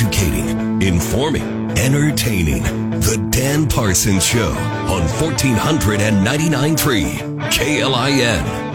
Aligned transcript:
educating, 0.00 0.80
informing, 0.80 1.42
entertaining. 1.76 2.62
The 3.00 3.18
Dan 3.30 3.68
Parsons 3.68 4.24
Show 4.24 4.52
on 4.52 5.02
1499.3 5.02 7.50
KLIN. 7.50 8.68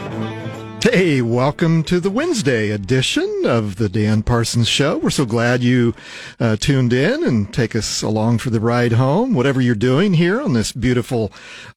Hey, 0.84 1.22
welcome 1.22 1.82
to 1.84 2.02
the 2.02 2.10
Wednesday 2.10 2.72
edition 2.72 3.44
of 3.46 3.78
the 3.78 3.88
Dan 3.88 4.24
Parsons 4.24 4.68
Show. 4.68 4.98
We're 4.98 5.12
so 5.12 5.26
glad 5.26 5.64
you 5.64 5.94
uh, 6.42 6.58
tuned 6.58 6.92
in 6.92 7.24
and 7.24 7.54
take 7.54 7.74
us 7.74 8.02
along 8.02 8.40
for 8.40 8.50
the 8.50 8.60
ride 8.60 8.92
home, 8.92 9.34
whatever 9.34 9.62
you're 9.62 9.76
doing 9.76 10.16
here 10.16 10.42
on 10.42 10.52
this 10.52 10.74
beautiful 10.74 11.32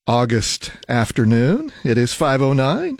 August 0.08 0.72
afternoon. 0.88 1.70
It 1.84 1.96
is 1.96 2.14
509 2.14 2.98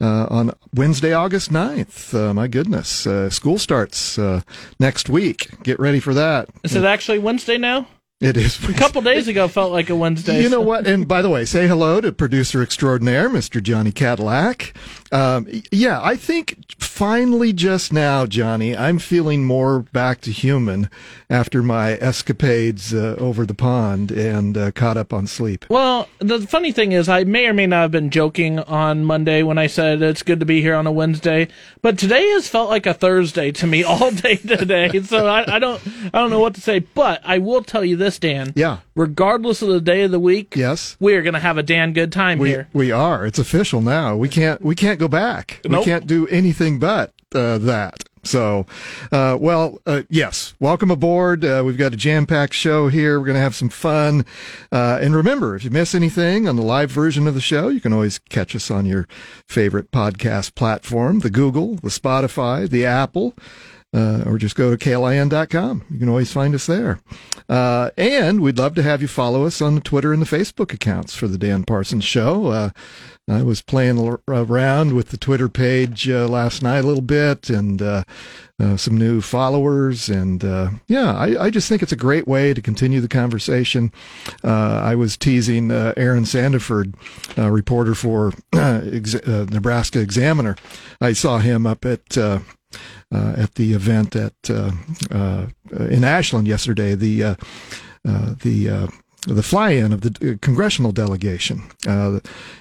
uh, 0.00 0.26
on 0.30 0.52
Wednesday, 0.74 1.12
August 1.12 1.50
9th. 1.50 2.14
Uh, 2.14 2.34
my 2.34 2.48
goodness, 2.48 3.06
uh, 3.06 3.30
school 3.30 3.58
starts 3.58 4.18
uh, 4.18 4.42
next 4.78 5.08
week. 5.08 5.50
Get 5.62 5.78
ready 5.80 6.00
for 6.00 6.14
that. 6.14 6.48
Is 6.64 6.74
it 6.74 6.84
actually 6.84 7.18
Wednesday 7.18 7.58
now? 7.58 7.88
It 8.18 8.38
is. 8.38 8.66
A 8.66 8.72
couple 8.72 9.02
days 9.02 9.28
ago 9.28 9.46
felt 9.46 9.72
like 9.72 9.90
a 9.90 9.96
Wednesday. 9.96 10.42
You 10.42 10.48
know 10.48 10.62
what? 10.62 10.86
And 10.86 11.06
by 11.06 11.20
the 11.20 11.28
way, 11.28 11.44
say 11.44 11.68
hello 11.68 12.00
to 12.00 12.12
producer 12.12 12.62
extraordinaire, 12.62 13.28
Mr. 13.28 13.62
Johnny 13.62 13.92
Cadillac. 13.92 14.72
Um, 15.12 15.46
yeah, 15.70 16.00
I 16.02 16.16
think 16.16 16.74
finally 16.78 17.52
just 17.52 17.92
now, 17.92 18.26
Johnny, 18.26 18.76
I'm 18.76 18.98
feeling 18.98 19.44
more 19.44 19.80
back 19.80 20.20
to 20.22 20.32
human 20.32 20.88
after 21.28 21.62
my 21.62 21.92
escapades 21.92 22.94
uh, 22.94 23.16
over 23.18 23.44
the 23.44 23.54
pond 23.54 24.10
and 24.10 24.56
uh, 24.56 24.70
caught 24.70 24.96
up 24.96 25.12
on 25.12 25.26
sleep. 25.26 25.66
Well, 25.68 26.08
the 26.18 26.40
funny 26.46 26.72
thing 26.72 26.92
is, 26.92 27.08
I 27.08 27.24
may 27.24 27.46
or 27.46 27.52
may 27.52 27.66
not 27.66 27.82
have 27.82 27.90
been 27.90 28.10
joking 28.10 28.58
on 28.60 29.04
Monday 29.04 29.42
when 29.42 29.58
I 29.58 29.66
said 29.66 30.02
it's 30.02 30.22
good 30.22 30.40
to 30.40 30.46
be 30.46 30.60
here 30.60 30.74
on 30.74 30.86
a 30.86 30.92
Wednesday, 30.92 31.48
but 31.82 31.98
today 31.98 32.26
has 32.30 32.48
felt 32.48 32.70
like 32.70 32.86
a 32.86 32.94
Thursday 32.94 33.52
to 33.52 33.66
me 33.66 33.82
all 33.84 34.10
day 34.10 34.36
today. 34.36 35.00
so 35.02 35.26
I, 35.26 35.56
I 35.56 35.58
don't, 35.58 35.82
I 36.12 36.18
don't 36.18 36.30
know 36.30 36.40
what 36.40 36.54
to 36.54 36.60
say. 36.60 36.80
But 36.80 37.20
I 37.24 37.38
will 37.38 37.62
tell 37.62 37.84
you 37.84 37.96
this, 37.96 38.18
Dan. 38.18 38.52
Yeah. 38.56 38.78
Regardless 38.94 39.60
of 39.60 39.68
the 39.68 39.80
day 39.80 40.02
of 40.02 40.10
the 40.10 40.20
week, 40.20 40.56
yes, 40.56 40.96
we 40.98 41.14
are 41.14 41.22
going 41.22 41.34
to 41.34 41.40
have 41.40 41.58
a 41.58 41.62
damn 41.62 41.92
good 41.92 42.10
time 42.10 42.38
we, 42.38 42.48
here. 42.48 42.68
We 42.72 42.90
are. 42.90 43.26
It's 43.26 43.38
official 43.38 43.82
now. 43.82 44.16
We 44.16 44.28
can't. 44.28 44.62
We 44.62 44.74
can't 44.74 44.95
go 44.96 45.08
back. 45.08 45.60
Nope. 45.64 45.80
We 45.80 45.84
can't 45.84 46.06
do 46.06 46.26
anything 46.28 46.78
but 46.78 47.12
uh, 47.34 47.58
that. 47.58 48.04
So, 48.26 48.66
uh, 49.12 49.38
well, 49.40 49.78
uh, 49.86 50.02
yes, 50.10 50.54
welcome 50.58 50.90
aboard. 50.90 51.44
Uh, 51.44 51.62
we've 51.64 51.78
got 51.78 51.94
a 51.94 51.96
jam 51.96 52.26
packed 52.26 52.54
show 52.54 52.88
here. 52.88 53.18
We're 53.18 53.26
going 53.26 53.36
to 53.36 53.40
have 53.40 53.54
some 53.54 53.68
fun. 53.68 54.26
Uh, 54.72 54.98
and 55.00 55.14
remember, 55.14 55.54
if 55.54 55.64
you 55.64 55.70
miss 55.70 55.94
anything 55.94 56.48
on 56.48 56.56
the 56.56 56.62
live 56.62 56.90
version 56.90 57.26
of 57.28 57.34
the 57.34 57.40
show, 57.40 57.68
you 57.68 57.80
can 57.80 57.92
always 57.92 58.18
catch 58.18 58.56
us 58.56 58.70
on 58.70 58.84
your 58.84 59.06
favorite 59.48 59.90
podcast 59.92 60.54
platform 60.54 61.20
the 61.20 61.30
Google, 61.30 61.76
the 61.76 61.88
Spotify, 61.88 62.68
the 62.68 62.84
Apple. 62.84 63.34
Uh, 63.94 64.24
or 64.26 64.36
just 64.36 64.56
go 64.56 64.74
to 64.74 64.76
klin.com. 64.76 65.84
You 65.88 65.98
can 65.98 66.08
always 66.08 66.30
find 66.30 66.54
us 66.54 66.66
there. 66.66 67.00
Uh, 67.48 67.90
and 67.96 68.42
we'd 68.42 68.58
love 68.58 68.74
to 68.74 68.82
have 68.82 69.00
you 69.00 69.08
follow 69.08 69.46
us 69.46 69.62
on 69.62 69.76
the 69.76 69.80
Twitter 69.80 70.12
and 70.12 70.20
the 70.20 70.26
Facebook 70.26 70.74
accounts 70.74 71.14
for 71.14 71.28
the 71.28 71.38
Dan 71.38 71.64
Parsons 71.64 72.04
Show. 72.04 72.72
Uh, 73.28 73.34
I 73.34 73.42
was 73.42 73.62
playing 73.62 74.18
around 74.28 74.92
with 74.92 75.08
the 75.08 75.16
Twitter 75.16 75.48
page 75.48 76.08
uh, 76.08 76.28
last 76.28 76.62
night 76.62 76.84
a 76.84 76.86
little 76.86 77.02
bit 77.02 77.50
and 77.50 77.82
uh, 77.82 78.04
uh, 78.60 78.76
some 78.76 78.96
new 78.96 79.20
followers. 79.20 80.08
And 80.08 80.44
uh, 80.44 80.70
yeah, 80.86 81.14
I, 81.14 81.44
I, 81.44 81.50
just 81.50 81.68
think 81.68 81.82
it's 81.82 81.92
a 81.92 81.96
great 81.96 82.26
way 82.28 82.54
to 82.54 82.62
continue 82.62 83.00
the 83.00 83.08
conversation. 83.08 83.92
Uh, 84.44 84.80
I 84.82 84.94
was 84.94 85.16
teasing 85.16 85.70
uh, 85.70 85.92
Aaron 85.96 86.24
Sanderford, 86.24 86.94
reporter 87.36 87.94
for 87.94 88.32
Ex- 88.52 89.14
Nebraska 89.26 90.00
Examiner. 90.00 90.56
I 91.00 91.12
saw 91.12 91.38
him 91.38 91.66
up 91.66 91.84
at. 91.84 92.16
at 93.12 93.54
the 93.54 93.72
event 93.72 94.16
at 94.16 94.34
in 94.50 96.04
Ashland 96.04 96.46
yesterday, 96.46 96.94
the 96.94 97.36
the 98.04 98.90
the 99.26 99.42
fly-in 99.42 99.92
of 99.92 100.02
the 100.02 100.32
uh, 100.32 100.38
congressional 100.40 100.92
delegation, 100.92 101.62
uh, 101.86 102.20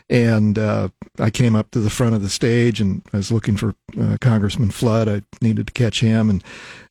and 0.09 0.57
uh, 0.57 0.89
I 1.19 1.29
came 1.29 1.55
up 1.55 1.71
to 1.71 1.79
the 1.79 1.89
front 1.89 2.15
of 2.15 2.21
the 2.21 2.29
stage 2.29 2.81
and 2.81 3.03
I 3.13 3.17
was 3.17 3.31
looking 3.31 3.55
for 3.55 3.75
uh, 3.99 4.17
Congressman 4.19 4.71
Flood. 4.71 5.07
I 5.07 5.21
needed 5.41 5.67
to 5.67 5.73
catch 5.73 6.01
him, 6.01 6.29
and 6.29 6.43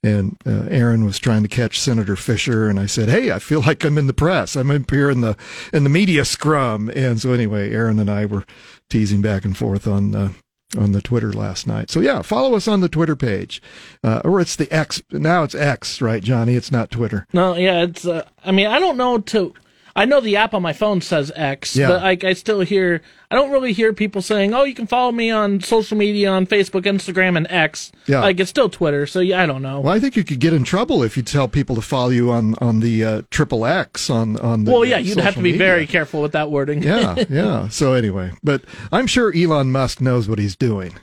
and 0.02 0.36
uh, 0.46 0.66
Aaron 0.70 1.04
was 1.04 1.18
trying 1.18 1.42
to 1.42 1.48
catch 1.48 1.80
Senator 1.80 2.16
Fischer, 2.16 2.68
and 2.68 2.78
I 2.78 2.86
said, 2.86 3.08
"Hey, 3.08 3.32
I 3.32 3.38
feel 3.38 3.60
like 3.62 3.84
I'm 3.84 3.98
in 3.98 4.06
the 4.06 4.14
press. 4.14 4.56
I'm 4.56 4.70
up 4.70 4.90
here 4.90 5.10
in 5.10 5.20
the 5.20 5.36
in 5.72 5.84
the 5.84 5.90
media 5.90 6.24
scrum." 6.24 6.90
And 6.94 7.20
so 7.20 7.32
anyway, 7.32 7.72
Aaron 7.72 7.98
and 7.98 8.10
I 8.10 8.26
were 8.26 8.44
teasing 8.88 9.22
back 9.22 9.44
and 9.44 9.56
forth 9.56 9.86
on 9.86 10.14
uh, 10.14 10.32
on 10.78 10.92
the 10.92 11.02
Twitter 11.02 11.32
last 11.32 11.66
night. 11.66 11.90
So 11.90 12.00
yeah, 12.00 12.22
follow 12.22 12.54
us 12.54 12.68
on 12.68 12.80
the 12.80 12.88
Twitter 12.88 13.16
page, 13.16 13.62
uh, 14.02 14.20
or 14.24 14.40
it's 14.40 14.56
the 14.56 14.70
X. 14.72 15.02
Now 15.10 15.42
it's 15.42 15.54
X, 15.54 16.00
right, 16.00 16.22
Johnny? 16.22 16.54
It's 16.54 16.72
not 16.72 16.90
Twitter. 16.90 17.26
No, 17.32 17.56
yeah, 17.56 17.82
it's. 17.82 18.06
Uh, 18.06 18.26
I 18.44 18.52
mean, 18.52 18.66
I 18.66 18.78
don't 18.78 18.96
know 18.96 19.18
to 19.18 19.54
I 19.96 20.06
know 20.06 20.20
the 20.20 20.36
app 20.36 20.54
on 20.54 20.62
my 20.62 20.72
phone 20.72 21.00
says 21.00 21.30
X, 21.36 21.76
yeah. 21.76 21.88
but 21.88 22.02
like 22.02 22.24
I 22.24 22.32
still 22.32 22.60
hear 22.60 23.00
I 23.30 23.36
don't 23.36 23.50
really 23.50 23.72
hear 23.72 23.92
people 23.92 24.22
saying, 24.22 24.52
"Oh, 24.52 24.64
you 24.64 24.74
can 24.74 24.86
follow 24.86 25.12
me 25.12 25.30
on 25.30 25.60
social 25.60 25.96
media 25.96 26.30
on 26.30 26.46
Facebook, 26.46 26.82
Instagram, 26.82 27.36
and 27.36 27.46
X." 27.48 27.92
Yeah, 28.06 28.20
like 28.20 28.40
it's 28.40 28.50
still 28.50 28.68
Twitter. 28.68 29.06
So 29.06 29.20
yeah, 29.20 29.42
I 29.42 29.46
don't 29.46 29.62
know. 29.62 29.80
Well, 29.80 29.94
I 29.94 30.00
think 30.00 30.16
you 30.16 30.24
could 30.24 30.40
get 30.40 30.52
in 30.52 30.64
trouble 30.64 31.02
if 31.02 31.16
you 31.16 31.22
tell 31.22 31.46
people 31.46 31.76
to 31.76 31.82
follow 31.82 32.10
you 32.10 32.32
on 32.32 32.56
on 32.56 32.80
the 32.80 33.04
uh, 33.04 33.22
triple 33.30 33.64
X 33.64 34.10
on 34.10 34.36
on. 34.40 34.64
The, 34.64 34.72
well, 34.72 34.84
yeah, 34.84 34.98
you'd 34.98 35.18
have 35.18 35.34
to 35.34 35.40
be 35.40 35.52
media. 35.52 35.58
very 35.58 35.86
careful 35.86 36.22
with 36.22 36.32
that 36.32 36.50
wording. 36.50 36.82
yeah, 36.82 37.24
yeah. 37.30 37.68
So 37.68 37.92
anyway, 37.92 38.32
but 38.42 38.62
I'm 38.90 39.06
sure 39.06 39.32
Elon 39.34 39.70
Musk 39.70 40.00
knows 40.00 40.28
what 40.28 40.38
he's 40.38 40.56
doing. 40.56 40.94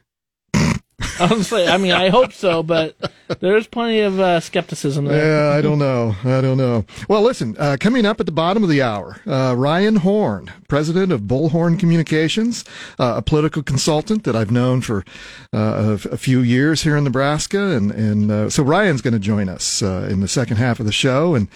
Honestly, 1.20 1.68
I 1.68 1.78
mean, 1.78 1.92
I 1.92 2.10
hope 2.10 2.34
so, 2.34 2.64
but 2.64 2.96
there's 3.40 3.68
plenty 3.68 4.02
of 4.02 4.20
uh, 4.20 4.40
skepticism 4.40 5.06
there. 5.06 5.52
Yeah, 5.52 5.58
I 5.58 5.62
don't 5.62 5.80
know. 5.80 6.16
I 6.24 6.42
don't 6.42 6.58
know. 6.58 6.86
Well, 7.08 7.22
listen, 7.22 7.56
uh, 7.58 7.78
coming 7.80 8.06
up 8.06 8.20
at 8.20 8.26
the 8.26 8.32
bottom 8.32 8.64
of 8.64 8.70
the 8.70 8.82
hour, 8.82 9.22
uh, 9.26 9.56
Ryan 9.58 9.98
Horn, 9.98 10.52
president 10.68 11.12
of 11.12 11.22
Bullhorn 11.22 11.80
Communications, 11.80 12.66
uh, 13.00 13.16
a 13.18 13.22
political 13.22 13.64
consultant 13.64 14.24
that 14.24 14.36
I've 14.36 14.52
known 14.52 14.82
for 14.82 15.06
uh, 15.54 15.98
a, 16.12 16.18
few 16.18 16.42
years 16.42 16.84
here 16.84 16.98
in 16.98 17.04
Nebraska, 17.04 17.76
and 17.76 17.92
and 17.92 18.32
uh, 18.32 18.50
so 18.50 18.64
Ryan's 18.64 19.02
going 19.02 19.14
to 19.14 19.20
join 19.20 19.50
us 19.50 19.82
in 19.82 20.22
the 20.22 20.28
second 20.28 20.58
half 20.58 20.80
of 20.80 20.86
the 20.86 20.92
show, 20.92 21.36
and 21.36 21.48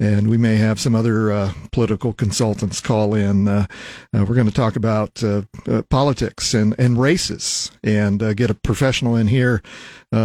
and 0.00 0.30
we 0.30 0.38
may 0.38 0.56
have 0.56 0.80
some 0.80 0.94
other 0.94 1.30
uh, 1.30 1.52
political 1.72 2.14
consultants 2.14 2.80
call 2.80 3.14
in. 3.14 3.46
Uh, 3.46 3.66
uh, 4.14 4.24
we're 4.26 4.34
going 4.34 4.46
to 4.46 4.52
talk 4.52 4.74
about 4.74 5.22
uh, 5.22 5.42
uh, 5.68 5.82
politics 5.90 6.54
and, 6.54 6.74
and 6.78 6.98
races 6.98 7.70
and 7.84 8.22
uh, 8.22 8.32
get 8.32 8.48
a 8.48 8.54
professional 8.54 9.14
in 9.14 9.28
here 9.28 9.62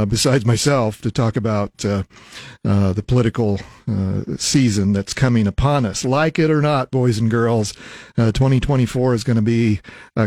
besides 0.10 0.48
myself 0.48 1.00
to 1.00 1.12
talk 1.12 1.36
about 1.36 1.78
the 1.78 3.04
political 3.06 3.60
season 4.36 4.94
that's 4.94 5.14
coming 5.14 5.46
upon 5.46 5.86
us. 5.86 6.04
Like 6.04 6.40
it 6.40 6.50
or 6.50 6.60
not, 6.60 6.90
boys 6.90 7.20
and 7.20 7.30
girls, 7.30 7.74
2024 8.16 9.14
is 9.14 9.24
going 9.24 9.36
to 9.36 9.44
be 9.44 9.82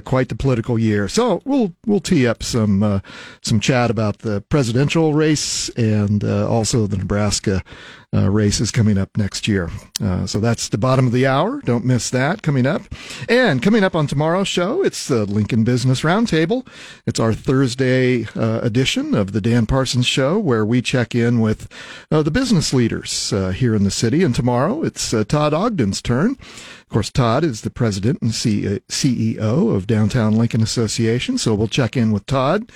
quite 0.05 0.29
the 0.29 0.37
political 0.37 0.79
year. 0.79 1.09
So 1.09 1.43
we'll 1.45 1.75
we'll 1.87 1.99
tee 1.99 2.29
up 2.29 2.45
some 2.45 3.03
some 3.43 3.59
chat 3.59 3.91
about 3.91 4.19
the 4.19 4.43
presidential 4.43 5.13
race 5.13 5.71
and 5.71 6.23
also 6.23 6.87
the 6.87 6.97
Nebraska 6.97 7.65
uh, 8.15 8.31
race 8.31 8.59
is 8.59 8.71
coming 8.71 8.97
up 8.97 9.17
next 9.19 9.47
year. 9.47 9.71
Uh, 10.03 10.27
so 10.27 10.41
that's 10.41 10.71
the 10.71 10.79
bottom 10.79 11.07
of 11.07 11.13
the 11.13 11.27
hour. 11.27 11.61
Don't 11.65 11.85
miss 11.85 12.09
that 12.11 12.41
coming 12.41 12.67
up. 12.67 12.83
And 13.29 13.63
coming 13.63 13.85
up 13.85 13.95
on 13.95 14.07
tomorrow's 14.07 14.49
show, 14.49 14.83
it's 14.83 15.09
the 15.09 15.27
Lincoln 15.27 15.63
Business 15.63 16.01
Roundtable. 16.01 16.67
It's 17.07 17.21
our 17.21 17.35
Thursday 17.35 18.25
uh, 18.35 18.61
edition 18.63 19.15
of 19.15 19.33
the 19.33 19.43
Dan 19.43 19.67
Parsons 19.67 20.07
Show, 20.07 20.39
where 20.39 20.65
we 20.65 20.81
check 20.81 21.15
in 21.15 21.41
with 21.41 21.71
uh, 22.11 22.23
the 22.23 22.31
business 22.31 22.73
leaders 22.73 23.31
uh, 23.33 23.51
here 23.51 23.75
in 23.75 23.85
the 23.85 23.91
city. 23.91 24.23
And 24.25 24.35
tomorrow, 24.35 24.83
it's 24.83 25.13
uh, 25.13 25.25
Todd 25.25 25.53
Ogden's 25.53 26.01
turn. 26.01 26.33
Of 26.33 26.89
course, 26.89 27.11
Todd 27.11 27.45
is 27.45 27.61
the 27.61 27.71
president 27.71 28.23
and 28.23 28.31
CEO 28.31 29.75
of 29.75 29.87
Downtown 29.87 30.35
Lincoln 30.35 30.63
Association. 30.63 31.37
So 31.37 31.55
we'll 31.55 31.69
check 31.69 31.99
in 31.99 32.13
with 32.13 32.25
Todd, 32.25 32.73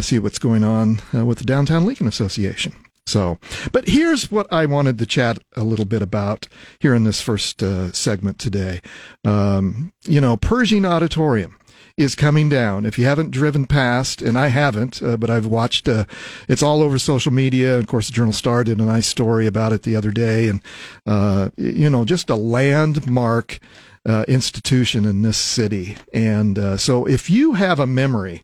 see 0.00 0.18
what's 0.18 0.40
going 0.40 0.64
on 0.64 1.00
with 1.12 1.38
the 1.38 1.44
Downtown 1.44 1.86
Lincoln 1.86 2.08
Association. 2.08 2.74
So, 3.06 3.38
but 3.70 3.86
here's 3.88 4.30
what 4.30 4.50
I 4.50 4.66
wanted 4.66 4.98
to 4.98 5.06
chat 5.06 5.38
a 5.56 5.62
little 5.62 5.84
bit 5.84 6.00
about 6.00 6.48
here 6.78 6.94
in 6.94 7.04
this 7.04 7.20
first 7.20 7.62
uh, 7.62 7.92
segment 7.92 8.38
today. 8.38 8.80
Um, 9.24 9.92
you 10.04 10.20
know, 10.20 10.36
Pershing 10.36 10.86
Auditorium 10.86 11.58
is 11.96 12.14
coming 12.14 12.48
down. 12.48 12.86
If 12.86 12.98
you 12.98 13.04
haven't 13.04 13.30
driven 13.30 13.66
past, 13.66 14.22
and 14.22 14.38
I 14.38 14.48
haven't, 14.48 15.02
uh, 15.02 15.16
but 15.16 15.30
I've 15.30 15.46
watched, 15.46 15.86
uh, 15.86 16.06
it's 16.48 16.62
all 16.62 16.82
over 16.82 16.98
social 16.98 17.32
media. 17.32 17.78
Of 17.78 17.86
course, 17.86 18.08
the 18.08 18.14
Journal 18.14 18.32
Star 18.32 18.64
did 18.64 18.80
a 18.80 18.84
nice 18.84 19.06
story 19.06 19.46
about 19.46 19.72
it 19.72 19.82
the 19.82 19.96
other 19.96 20.10
day. 20.10 20.48
And, 20.48 20.60
uh, 21.06 21.50
you 21.56 21.90
know, 21.90 22.04
just 22.04 22.30
a 22.30 22.36
landmark 22.36 23.60
uh, 24.06 24.24
institution 24.26 25.04
in 25.04 25.22
this 25.22 25.36
city. 25.36 25.96
And 26.12 26.58
uh, 26.58 26.76
so 26.78 27.06
if 27.06 27.30
you 27.30 27.52
have 27.52 27.78
a 27.78 27.86
memory, 27.86 28.42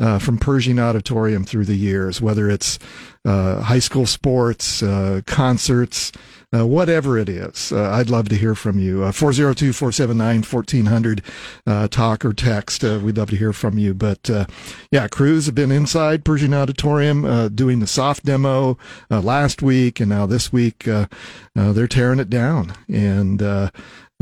uh, 0.00 0.18
from 0.18 0.38
Pershing 0.38 0.78
Auditorium 0.78 1.44
through 1.44 1.64
the 1.64 1.76
years, 1.76 2.20
whether 2.20 2.50
it's 2.50 2.78
uh, 3.24 3.60
high 3.62 3.78
school 3.78 4.06
sports, 4.06 4.82
uh, 4.82 5.20
concerts, 5.26 6.12
uh, 6.54 6.66
whatever 6.66 7.18
it 7.18 7.28
is. 7.28 7.72
Uh, 7.72 7.90
I'd 7.90 8.08
love 8.08 8.28
to 8.30 8.36
hear 8.36 8.54
from 8.54 8.78
you. 8.78 9.04
Uh, 9.04 9.12
402 9.12 9.72
479 9.72 10.36
1400, 10.42 11.22
uh, 11.66 11.88
talk 11.88 12.24
or 12.24 12.32
text. 12.32 12.82
We'd 12.82 13.18
love 13.18 13.30
to 13.30 13.36
hear 13.36 13.52
from 13.52 13.76
you. 13.76 13.92
But 13.92 14.30
uh, 14.30 14.46
yeah, 14.90 15.08
crews 15.08 15.46
have 15.46 15.54
been 15.54 15.72
inside 15.72 16.24
Pershing 16.24 16.54
Auditorium 16.54 17.24
uh, 17.24 17.48
doing 17.48 17.80
the 17.80 17.86
soft 17.86 18.24
demo 18.24 18.78
last 19.10 19.62
week, 19.62 20.00
and 20.00 20.08
now 20.08 20.26
this 20.26 20.52
week 20.52 20.88
they're 21.54 21.88
tearing 21.88 22.20
it 22.20 22.30
down. 22.30 22.72
And 22.88 23.42
uh, 23.42 23.70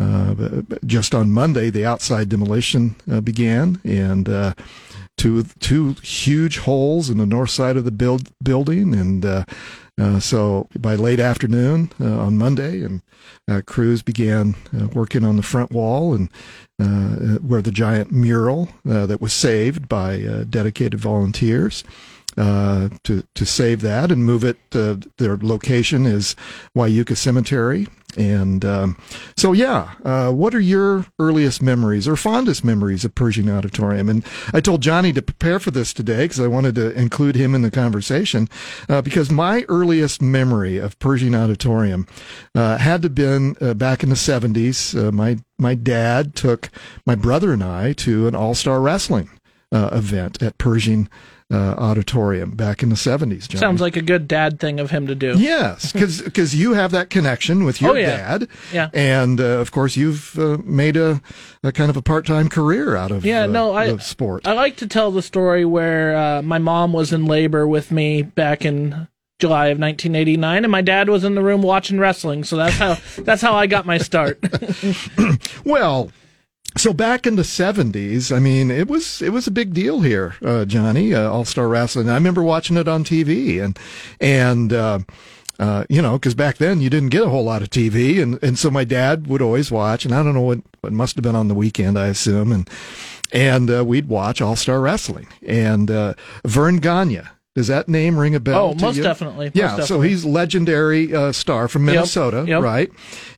uh, 0.01 0.63
just 0.85 1.15
on 1.15 1.31
Monday, 1.31 1.71
the 1.71 1.87
outside 1.87 2.29
demolition 2.29 2.97
uh, 3.11 3.21
began, 3.23 3.81
and 3.83 4.29
uh, 4.29 4.53
two 5.17 5.45
two 5.61 5.95
huge 6.03 6.59
holes 6.59 7.11
in 7.11 7.19
the 7.19 7.27
north 7.27 7.51
side 7.51 7.77
of 7.77 7.85
the 7.85 7.91
build 7.91 8.29
building, 8.43 8.95
and 8.95 9.25
uh, 9.25 9.45
uh, 9.99 10.21
so 10.21 10.69
by 10.79 10.95
late 10.95 11.21
afternoon 11.21 11.91
uh, 12.01 12.19
on 12.19 12.37
Monday, 12.37 12.83
and 12.83 13.01
uh, 13.49 13.63
crews 13.67 14.03
began 14.03 14.55
uh, 14.77 14.89
working 14.89 15.25
on 15.25 15.37
the 15.37 15.43
front 15.43 15.73
wall 15.73 16.13
and 16.13 16.29
uh, 16.79 17.39
where 17.39 17.63
the 17.63 17.71
giant 17.71 18.13
mural 18.13 18.69
that 18.85 19.21
was 19.21 19.33
saved 19.33 19.89
by 19.89 20.45
dedicated 20.51 21.01
volunteers. 21.01 21.83
Uh, 22.39 22.91
to 23.03 23.25
to 23.35 23.47
save 23.47 23.81
that 23.81 24.13
and 24.13 24.23
move 24.23 24.45
it. 24.45 24.59
Uh, 24.75 24.97
their 25.17 25.39
location 25.39 26.05
is 26.05 26.37
Wyuka 26.77 27.17
Cemetery, 27.17 27.87
and 28.19 28.63
um, 28.63 28.99
so 29.39 29.55
yeah. 29.55 29.95
Uh, 30.05 30.31
what 30.33 30.55
are 30.55 30.61
your 30.61 31.07
earliest 31.19 31.63
memories 31.63 32.07
or 32.07 32.15
fondest 32.15 32.63
memories 32.63 33.07
of 33.07 33.15
Pershing 33.15 33.49
Auditorium? 33.49 34.11
And 34.11 34.23
I 34.53 34.61
told 34.61 34.83
Johnny 34.83 35.15
to 35.15 35.23
prepare 35.23 35.59
for 35.59 35.71
this 35.71 35.95
today 35.95 36.25
because 36.25 36.39
I 36.39 36.47
wanted 36.47 36.75
to 36.75 36.93
include 36.93 37.37
him 37.37 37.55
in 37.55 37.63
the 37.63 37.71
conversation 37.71 38.51
uh, 38.87 39.01
because 39.01 39.31
my 39.31 39.65
earliest 39.71 40.21
memory 40.21 40.77
of 40.77 40.99
Pershing 40.99 41.35
Auditorium 41.35 42.07
uh, 42.55 42.77
had 42.77 43.01
to 43.01 43.09
been 43.09 43.57
uh, 43.63 43.73
back 43.73 44.03
in 44.03 44.11
the 44.11 44.17
seventies. 44.17 44.95
my 44.95 45.39
my 45.59 45.75
dad 45.75 46.35
took 46.35 46.69
my 47.07 47.15
brother 47.15 47.55
and 47.55 47.65
I 47.65 47.95
to 47.95 48.29
an 48.29 48.35
all 48.35 48.55
star 48.55 48.83
wrestling 48.83 49.31
event 49.73 50.43
at 50.43 50.59
Pershing 50.59 51.09
uh, 51.53 51.75
auditorium 51.79 52.51
back 52.53 52.83
in 52.83 52.89
the 52.89 52.97
70s. 52.97 53.47
Johnny. 53.49 53.61
Sounds 53.61 53.81
like 53.81 53.97
a 53.97 54.03
good 54.03 54.27
dad 54.27 54.59
thing 54.59 54.81
of 54.81 54.91
him 54.91 55.07
to 55.07 55.15
do. 55.15 55.39
Yes, 55.39 55.93
because 55.93 56.55
you 56.59 56.75
have 56.75 56.91
that 56.91 57.09
connection 57.09 57.65
with 57.65 57.81
your 57.81 57.93
Oh, 57.93 57.95
yeah. 57.95 58.17
dad. 58.39 58.49
Yeah. 58.73 58.91
And 58.93 59.41
uh, 59.41 59.45
of 59.45 59.71
course, 59.71 59.97
you've 59.97 60.37
uh, 60.39 60.59
made 60.65 60.97
a, 60.97 61.21
a 61.63 61.71
kind 61.71 61.89
of 61.89 61.97
a 61.97 62.03
part 62.03 62.27
time 62.27 62.49
career 62.49 62.97
out 62.97 63.11
of 63.13 63.25
Yeah, 63.25 63.43
uh, 63.45 63.47
no, 63.47 63.75
I 63.75 63.97
sport. 63.99 64.47
I 64.47 64.53
like 64.55 64.77
to 64.79 64.87
tell 64.89 65.11
the 65.13 65.23
story 65.23 65.65
where 65.65 66.17
uh, 66.17 66.43
my 66.43 66.59
mom 66.59 66.93
was 66.93 67.13
in 67.13 67.27
labor 67.27 67.67
with 67.67 67.93
me 67.93 68.23
back 68.23 68.65
in 68.65 69.07
July 69.39 69.67
of 69.67 69.79
1989, 69.79 70.65
and 70.65 70.73
my 70.73 70.81
dad 70.81 71.09
was 71.11 71.23
in 71.23 71.35
the 71.35 71.43
room 71.43 71.61
watching 71.63 71.99
wrestling. 72.01 72.43
So 72.43 72.57
that's 72.57 72.77
how 72.77 72.97
that's 73.23 73.43
how 73.43 73.55
I 73.55 73.67
got 73.67 73.87
my 73.87 73.99
start. 73.99 74.41
Well, 75.65 76.11
so 76.77 76.93
back 76.93 77.27
in 77.27 77.37
the 77.37 77.45
seventies, 77.45 78.31
I 78.31 78.39
mean, 78.39 78.71
it 78.71 78.89
was 78.89 79.23
it 79.23 79.31
was 79.31 79.47
a 79.47 79.51
big 79.51 79.73
deal 79.75 80.01
here, 80.01 80.35
uh, 80.45 80.65
Johnny. 80.65 81.15
Uh, 81.15 81.31
All 81.31 81.45
Star 81.45 81.69
Wrestling. 81.69 82.09
I 82.09 82.15
remember 82.15 82.43
watching 82.43 82.77
it 82.77 82.89
on 82.89 83.05
TV, 83.05 83.63
and 83.63 83.79
and 84.21 84.73
uh, 84.73 84.99
uh, 85.59 85.85
you 85.89 86.03
know, 86.03 86.19
because 86.19 86.35
back 86.35 86.59
then 86.59 86.81
you 86.81 86.91
didn't 86.91 87.09
get 87.09 87.23
a 87.23 87.29
whole 87.29 87.45
lot 87.45 87.63
of 87.63 87.71
TV, 87.71 88.23
and 88.23 88.43
and 88.43 88.59
so 88.59 88.71
my 88.71 88.85
dad 88.85 89.27
would 89.27 89.43
always 89.43 89.71
watch, 89.71 90.05
and 90.05 90.15
I 90.15 90.23
don't 90.23 90.35
know 90.35 90.41
what 90.43 90.61
what 90.81 90.93
must 90.93 91.17
have 91.17 91.23
been 91.23 91.37
on 91.37 91.49
the 91.49 91.55
weekend, 91.55 91.99
I 91.99 92.09
assume, 92.09 92.53
and 92.53 92.69
and 93.33 93.71
uh, 93.71 93.85
we'd 93.85 94.09
watch 94.09 94.41
All 94.41 94.57
Star 94.57 94.81
Wrestling, 94.81 95.29
and 95.47 95.91
uh, 95.91 96.15
Verne 96.45 96.79
Gagne. 96.79 97.23
Does 97.55 97.69
that 97.69 97.89
name 97.89 98.19
ring 98.19 98.35
a 98.35 98.41
bell? 98.41 98.67
Oh, 98.67 98.75
to 98.75 98.85
most 98.85 98.97
you? 98.97 99.03
definitely, 99.03 99.47
most 99.47 99.57
Yeah, 99.57 99.71
so 99.77 99.81
definitely. 99.81 100.09
he's 100.11 100.25
legendary 100.27 101.15
uh, 101.15 101.33
star 101.33 101.69
from 101.69 101.87
Minnesota, 101.87 102.45
yep. 102.47 102.63
right? 102.63 102.91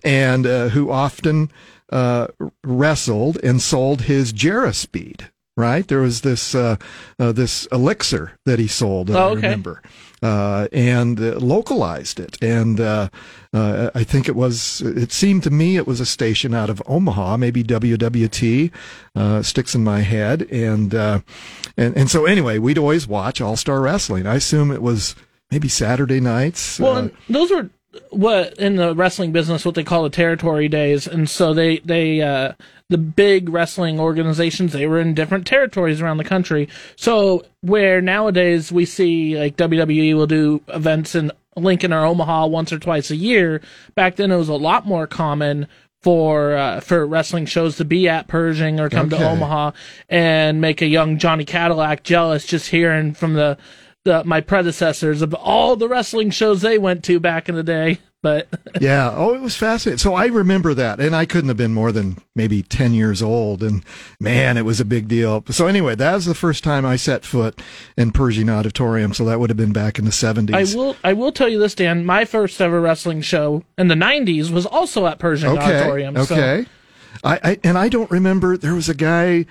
And 0.02 0.44
uh, 0.44 0.70
who 0.70 0.90
often 0.90 1.52
uh, 1.90 2.28
wrestled 2.64 3.38
and 3.42 3.60
sold 3.60 4.02
his 4.02 4.32
Speed. 4.72 5.30
Right, 5.56 5.88
there 5.88 6.02
was 6.02 6.20
this 6.20 6.54
uh, 6.54 6.76
uh, 7.18 7.32
this 7.32 7.66
elixir 7.72 8.38
that 8.44 8.60
he 8.60 8.68
sold. 8.68 9.10
Oh, 9.10 9.30
I 9.30 9.32
remember, 9.32 9.82
uh, 10.22 10.68
and 10.72 11.18
uh, 11.18 11.40
localized 11.40 12.20
it. 12.20 12.40
And 12.40 12.78
uh, 12.78 13.08
uh, 13.52 13.90
I 13.92 14.04
think 14.04 14.28
it 14.28 14.36
was. 14.36 14.80
It 14.82 15.10
seemed 15.10 15.42
to 15.42 15.50
me 15.50 15.76
it 15.76 15.88
was 15.88 15.98
a 15.98 16.06
station 16.06 16.54
out 16.54 16.70
of 16.70 16.80
Omaha, 16.86 17.38
maybe 17.38 17.64
WWT. 17.64 18.70
Uh, 19.16 19.42
sticks 19.42 19.74
in 19.74 19.82
my 19.82 20.02
head, 20.02 20.42
and 20.42 20.94
uh, 20.94 21.22
and 21.76 21.96
and 21.96 22.08
so 22.08 22.24
anyway, 22.24 22.58
we'd 22.58 22.78
always 22.78 23.08
watch 23.08 23.40
All 23.40 23.56
Star 23.56 23.80
Wrestling. 23.80 24.28
I 24.28 24.36
assume 24.36 24.70
it 24.70 24.80
was 24.80 25.16
maybe 25.50 25.66
Saturday 25.66 26.20
nights. 26.20 26.78
Well, 26.78 26.96
uh, 26.96 27.08
those 27.28 27.50
were 27.50 27.68
what 28.10 28.54
in 28.58 28.76
the 28.76 28.94
wrestling 28.94 29.32
business 29.32 29.64
what 29.64 29.74
they 29.74 29.84
call 29.84 30.02
the 30.04 30.10
territory 30.10 30.68
days, 30.68 31.06
and 31.06 31.28
so 31.28 31.52
they 31.54 31.78
they 31.78 32.20
uh, 32.22 32.52
the 32.88 32.98
big 32.98 33.48
wrestling 33.48 33.98
organizations 34.00 34.72
they 34.72 34.86
were 34.86 35.00
in 35.00 35.14
different 35.14 35.46
territories 35.46 36.00
around 36.00 36.16
the 36.18 36.24
country. 36.24 36.68
So 36.96 37.44
where 37.60 38.00
nowadays 38.00 38.70
we 38.72 38.84
see 38.84 39.38
like 39.38 39.56
WWE 39.56 40.14
will 40.14 40.26
do 40.26 40.62
events 40.68 41.14
in 41.14 41.30
Lincoln 41.56 41.92
or 41.92 42.04
Omaha 42.04 42.46
once 42.46 42.72
or 42.72 42.78
twice 42.78 43.10
a 43.10 43.16
year, 43.16 43.60
back 43.94 44.16
then 44.16 44.30
it 44.30 44.36
was 44.36 44.48
a 44.48 44.54
lot 44.54 44.86
more 44.86 45.06
common. 45.06 45.66
For 46.00 46.56
uh, 46.56 46.78
for 46.78 47.04
wrestling 47.04 47.46
shows 47.46 47.76
to 47.78 47.84
be 47.84 48.08
at 48.08 48.28
Pershing 48.28 48.78
or 48.78 48.88
come 48.88 49.08
Okay. 49.12 49.18
to 49.18 49.30
Omaha 49.30 49.72
and 50.08 50.60
make 50.60 50.80
a 50.80 50.86
young 50.86 51.18
Johnny 51.18 51.44
Cadillac 51.44 52.04
jealous 52.04 52.46
just 52.46 52.68
hearing 52.70 53.14
from 53.14 53.34
the 53.34 53.58
the, 54.08 54.24
my 54.24 54.40
predecessors 54.40 55.22
of 55.22 55.34
all 55.34 55.76
the 55.76 55.88
wrestling 55.88 56.30
shows 56.30 56.62
they 56.62 56.78
went 56.78 57.04
to 57.04 57.20
back 57.20 57.48
in 57.48 57.54
the 57.54 57.62
day. 57.62 57.98
But 58.20 58.48
yeah. 58.80 59.12
Oh, 59.14 59.32
it 59.34 59.40
was 59.40 59.54
fascinating. 59.56 59.98
So 59.98 60.14
I 60.14 60.26
remember 60.26 60.74
that, 60.74 60.98
and 60.98 61.14
I 61.14 61.24
couldn't 61.24 61.48
have 61.48 61.56
been 61.56 61.72
more 61.72 61.92
than 61.92 62.18
maybe 62.34 62.62
ten 62.64 62.92
years 62.92 63.22
old, 63.22 63.62
and 63.62 63.84
man, 64.18 64.56
it 64.56 64.64
was 64.64 64.80
a 64.80 64.84
big 64.84 65.06
deal. 65.06 65.44
So 65.50 65.68
anyway, 65.68 65.94
that 65.94 66.14
was 66.14 66.24
the 66.24 66.34
first 66.34 66.64
time 66.64 66.84
I 66.84 66.96
set 66.96 67.24
foot 67.24 67.62
in 67.96 68.10
Pershing 68.10 68.50
Auditorium. 68.50 69.14
So 69.14 69.24
that 69.26 69.38
would 69.38 69.50
have 69.50 69.56
been 69.56 69.72
back 69.72 70.00
in 70.00 70.04
the 70.04 70.10
seventies. 70.10 70.74
I 70.74 70.76
will 70.76 70.96
I 71.04 71.12
will 71.12 71.30
tell 71.30 71.48
you 71.48 71.60
this, 71.60 71.76
Dan. 71.76 72.04
My 72.04 72.24
first 72.24 72.60
ever 72.60 72.80
wrestling 72.80 73.20
show 73.20 73.62
in 73.76 73.86
the 73.86 73.94
'90s 73.94 74.50
was 74.50 74.66
also 74.66 75.06
at 75.06 75.20
Pershing 75.20 75.50
Okay. 75.50 75.76
Auditorium. 75.76 76.16
so- 76.24 76.34
Okay. 76.34 76.66
I, 77.24 77.40
I 77.42 77.58
and 77.64 77.78
I 77.78 77.88
don't 77.88 78.10
remember. 78.10 78.56
There 78.56 78.74
was 78.74 78.88
a 78.88 78.94
guy 78.94 79.46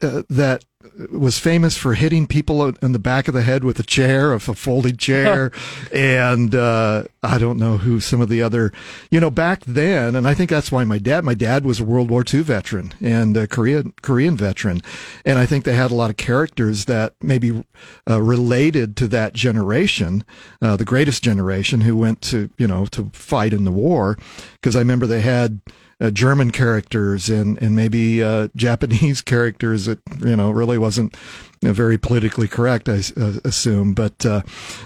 uh, 0.00 0.22
that 0.30 0.64
was 1.10 1.38
famous 1.38 1.76
for 1.76 1.94
hitting 1.94 2.26
people 2.26 2.66
in 2.66 2.92
the 2.92 2.98
back 2.98 3.28
of 3.28 3.34
the 3.34 3.42
head 3.42 3.64
with 3.64 3.78
a 3.78 3.82
chair, 3.82 4.32
a 4.32 4.40
folding 4.40 4.96
chair, 4.98 5.50
and 5.92 6.54
uh, 6.54 7.04
I 7.22 7.38
don't 7.38 7.58
know 7.58 7.78
who 7.78 8.00
some 8.00 8.20
of 8.20 8.28
the 8.28 8.42
other. 8.42 8.72
You 9.10 9.20
know, 9.20 9.30
back 9.30 9.64
then, 9.64 10.14
and 10.16 10.26
I 10.26 10.34
think 10.34 10.50
that's 10.50 10.72
why 10.72 10.84
my 10.84 10.98
dad. 10.98 11.24
My 11.24 11.34
dad 11.34 11.64
was 11.64 11.80
a 11.80 11.84
World 11.84 12.10
War 12.10 12.24
II 12.32 12.42
veteran 12.42 12.94
and 13.00 13.36
a 13.36 13.46
Korean 13.46 13.92
Korean 14.02 14.36
veteran, 14.36 14.82
and 15.24 15.38
I 15.38 15.46
think 15.46 15.64
they 15.64 15.74
had 15.74 15.90
a 15.90 15.94
lot 15.94 16.10
of 16.10 16.16
characters 16.16 16.86
that 16.86 17.14
maybe 17.22 17.64
uh, 18.08 18.20
related 18.20 18.96
to 18.98 19.08
that 19.08 19.32
generation, 19.32 20.24
uh, 20.60 20.76
the 20.76 20.84
greatest 20.84 21.22
generation 21.22 21.82
who 21.82 21.96
went 21.96 22.20
to 22.22 22.50
you 22.58 22.66
know 22.66 22.86
to 22.86 23.10
fight 23.12 23.52
in 23.52 23.64
the 23.64 23.72
war, 23.72 24.18
because 24.54 24.76
I 24.76 24.80
remember 24.80 25.06
they 25.06 25.20
had 25.20 25.60
uh, 26.02 26.10
German 26.10 26.50
characters 26.50 27.30
and 27.30 27.56
and 27.62 27.76
maybe 27.76 28.22
uh, 28.22 28.48
Japanese 28.56 29.22
characters 29.22 29.86
that 29.86 30.00
you 30.20 30.36
know 30.36 30.50
really 30.50 30.78
wasn't 30.78 31.16
very 31.70 31.96
politically 31.96 32.48
correct, 32.48 32.88
I 32.88 33.00
uh, 33.16 33.34
assume. 33.44 33.94
But 33.94 34.26
uh, 34.26 34.42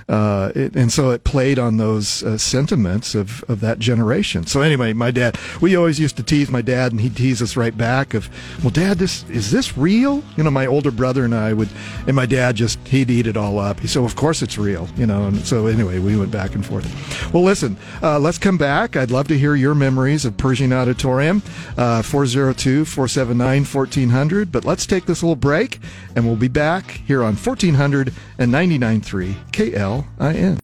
uh, 0.09 0.52
it, 0.54 0.76
and 0.76 0.92
so 0.92 1.11
it 1.11 1.25
played 1.25 1.59
on 1.59 1.78
those 1.78 2.23
uh, 2.23 2.37
sentiments 2.37 3.14
of 3.14 3.42
of 3.45 3.61
that 3.61 3.78
generation. 3.78 4.47
So 4.47 4.61
anyway, 4.61 4.92
my 4.92 5.11
dad, 5.11 5.38
we 5.61 5.75
always 5.75 5.99
used 5.99 6.16
to 6.18 6.23
tease 6.23 6.50
my 6.50 6.61
dad, 6.61 6.92
and 6.92 7.00
he'd 7.00 7.16
tease 7.16 7.40
us 7.40 7.56
right 7.56 7.76
back 7.76 8.12
of, 8.12 8.28
well, 8.62 8.71
Dad, 8.71 8.99
this 8.99 9.28
is 9.30 9.50
this 9.50 9.78
real? 9.78 10.23
You 10.37 10.45
know, 10.45 10.50
my 10.50 10.66
older 10.66 10.90
brother 10.90 11.25
and 11.25 11.35
I 11.35 11.52
would, 11.54 11.68
and 12.06 12.14
my 12.14 12.26
dad 12.26 12.56
just 12.56 12.78
he'd 12.88 13.11
eat 13.11 13.26
it 13.26 13.37
all 13.37 13.59
up. 13.59 13.80
He 13.80 13.87
said, 13.87 14.04
of 14.04 14.16
course 14.16 14.42
it's 14.42 14.59
real. 14.59 14.88
You 14.97 15.06
know, 15.06 15.26
and 15.26 15.47
so 15.47 15.66
anyway, 15.66 15.99
we 15.99 16.16
went 16.16 16.30
back 16.30 16.54
and 16.54 16.64
forth. 16.64 16.87
Well, 17.33 17.42
listen, 17.42 17.76
uh, 18.02 18.18
let's 18.18 18.38
come 18.38 18.59
back. 18.59 18.97
I'd 18.97 19.11
love 19.11 19.28
to 19.28 19.38
hear 19.38 19.54
your 19.54 19.75
memories 19.75 20.25
of 20.25 20.37
Pershing 20.37 20.73
Auditorium, 20.73 21.42
uh, 21.78 22.02
402 22.02 22.85
479 22.85 23.64
1400. 23.64 24.52
But 24.52 24.64
let's 24.64 24.85
take 24.87 25.06
this 25.06 25.23
little 25.23 25.37
break, 25.37 25.78
and 26.14 26.26
we'll 26.26 26.37
be 26.37 26.49
back 26.49 26.65
here 27.06 27.23
on 27.23 27.37
1499.3 27.37 29.35
KLIN. 29.52 30.58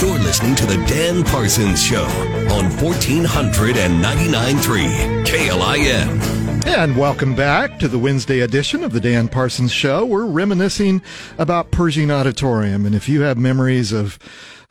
You're 0.00 0.18
listening 0.20 0.54
to 0.54 0.64
the 0.64 0.82
Dan 0.86 1.22
Parsons 1.22 1.82
Show 1.82 2.04
on 2.04 2.70
1499.3 2.70 5.26
KLIN. 5.26 6.66
And 6.66 6.96
welcome 6.96 7.34
back 7.34 7.78
to 7.80 7.88
the 7.88 7.98
Wednesday 7.98 8.40
edition 8.40 8.82
of 8.82 8.94
the 8.94 9.00
Dan 9.00 9.28
Parsons 9.28 9.70
Show. 9.70 10.06
We're 10.06 10.24
reminiscing 10.24 11.02
about 11.36 11.70
Pershing 11.70 12.10
Auditorium. 12.10 12.86
And 12.86 12.94
if 12.94 13.06
you 13.06 13.20
have 13.20 13.36
memories 13.36 13.92
of 13.92 14.18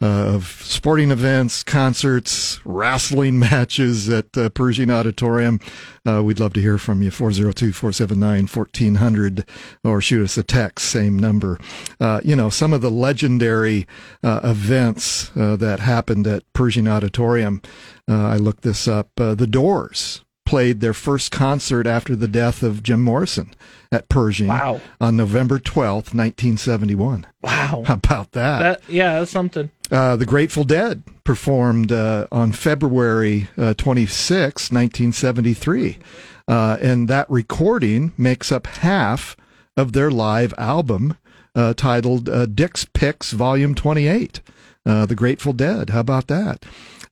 of 0.01 0.47
sporting 0.63 1.11
events, 1.11 1.63
concerts, 1.63 2.59
wrestling 2.65 3.37
matches 3.39 4.07
at 4.09 4.37
uh, 4.37 4.49
Pershing 4.49 4.89
Auditorium, 4.89 5.59
uh, 6.07 6.23
we'd 6.23 6.39
love 6.39 6.53
to 6.53 6.61
hear 6.61 6.77
from 6.77 7.01
you. 7.01 7.11
402 7.11 7.73
479 7.73 8.47
1400 8.47 9.45
or 9.83 10.01
shoot 10.01 10.23
us 10.23 10.37
a 10.37 10.43
text, 10.43 10.87
same 10.87 11.19
number. 11.19 11.59
Uh, 11.99 12.21
you 12.23 12.35
know, 12.35 12.49
some 12.49 12.73
of 12.73 12.81
the 12.81 12.91
legendary 12.91 13.85
uh, 14.23 14.39
events 14.43 15.35
uh, 15.35 15.55
that 15.57 15.79
happened 15.79 16.25
at 16.27 16.43
Pershing 16.53 16.87
Auditorium. 16.87 17.61
I 18.07 18.37
looked 18.37 18.63
this 18.63 18.87
up. 18.87 19.09
the 19.15 19.47
Doors 19.47 20.23
played 20.49 20.79
their 20.79 20.95
first 20.95 21.31
concert 21.31 21.85
after 21.85 22.15
the 22.15 22.27
death 22.27 22.63
of 22.63 22.81
Jim 22.81 23.03
Morrison 23.03 23.53
at 23.91 24.09
Pershing 24.09 24.47
wow. 24.47 24.81
on 24.99 25.15
November 25.15 25.59
12th, 25.59 26.15
1971. 26.15 27.27
Wow. 27.43 27.83
How 27.85 27.93
about 27.93 28.31
that? 28.31 28.59
that 28.59 28.89
yeah, 28.89 29.19
that's 29.19 29.29
something. 29.29 29.69
Uh, 29.91 30.15
the 30.15 30.25
Grateful 30.25 30.63
Dead 30.63 31.03
performed 31.23 31.91
uh, 31.91 32.25
on 32.31 32.51
February 32.51 33.47
uh, 33.59 33.75
26, 33.75 34.71
1973. 34.71 35.99
Uh, 36.47 36.77
and 36.81 37.07
that 37.07 37.29
recording 37.29 38.11
makes 38.17 38.51
up 38.51 38.65
half 38.65 39.37
of 39.77 39.93
their 39.93 40.09
live 40.09 40.51
album 40.57 41.15
uh, 41.53 41.75
titled 41.75 42.27
uh, 42.27 42.47
Dick's 42.47 42.85
Picks 42.85 43.33
Volume 43.33 43.75
28. 43.75 44.41
the 44.83 45.15
Grateful 45.15 45.53
Dead. 45.53 45.91
How 45.91 45.99
about 45.99 46.25
that? 46.25 46.65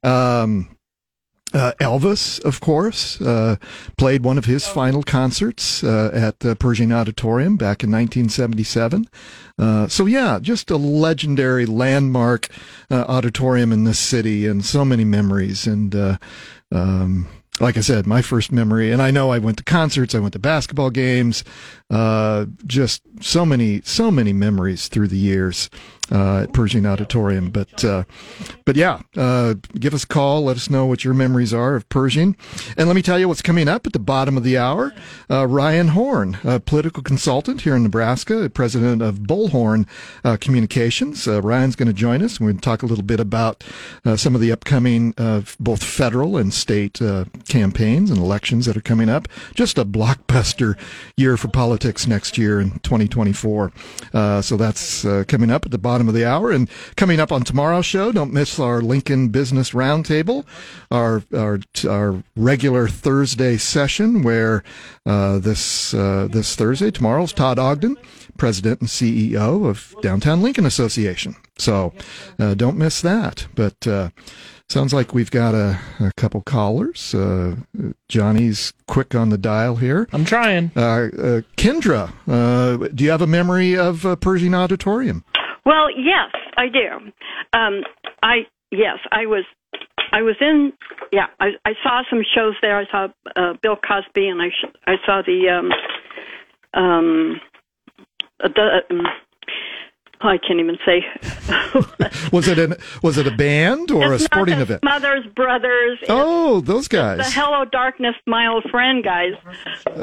Um, 0.03 0.75
uh, 1.54 1.72
Elvis, 1.80 2.44
of 2.44 2.60
course, 2.60 3.22
uh, 3.22 3.56
played 3.98 4.24
one 4.24 4.38
of 4.38 4.46
his 4.46 4.68
final 4.68 5.01
concerts 5.01 5.84
uh, 5.84 6.12
at 6.13 6.42
the 6.42 6.56
Pershing 6.56 6.92
Auditorium 6.92 7.56
back 7.56 7.84
in 7.84 7.92
1977. 7.92 9.08
Uh, 9.58 9.88
so, 9.88 10.06
yeah, 10.06 10.39
just 10.42 10.70
a 10.70 10.77
legendary 10.77 11.66
landmark 11.66 12.50
uh, 12.92 13.06
auditorium 13.08 13.72
in 13.72 13.86
this 13.86 14.00
city 14.00 14.46
and 14.46 14.66
so 14.66 14.84
many 14.84 15.06
memories. 15.06 15.66
And 15.66 15.96
uh, 15.96 16.18
um, 16.72 17.27
like 17.60 17.77
I 17.77 17.82
said, 17.82 18.06
my 18.06 18.22
first 18.22 18.51
memory, 18.51 18.92
and 18.92 19.01
I 19.01 19.12
know 19.12 19.32
I 19.32 19.39
went 19.39 19.58
to 19.58 19.63
concerts, 19.63 20.13
I 20.13 20.20
went 20.20 20.34
to 20.34 20.39
basketball 20.39 20.89
games, 20.89 21.44
just 22.65 23.01
so 23.22 23.46
many, 23.46 23.82
so 23.82 24.12
many 24.12 24.34
memories 24.34 24.88
through 24.88 25.08
the 25.08 25.17
years 25.17 25.70
uh, 26.12 26.44
at 26.44 26.53
Pershing 26.53 26.86
Auditorium. 26.86 27.50
But 27.50 27.84
uh, 27.84 28.03
but 28.65 28.75
yeah, 28.75 29.01
uh, 29.15 29.56
give 29.77 29.94
us 29.94 30.03
a 30.03 30.08
call. 30.08 30.44
Let 30.44 30.58
us 30.58 30.70
know 30.70 30.86
what 30.86 31.03
your 31.03 31.13
memories 31.13 31.53
are 31.53 31.75
of 31.75 31.88
Pershing. 31.89 32.36
And 32.77 32.88
let 32.88 32.96
me 32.96 33.01
tell 33.01 33.20
you 33.20 33.27
what's 33.27 33.41
coming 33.41 33.67
up 33.67 33.86
at 33.86 33.94
the 33.94 34.00
bottom 34.00 34.38
of 34.38 34.44
the 34.44 34.58
hour. 34.58 34.94
Uh, 35.29 35.48
Ryan 35.48 35.89
Horn, 35.89 36.38
a 36.44 36.60
political 36.60 37.03
consultant 37.03 37.62
here 37.62 37.75
in 37.75 37.84
Nebraska, 37.84 38.50
president 38.50 39.01
of 39.01 39.20
Bullhorn 39.20 39.88
uh, 40.24 40.38
Communications. 40.38 41.27
Uh, 41.27 41.41
Ryan's 41.41 41.75
going 41.75 41.88
to 41.88 41.94
join 41.94 42.22
us. 42.22 42.39
We're 42.39 42.48
going 42.48 42.58
to 42.58 42.62
talk 42.62 42.84
a 42.84 42.86
little 42.86 43.03
bit 43.03 43.20
about 43.20 43.63
some 44.15 44.36
of 44.36 44.41
the 44.41 44.51
upcoming 44.51 45.13
both 45.60 45.84
federal 45.84 46.38
and 46.38 46.53
state 46.53 47.00
campaigns 47.48 48.10
and 48.10 48.20
elections 48.20 48.65
that 48.65 48.77
are 48.77 48.82
coming 48.82 49.10
up. 49.10 49.27
Just 49.53 49.77
a 49.77 49.86
blockbuster 49.86 50.77
year 51.15 51.38
for 51.38 51.48
politics 51.50 51.76
next 52.07 52.38
year 52.38 52.60
in 52.60 52.72
2024. 52.79 53.72
so 54.41 54.57
that's 54.57 55.03
coming 55.27 55.51
up 55.51 55.65
at 55.65 55.72
the 55.72 55.77
bottom 55.77 55.98
bottom 55.98 56.07
of 56.07 56.13
the 56.13 56.25
hour. 56.25 56.51
And 56.51 56.69
coming 56.96 57.19
up 57.19 57.31
on 57.31 57.41
tomorrow's 57.41 57.86
show, 57.88 58.12
don't 58.12 58.31
miss 58.31 58.60
our 58.60 58.81
Lincoln 58.81 59.29
Business 59.29 59.72
Roundtable, 59.72 60.46
our 60.91 61.24
our 61.36 61.60
our 61.88 62.24
regular 62.36 62.88
Thursday 62.88 63.57
session 63.57 64.22
where 64.22 64.63
uh, 65.07 65.39
this 65.39 65.96
uh, 65.96 66.27
this 66.31 66.55
Thursday, 66.55 66.91
tomorrow's 66.91 67.34
Todd 67.34 67.57
Ogden, 67.57 67.98
president 68.38 68.81
and 68.81 68.89
CEO 68.89 69.67
of 69.67 69.96
Downtown 70.01 70.43
Lincoln 70.43 70.67
Association. 70.67 71.36
So 71.57 71.93
uh, 72.38 72.53
don't 72.53 72.77
miss 72.77 73.01
that. 73.01 73.48
But 73.55 73.88
uh, 73.88 74.10
Sounds 74.69 74.93
like 74.93 75.13
we've 75.13 75.31
got 75.31 75.55
a, 75.55 75.79
a 76.01 76.12
couple 76.17 76.41
callers. 76.41 77.15
Uh, 77.15 77.55
Johnny's 78.09 78.74
quick 78.86 79.15
on 79.15 79.29
the 79.29 79.38
dial 79.38 79.77
here. 79.77 80.09
I'm 80.12 80.25
trying. 80.25 80.71
Uh, 80.75 80.81
uh, 80.81 81.41
Kendra, 81.55 82.12
uh, 82.27 82.89
do 82.93 83.05
you 83.05 83.09
have 83.12 83.21
a 83.21 83.27
memory 83.27 83.77
of 83.77 84.05
uh, 84.05 84.17
Pershing 84.17 84.53
Auditorium? 84.53 85.24
Well, 85.65 85.88
yes, 85.97 86.31
I 86.57 86.67
do. 86.67 87.12
Um, 87.57 87.83
I 88.21 88.39
yes, 88.71 88.97
I 89.09 89.25
was 89.25 89.45
I 90.12 90.21
was 90.21 90.36
in 90.41 90.74
yeah, 91.13 91.27
I 91.39 91.51
I 91.63 91.71
saw 91.81 92.01
some 92.09 92.21
shows 92.36 92.55
there. 92.62 92.77
I 92.77 92.86
saw 92.91 93.07
uh, 93.38 93.53
Bill 93.62 93.77
Cosby 93.77 94.27
and 94.27 94.41
I 94.41 94.50
sh- 94.50 94.75
I 94.86 94.95
saw 95.05 95.21
the 95.25 95.47
um 95.50 95.71
um 96.83 97.39
the 98.39 98.81
um, 98.89 99.07
I 100.21 100.38
can't 100.38 100.59
even 100.59 100.77
say. 100.86 101.05
was 102.31 102.47
it 102.47 102.57
an 102.57 102.75
was 103.03 103.17
it 103.17 103.27
a 103.27 103.31
band 103.31 103.91
or 103.91 104.13
it's 104.13 104.24
a 104.24 104.25
sporting 104.25 104.59
event? 104.59 104.83
Mothers, 104.83 105.25
brothers. 105.36 106.00
Oh, 106.09 106.62
those 106.62 106.88
guys. 106.88 107.19
The 107.19 107.31
Hello 107.39 107.65
Darkness, 107.65 108.15
my 108.25 108.47
old 108.47 108.63
friend 108.71 109.03
guys, 109.03 109.33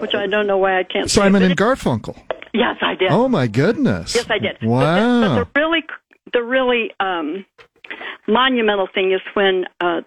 which 0.00 0.14
I 0.14 0.26
don't 0.26 0.47
know 0.47 0.59
why 0.59 0.78
I 0.78 0.85
can't. 0.85 1.11
Say. 1.11 1.21
Simon 1.21 1.42
and 1.42 1.56
Garfunkel. 1.56 2.16
Yes, 2.52 2.76
I 2.80 2.94
did. 2.94 3.11
Oh 3.11 3.28
my 3.28 3.49
goodness. 3.49 4.14
Yes, 4.14 4.26
I 4.30 4.38
did. 4.38 4.56
Wow. 4.62 4.80
But 4.80 5.21
the, 5.21 5.44
but 5.44 5.54
the 5.54 5.61
really, 5.61 5.83
the 6.33 6.42
really 6.42 6.90
um, 7.00 7.44
monumental 8.28 8.88
thing 8.94 9.12
is 9.12 9.21
when 9.35 9.64
uh, 9.80 10.02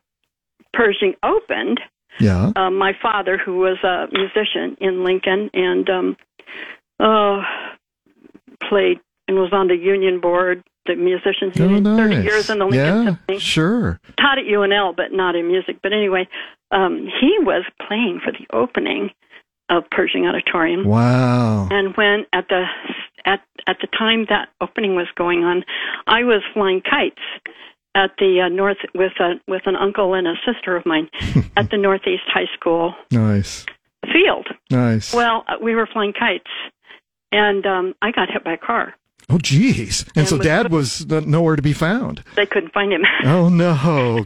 Pershing 0.73 1.15
opened. 1.23 1.81
Yeah. 2.19 2.51
Uh, 2.55 2.71
my 2.71 2.93
father, 3.01 3.37
who 3.37 3.57
was 3.57 3.77
a 3.83 4.07
musician 4.11 4.77
in 4.79 5.03
Lincoln, 5.03 5.49
and 5.53 5.89
um, 5.89 6.17
uh, 6.99 7.41
played 8.67 8.99
and 9.27 9.37
was 9.37 9.49
on 9.51 9.67
the 9.67 9.75
union 9.75 10.19
board, 10.19 10.63
the 10.85 10.95
musicians 10.95 11.53
oh, 11.59 11.63
union, 11.63 11.83
nice. 11.83 11.97
thirty 11.97 12.23
years 12.23 12.49
in 12.49 12.59
the 12.59 12.65
Lincoln 12.65 12.79
yeah, 12.79 13.05
Symphony. 13.05 13.39
Sure. 13.39 13.99
Taught 14.19 14.39
at 14.39 14.45
UNL, 14.45 14.95
but 14.95 15.11
not 15.11 15.35
in 15.35 15.47
music. 15.47 15.77
But 15.83 15.93
anyway, 15.93 16.27
um, 16.71 17.07
he 17.19 17.37
was 17.39 17.65
playing 17.87 18.21
for 18.23 18.31
the 18.31 18.47
opening 18.55 19.11
of 19.69 19.83
Pershing 19.91 20.25
Auditorium. 20.25 20.85
Wow. 20.85 21.67
And 21.69 21.95
when 21.97 22.25
at 22.33 22.47
the 22.49 22.65
at 23.25 23.41
at 23.67 23.77
the 23.81 23.87
time 23.87 24.25
that 24.29 24.49
opening 24.61 24.95
was 24.95 25.07
going 25.15 25.43
on, 25.43 25.63
I 26.07 26.23
was 26.23 26.41
flying 26.53 26.81
kites 26.81 27.21
at 27.95 28.11
the 28.19 28.41
uh, 28.45 28.49
north 28.49 28.77
with 28.95 29.13
a 29.19 29.33
with 29.47 29.63
an 29.65 29.75
uncle 29.75 30.13
and 30.13 30.27
a 30.27 30.35
sister 30.45 30.75
of 30.75 30.85
mine 30.85 31.09
at 31.57 31.69
the 31.69 31.77
Northeast 31.77 32.23
High 32.27 32.49
School. 32.53 32.93
Nice. 33.11 33.65
Field. 34.13 34.47
Nice. 34.71 35.13
Well, 35.13 35.43
uh, 35.47 35.55
we 35.61 35.75
were 35.75 35.87
flying 35.91 36.13
kites, 36.13 36.49
and 37.31 37.65
um, 37.65 37.95
I 38.01 38.11
got 38.11 38.29
hit 38.31 38.43
by 38.43 38.53
a 38.53 38.57
car. 38.57 38.93
Oh, 39.29 39.37
geez. 39.37 40.03
And, 40.09 40.19
and 40.19 40.27
so 40.27 40.37
Dad 40.37 40.71
was 40.71 41.05
nowhere 41.05 41.57
to 41.57 41.61
be 41.61 41.73
found. 41.73 42.23
They 42.35 42.45
couldn't 42.45 42.73
find 42.73 42.93
him. 42.93 43.03
oh, 43.25 43.49
no, 43.49 43.73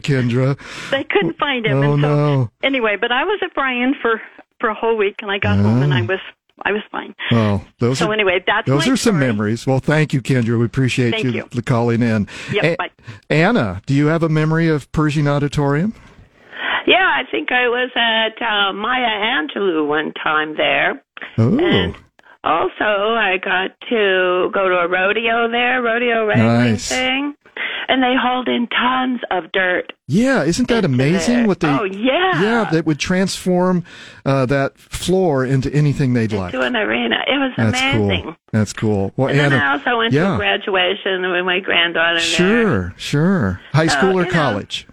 Kendra. 0.02 0.56
they 0.90 1.04
couldn't 1.04 1.38
find 1.38 1.66
him. 1.66 1.78
Oh, 1.78 1.92
and 1.94 2.02
so, 2.02 2.08
no. 2.08 2.50
Anyway, 2.62 2.96
but 3.00 3.10
I 3.10 3.24
was 3.24 3.40
at 3.42 3.52
Bryan 3.54 3.94
for 4.00 4.20
for 4.60 4.68
a 4.68 4.74
whole 4.74 4.96
week, 4.96 5.16
and 5.22 5.30
I 5.30 5.38
got 5.38 5.58
home 5.58 5.82
and 5.82 5.92
I 5.92 6.02
was 6.02 6.20
I 6.64 6.72
was 6.72 6.82
fine. 6.92 7.14
Well, 7.30 7.64
those 7.78 7.98
so 7.98 8.08
are, 8.08 8.12
anyway, 8.12 8.42
that's 8.46 8.68
those 8.68 8.86
are 8.86 8.96
some 8.96 9.18
memories. 9.18 9.66
Well, 9.66 9.80
thank 9.80 10.12
you, 10.12 10.22
Kendra. 10.22 10.58
We 10.58 10.64
appreciate 10.64 11.22
you, 11.24 11.48
you, 11.50 11.62
calling 11.62 12.02
in. 12.02 12.28
Yep, 12.52 12.78
A-. 12.78 13.32
Anna, 13.32 13.82
do 13.86 13.94
you 13.94 14.06
have 14.06 14.22
a 14.22 14.28
memory 14.28 14.68
of 14.68 14.90
Pershing 14.92 15.26
Auditorium? 15.26 15.94
Yeah, 16.86 16.96
I 16.98 17.28
think 17.30 17.50
I 17.52 17.68
was 17.68 17.90
at 17.96 18.40
uh, 18.42 18.72
Maya 18.72 19.02
Angelou 19.02 19.86
one 19.86 20.12
time 20.12 20.56
there. 20.56 21.02
Oh. 21.38 21.58
And 21.58 21.96
also, 22.44 23.14
I 23.14 23.38
got 23.42 23.70
to 23.90 24.50
go 24.52 24.68
to 24.68 24.74
a 24.76 24.88
rodeo 24.88 25.48
there, 25.50 25.80
rodeo 25.82 26.26
Nice. 26.26 26.88
thing. 26.88 27.34
And 27.88 28.02
they 28.02 28.14
hauled 28.16 28.48
in 28.48 28.68
tons 28.68 29.20
of 29.30 29.52
dirt. 29.52 29.92
Yeah, 30.08 30.44
isn't 30.44 30.68
that 30.68 30.84
amazing? 30.84 31.38
there. 31.38 31.46
What 31.46 31.60
they 31.60 31.68
Oh, 31.68 31.82
yeah. 31.84 32.40
yeah 32.40 32.68
that 32.70 32.86
would 32.86 32.98
transform 32.98 33.84
uh, 34.24 34.46
that 34.46 34.78
floor 34.78 35.44
into 35.44 35.70
anything 35.74 36.14
they'd 36.14 36.32
like. 36.32 36.52
To 36.52 36.60
an 36.62 36.76
arena. 36.76 37.16
It 37.26 37.38
was 37.38 37.52
That's 37.56 37.78
amazing. 37.80 38.22
cool. 38.24 38.36
That's 38.52 38.72
cool. 38.72 39.12
Well, 39.16 39.28
And 39.28 39.38
then 39.38 39.52
Anna, 39.52 39.64
I 39.64 39.72
also 39.72 39.98
went 39.98 40.12
to 40.12 40.18
yeah. 40.18 40.34
a 40.34 40.38
graduation 40.38 41.30
with 41.30 41.44
my 41.44 41.60
granddaughter 41.60 42.14
there. 42.20 42.22
sure, 42.22 42.94
sure. 42.96 43.60
High 43.74 43.88
school 43.88 44.10
or 44.18 44.22
you 44.24 44.28
know. 44.28 44.30
college? 44.32 44.86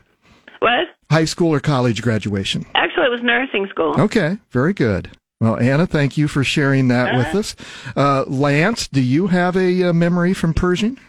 What? 0.60 0.88
High 1.10 1.26
school 1.26 1.54
or 1.54 1.60
college 1.60 2.02
graduation? 2.02 2.66
Actually, 2.76 3.06
it 3.06 3.12
was 3.12 3.22
nursing 3.24 3.68
school. 3.70 4.00
Okay, 4.02 4.38
very 4.52 4.74
good. 4.74 5.10
Well, 5.40 5.58
Anna, 5.58 5.88
thank 5.88 6.18
you 6.18 6.28
for 6.28 6.44
sharing 6.44 6.90
that 6.90 7.16
with 7.16 7.34
us. 7.34 7.56
Uh, 7.96 8.26
Lance, 8.28 8.88
do 8.90 9.02
you 9.02 9.28
have 9.28 9.56
a 9.56 9.84
uh, 9.90 9.94
memory 9.94 10.34
from 10.34 10.54
Pershing? 10.54 11.00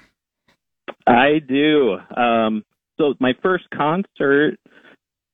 I 1.07 1.41
do. 1.47 1.99
Um, 2.17 2.65
so 2.99 3.15
my 3.19 3.33
first 3.43 3.65
concert 3.75 4.59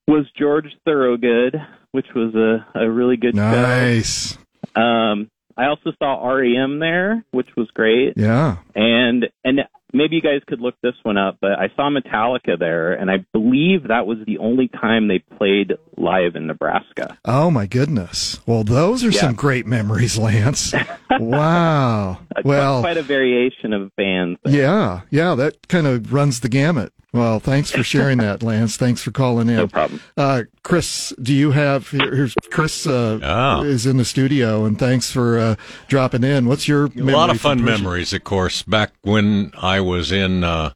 was 0.08 0.26
George 0.38 0.68
Thorogood, 0.84 1.56
which 1.92 2.06
was 2.14 2.34
a, 2.34 2.78
a 2.78 2.90
really 2.90 3.16
good 3.16 3.34
Nice. 3.34 4.38
show. 4.74 4.80
Um, 4.80 5.30
I 5.56 5.66
also 5.66 5.92
saw 5.98 6.26
REM 6.28 6.78
there, 6.78 7.24
which 7.32 7.48
was 7.56 7.68
great. 7.74 8.14
Yeah. 8.16 8.58
And 8.74 9.26
and 9.44 9.60
maybe 9.92 10.16
you 10.16 10.22
guys 10.22 10.40
could 10.46 10.60
look 10.60 10.74
this 10.82 10.94
one 11.02 11.16
up, 11.16 11.38
but 11.40 11.52
I 11.52 11.68
saw 11.76 11.90
Metallica 11.90 12.58
there, 12.58 12.92
and 12.92 13.10
I 13.10 13.24
believe 13.32 13.88
that 13.88 14.06
was 14.06 14.18
the 14.26 14.38
only 14.38 14.68
time 14.68 15.08
they 15.08 15.18
played 15.36 15.72
live 15.96 16.34
in 16.36 16.46
Nebraska. 16.46 17.16
Oh 17.24 17.50
my 17.50 17.66
goodness. 17.66 18.40
Well, 18.46 18.64
those 18.64 19.04
are 19.04 19.10
Yeah. 19.10 19.20
some 19.20 19.34
great 19.34 19.66
memories, 19.66 20.18
Lance. 20.18 20.74
wow. 21.20 22.18
Well, 22.44 22.80
quite 22.80 22.96
a 22.96 23.02
variation 23.02 23.72
of 23.72 23.94
bands. 23.96 24.38
there. 24.44 24.54
yeah, 24.54 25.00
yeah, 25.10 25.34
that 25.34 25.68
kind 25.68 25.86
of 25.86 26.12
runs 26.12 26.40
the 26.40 26.48
gamut. 26.48 26.92
Well, 27.16 27.40
thanks 27.40 27.70
for 27.70 27.82
sharing 27.82 28.18
that, 28.18 28.42
Lance. 28.42 28.76
Thanks 28.76 29.02
for 29.02 29.10
calling 29.10 29.48
in. 29.48 29.56
No 29.56 29.66
problem. 29.68 30.00
Uh, 30.16 30.42
Chris, 30.62 31.12
do 31.20 31.32
you 31.32 31.52
have 31.52 31.88
here's 31.90 32.34
Chris 32.50 32.86
uh, 32.86 33.18
Ah. 33.22 33.62
is 33.62 33.86
in 33.86 33.96
the 33.96 34.04
studio, 34.04 34.64
and 34.64 34.78
thanks 34.78 35.10
for 35.10 35.38
uh, 35.38 35.56
dropping 35.88 36.24
in. 36.24 36.46
What's 36.46 36.68
your 36.68 36.86
A 36.96 37.00
lot 37.00 37.30
of 37.30 37.40
fun 37.40 37.64
memories, 37.64 38.12
of 38.12 38.24
course. 38.24 38.62
Back 38.62 38.92
when 39.02 39.52
I 39.60 39.80
was 39.80 40.12
in 40.12 40.44
uh, 40.44 40.72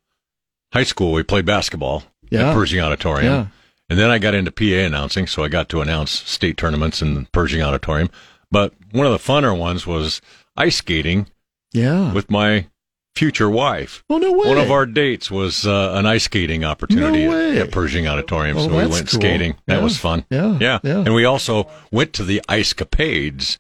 high 0.73 0.85
school, 0.85 1.13
we 1.13 1.23
played 1.23 1.45
basketball 1.47 2.05
Yeah. 2.31 2.51
at 2.51 2.55
Pershing 2.55 2.81
Auditorium. 2.81 3.33
Yeah. 3.33 3.47
And 3.89 3.99
then 3.99 4.09
I 4.11 4.19
got 4.19 4.35
into 4.35 4.53
PA 4.53 4.87
announcing, 4.87 5.27
so 5.27 5.43
I 5.45 5.49
got 5.49 5.69
to 5.71 5.81
announce 5.81 6.13
state 6.13 6.57
tournaments 6.57 7.03
in 7.03 7.27
Pershing 7.33 7.61
Auditorium. 7.61 8.09
But 8.51 8.73
one 8.93 9.05
of 9.07 9.13
the 9.13 9.19
funner 9.19 9.57
ones 9.57 9.87
was 9.87 10.21
ice 10.57 10.77
skating 10.77 11.27
Yeah. 11.73 12.13
with 12.13 12.31
my 12.31 12.67
future 13.15 13.51
wife. 13.51 14.03
oh 14.09 14.19
no 14.19 14.33
way. 14.33 14.49
One 14.49 14.59
of 14.59 14.71
our 14.71 14.87
dates 14.87 15.31
was 15.31 15.67
uh, 15.67 15.93
an 15.95 16.07
ice 16.07 16.25
skating 16.25 16.65
opportunity 16.65 17.27
No 17.27 17.51
at, 17.51 17.57
at 17.57 17.73
Pershing 17.73 18.07
Auditorium, 18.07 18.57
Oh, 18.57 18.63
so 18.67 18.69
we 18.71 18.77
went 18.87 18.93
cool. 19.11 19.21
skating. 19.21 19.57
That 19.67 19.79
Yeah. 19.79 19.83
was 19.85 19.99
fun. 19.99 20.25
Yeah, 20.31 20.57
yeah, 20.61 20.79
yeah. 20.83 20.99
And 21.01 21.15
we 21.15 21.25
also 21.25 21.69
went 21.91 22.13
to 22.15 22.25
the 22.25 22.41
Ice 22.49 22.73
Capades 22.73 23.59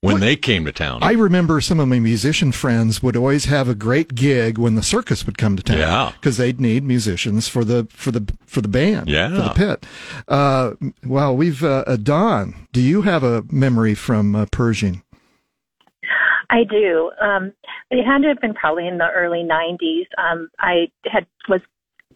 when 0.00 0.18
they 0.20 0.34
came 0.34 0.64
to 0.64 0.72
town. 0.72 1.00
I 1.02 1.12
remember 1.12 1.60
some 1.60 1.78
of 1.78 1.86
my 1.88 2.00
musician 2.00 2.50
friends 2.52 3.02
would 3.02 3.16
always 3.16 3.44
have 3.46 3.68
a 3.68 3.74
great 3.74 4.14
gig 4.16 4.58
when 4.58 4.74
the 4.76 4.82
circus 4.82 5.26
would 5.26 5.38
come 5.38 5.56
to 5.56 5.62
town. 5.62 5.78
Yeah. 5.78 6.12
because 6.14 6.38
they'd 6.38 6.60
need 6.60 6.82
musicians 6.82 7.48
for 7.48 7.64
the 7.64 7.86
for 7.90 8.10
the 8.12 8.32
for 8.46 8.60
the 8.60 8.68
band. 8.68 9.08
Yeah. 9.08 9.28
for 9.28 9.42
the 9.42 9.50
pit. 9.50 9.86
Uh, 10.28 10.72
well, 11.04 11.36
we've 11.36 11.62
uh, 11.62 11.84
uh, 11.86 11.96
Don. 11.96 12.66
Do 12.72 12.80
you 12.80 13.02
have 13.02 13.22
a 13.22 13.44
memory 13.50 13.94
from 13.94 14.34
uh, 14.34 14.46
Pershing? 14.50 15.02
I 16.52 16.64
do. 16.64 17.10
Um, 17.20 17.52
it 17.90 18.04
had 18.04 18.22
to 18.22 18.28
have 18.28 18.40
been 18.40 18.52
probably 18.52 18.86
in 18.86 18.98
the 18.98 19.08
early 19.08 19.42
'90s. 19.42 20.04
Um, 20.18 20.50
I 20.58 20.92
had 21.10 21.26
was 21.48 21.62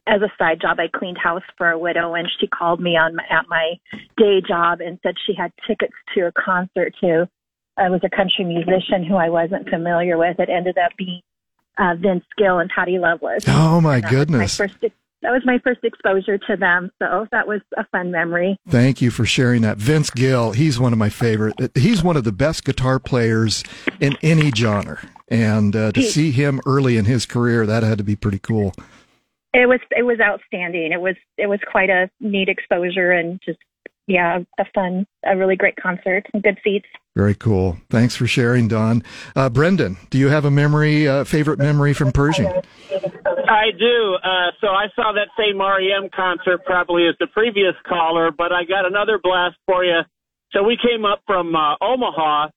as 0.06 0.20
a 0.20 0.30
side 0.38 0.60
job. 0.60 0.78
I 0.78 0.88
cleaned 0.94 1.16
house 1.16 1.42
for 1.56 1.70
a 1.70 1.78
widow, 1.78 2.14
and 2.14 2.28
she 2.38 2.46
called 2.46 2.80
me 2.80 2.98
on 2.98 3.16
my, 3.16 3.24
at 3.30 3.48
my 3.48 3.74
day 4.18 4.42
job 4.46 4.80
and 4.80 4.98
said 5.02 5.14
she 5.26 5.32
had 5.34 5.52
tickets 5.66 5.94
to 6.14 6.26
a 6.26 6.32
concert 6.32 6.94
to. 7.00 7.26
I 7.78 7.88
was 7.88 8.00
a 8.04 8.14
country 8.14 8.44
musician 8.44 9.04
who 9.04 9.16
I 9.16 9.30
wasn't 9.30 9.68
familiar 9.70 10.18
with. 10.18 10.38
It 10.38 10.50
ended 10.50 10.76
up 10.76 10.92
being 10.98 11.22
uh, 11.78 11.94
Vince 11.98 12.24
Gill 12.36 12.58
and 12.58 12.70
Patty 12.70 12.98
Loveless. 12.98 13.44
Oh 13.48 13.80
my 13.80 14.02
goodness! 14.02 14.58
My 14.58 14.66
first, 14.68 14.84
that 15.22 15.30
was 15.32 15.42
my 15.44 15.58
first 15.64 15.80
exposure 15.82 16.38
to 16.38 16.56
them, 16.56 16.90
so 17.02 17.26
that 17.32 17.46
was 17.48 17.60
a 17.76 17.84
fun 17.86 18.10
memory. 18.10 18.56
Thank 18.68 19.00
you 19.02 19.10
for 19.10 19.24
sharing 19.24 19.62
that. 19.62 19.76
Vince 19.78 20.10
Gill, 20.10 20.52
he's 20.52 20.78
one 20.78 20.92
of 20.92 20.98
my 20.98 21.08
favorite. 21.08 21.54
He's 21.74 22.02
one 22.02 22.16
of 22.16 22.24
the 22.24 22.32
best 22.32 22.64
guitar 22.64 22.98
players 22.98 23.64
in 24.00 24.16
any 24.22 24.50
genre. 24.50 25.00
And 25.28 25.74
uh, 25.74 25.92
to 25.92 26.00
He- 26.00 26.06
see 26.08 26.30
him 26.30 26.60
early 26.66 26.96
in 26.96 27.04
his 27.06 27.26
career, 27.26 27.66
that 27.66 27.82
had 27.82 27.98
to 27.98 28.04
be 28.04 28.14
pretty 28.16 28.38
cool. 28.38 28.72
It 29.54 29.66
was 29.68 29.80
it 29.90 30.02
was 30.02 30.20
outstanding. 30.20 30.92
It 30.92 31.00
was 31.00 31.16
it 31.38 31.46
was 31.46 31.60
quite 31.70 31.88
a 31.88 32.10
neat 32.20 32.48
exposure 32.50 33.10
and 33.12 33.40
just 33.44 33.58
yeah, 34.06 34.38
a 34.58 34.64
fun, 34.72 35.04
a 35.24 35.36
really 35.36 35.56
great 35.56 35.74
concert, 35.76 36.26
some 36.30 36.40
good 36.42 36.58
seats. 36.62 36.86
Very 37.16 37.34
cool. 37.34 37.78
Thanks 37.90 38.14
for 38.14 38.26
sharing, 38.28 38.68
Don. 38.68 39.02
Uh, 39.34 39.48
Brendan, 39.48 39.96
do 40.10 40.18
you 40.18 40.28
have 40.28 40.44
a 40.44 40.50
memory, 40.50 41.08
uh, 41.08 41.24
favorite 41.24 41.58
memory 41.58 41.92
from 41.92 42.12
Pershing? 42.12 42.52
I 43.48 43.70
do. 43.78 44.14
Uh, 44.22 44.50
so 44.60 44.68
I 44.68 44.86
saw 44.94 45.12
that 45.12 45.28
same 45.38 45.60
REM 45.60 46.10
concert 46.14 46.64
probably 46.64 47.06
as 47.08 47.14
the 47.20 47.26
previous 47.28 47.74
caller, 47.86 48.30
but 48.30 48.52
I 48.52 48.64
got 48.64 48.86
another 48.86 49.18
blast 49.22 49.56
for 49.66 49.84
you. 49.84 50.00
So 50.52 50.62
we 50.62 50.76
came 50.76 51.04
up 51.04 51.20
from 51.26 51.54
uh, 51.54 51.74
Omaha 51.80 52.48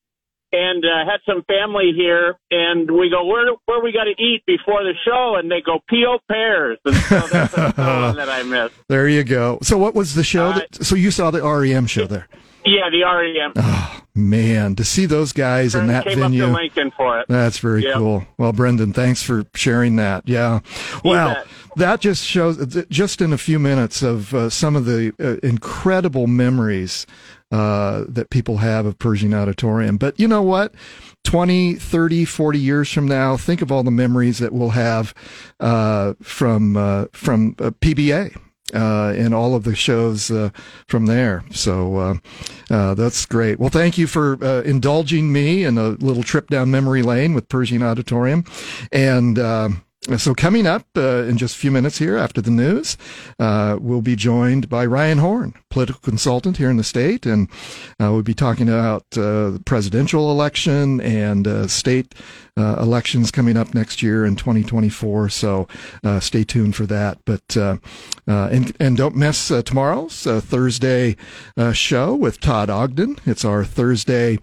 and 0.51 0.83
uh, 0.83 1.05
had 1.05 1.19
some 1.27 1.43
family 1.43 1.91
here, 1.95 2.36
and 2.50 2.89
we 2.89 3.09
go, 3.09 3.24
where 3.25 3.45
where 3.65 3.83
we 3.83 3.91
got 3.91 4.05
to 4.05 4.15
eat 4.21 4.43
before 4.48 4.83
the 4.83 4.93
show? 5.05 5.36
And 5.38 5.50
they 5.51 5.62
go, 5.62 5.79
P.O. 5.89 6.19
Pears. 6.27 6.79
And 6.86 6.95
so 6.95 7.19
that's 7.27 7.53
another 7.53 7.74
one 8.07 8.15
that 8.15 8.29
I 8.29 8.43
missed. 8.43 8.75
There 8.88 9.07
you 9.07 9.24
go. 9.24 9.59
So, 9.62 9.77
what 9.77 9.93
was 9.93 10.15
the 10.15 10.24
show? 10.24 10.48
Uh, 10.48 10.59
That, 10.59 10.83
so, 10.83 10.95
you 10.95 11.12
saw 11.12 11.29
the 11.29 11.41
REM 11.43 11.86
show 11.86 12.07
there. 12.07 12.27
Yeah, 12.66 12.89
the 12.89 13.04
REM. 13.04 13.54
Oh, 13.56 14.01
man, 14.16 14.75
to 14.75 14.84
see 14.84 15.06
those 15.06 15.32
guys 15.34 15.75
in 15.75 15.88
that 15.88 16.06
came 16.06 16.20
venue. 16.20 16.44
up 16.44 16.50
to 16.50 16.56
Lincoln 16.56 16.92
for 16.96 17.20
it. 17.20 17.25
That's 17.30 17.58
very 17.60 17.84
Yep. 17.84 17.96
cool. 17.96 18.28
Well, 18.38 18.51
Brendan, 18.54 18.94
thanks 18.94 19.24
for 19.24 19.46
sharing 19.56 19.96
that. 19.96 20.24
Yeah. 20.28 20.60
Well, 21.04 21.44
that 21.78 22.01
just 22.01 22.25
shows, 22.25 22.58
just 22.89 23.22
in 23.22 23.32
a 23.34 23.38
few 23.38 23.60
minutes, 23.60 24.01
of 24.01 24.34
uh, 24.34 24.50
some 24.50 24.75
of 24.75 24.86
the 24.86 25.13
uh, 25.20 25.38
incredible 25.48 26.28
memories 26.28 27.06
uh, 27.51 28.04
that 28.08 28.30
people 28.30 28.58
have 28.58 28.86
of 28.86 29.00
Pershing 29.00 29.34
Auditorium. 29.34 29.98
But 29.98 30.20
you 30.20 30.28
know 30.28 30.42
what? 30.44 30.74
20, 31.24 31.75
30, 31.75 32.25
40 32.25 32.60
years 32.60 32.92
from 32.92 33.08
now, 33.08 33.38
think 33.38 33.62
of 33.62 33.72
all 33.72 33.84
the 33.84 33.92
memories 33.92 34.38
that 34.39 34.54
we'll 34.54 34.70
have 34.70 35.13
uh, 35.60 36.13
from, 36.22 36.78
uh, 36.78 37.06
from 37.13 37.56
uh, 37.60 37.72
PBA. 37.82 38.36
Uh, 38.74 39.14
and 39.18 39.34
all 39.34 39.56
of 39.56 39.64
the 39.64 39.76
shows 39.76 40.30
uh, 40.30 40.52
from 40.88 41.08
there. 41.08 41.44
So 41.51 41.98
uh, 41.98 42.16
uh, 42.70 42.94
that's 42.94 43.25
great. 43.25 43.60
Well, 43.60 43.72
thank 43.72 43.98
you 43.98 44.05
for 44.05 44.38
uh, 44.44 44.62
indulging 44.62 45.32
me 45.32 45.64
in 45.64 45.79
a 45.79 45.90
little 45.90 46.22
trip 46.22 46.50
down 46.50 46.70
memory 46.70 47.01
lane 47.01 47.34
with 47.34 47.50
Pershing 47.50 47.82
Auditorium. 47.82 48.46
And 48.92 49.40
um 49.40 49.84
so, 50.18 50.34
coming 50.34 50.66
up 50.66 50.88
uh, 50.96 51.24
in 51.24 51.38
just 51.38 51.55
a 51.55 51.60
few 51.60 51.72
minutes 51.72 51.98
here 51.98 52.18
after 52.18 52.42
the 52.42 52.50
news, 52.50 52.98
uh, 53.38 53.77
we'll 53.79 54.01
be 54.01 54.16
joined 54.16 54.70
by 54.70 54.86
Ryan 54.86 55.18
Horn, 55.18 55.53
political 55.70 56.00
consultant 56.00 56.58
here 56.58 56.70
in 56.70 56.77
the 56.77 56.84
state, 56.84 57.25
and 57.25 57.50
uh, 58.01 58.12
we'll 58.12 58.24
be 58.24 58.34
talking 58.34 58.70
about 58.70 59.03
uh, 59.18 59.51
the 59.51 59.62
presidential 59.66 60.32
election 60.32 61.01
and 61.01 61.46
uh, 61.46 61.68
state 61.68 62.16
uh, 62.59 62.75
elections 62.81 63.31
coming 63.31 63.55
up 63.55 63.74
next 63.74 64.03
year 64.03 64.25
in 64.25 64.35
2024. 64.35 65.29
So, 65.29 65.67
uh, 66.03 66.19
stay 66.19 66.43
tuned 66.43 66.75
for 66.75 66.85
that. 66.85 67.19
But 67.25 67.55
uh, 67.57 67.77
uh, 68.27 68.50
and 68.51 68.75
and 68.79 68.98
don't 68.98 69.15
miss 69.15 69.50
uh, 69.51 69.61
tomorrow's 69.61 70.27
uh, 70.27 70.41
Thursday 70.41 71.15
show 71.74 72.15
with 72.15 72.39
Todd 72.39 72.69
Ogden. 72.69 73.17
It's 73.25 73.45
our 73.45 73.63
Thursday 73.63 74.39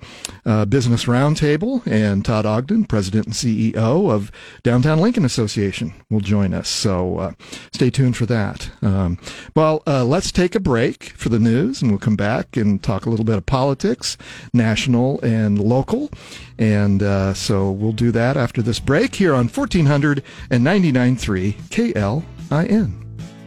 business 0.69 1.05
roundtable, 1.05 1.87
and 1.87 2.25
Todd 2.25 2.47
Ogden, 2.47 2.85
president 2.85 3.27
and 3.27 3.35
CEO 3.35 4.11
of 4.11 4.31
Downtown 4.63 5.01
Lincoln 5.01 5.25
Association, 5.25 5.93
will 6.11 6.21
join 6.21 6.55
us. 6.55 6.69
So 6.69 7.35
stay 7.73 7.91
tuned 7.91 8.17
for 8.17 8.27
that. 8.27 8.71
Um, 8.83 9.19
well, 9.55 9.83
let's 9.87 10.33
take 10.33 10.55
a 10.55 10.61
break 10.61 11.05
for 11.17 11.29
the 11.29 11.39
news, 11.39 11.83
and 11.83 11.91
we'll 11.91 11.99
come 11.99 12.17
back 12.17 12.57
and 12.57 12.83
talk 12.83 13.07
a 13.07 13.11
little 13.11 13.25
bit 13.25 13.37
of 13.37 13.47
politics, 13.47 14.17
national 14.53 15.21
and 15.21 15.59
local. 15.59 16.11
And 16.59 17.03
uh, 17.03 17.35
so 17.35 17.71
we'll 17.71 17.93
do 17.93 18.11
that 18.13 18.37
after 18.37 18.63
this 18.63 18.81
break 18.81 19.15
here 19.15 19.35
on 19.35 19.49
1499.3 19.49 21.55
KLIN. 21.71 23.03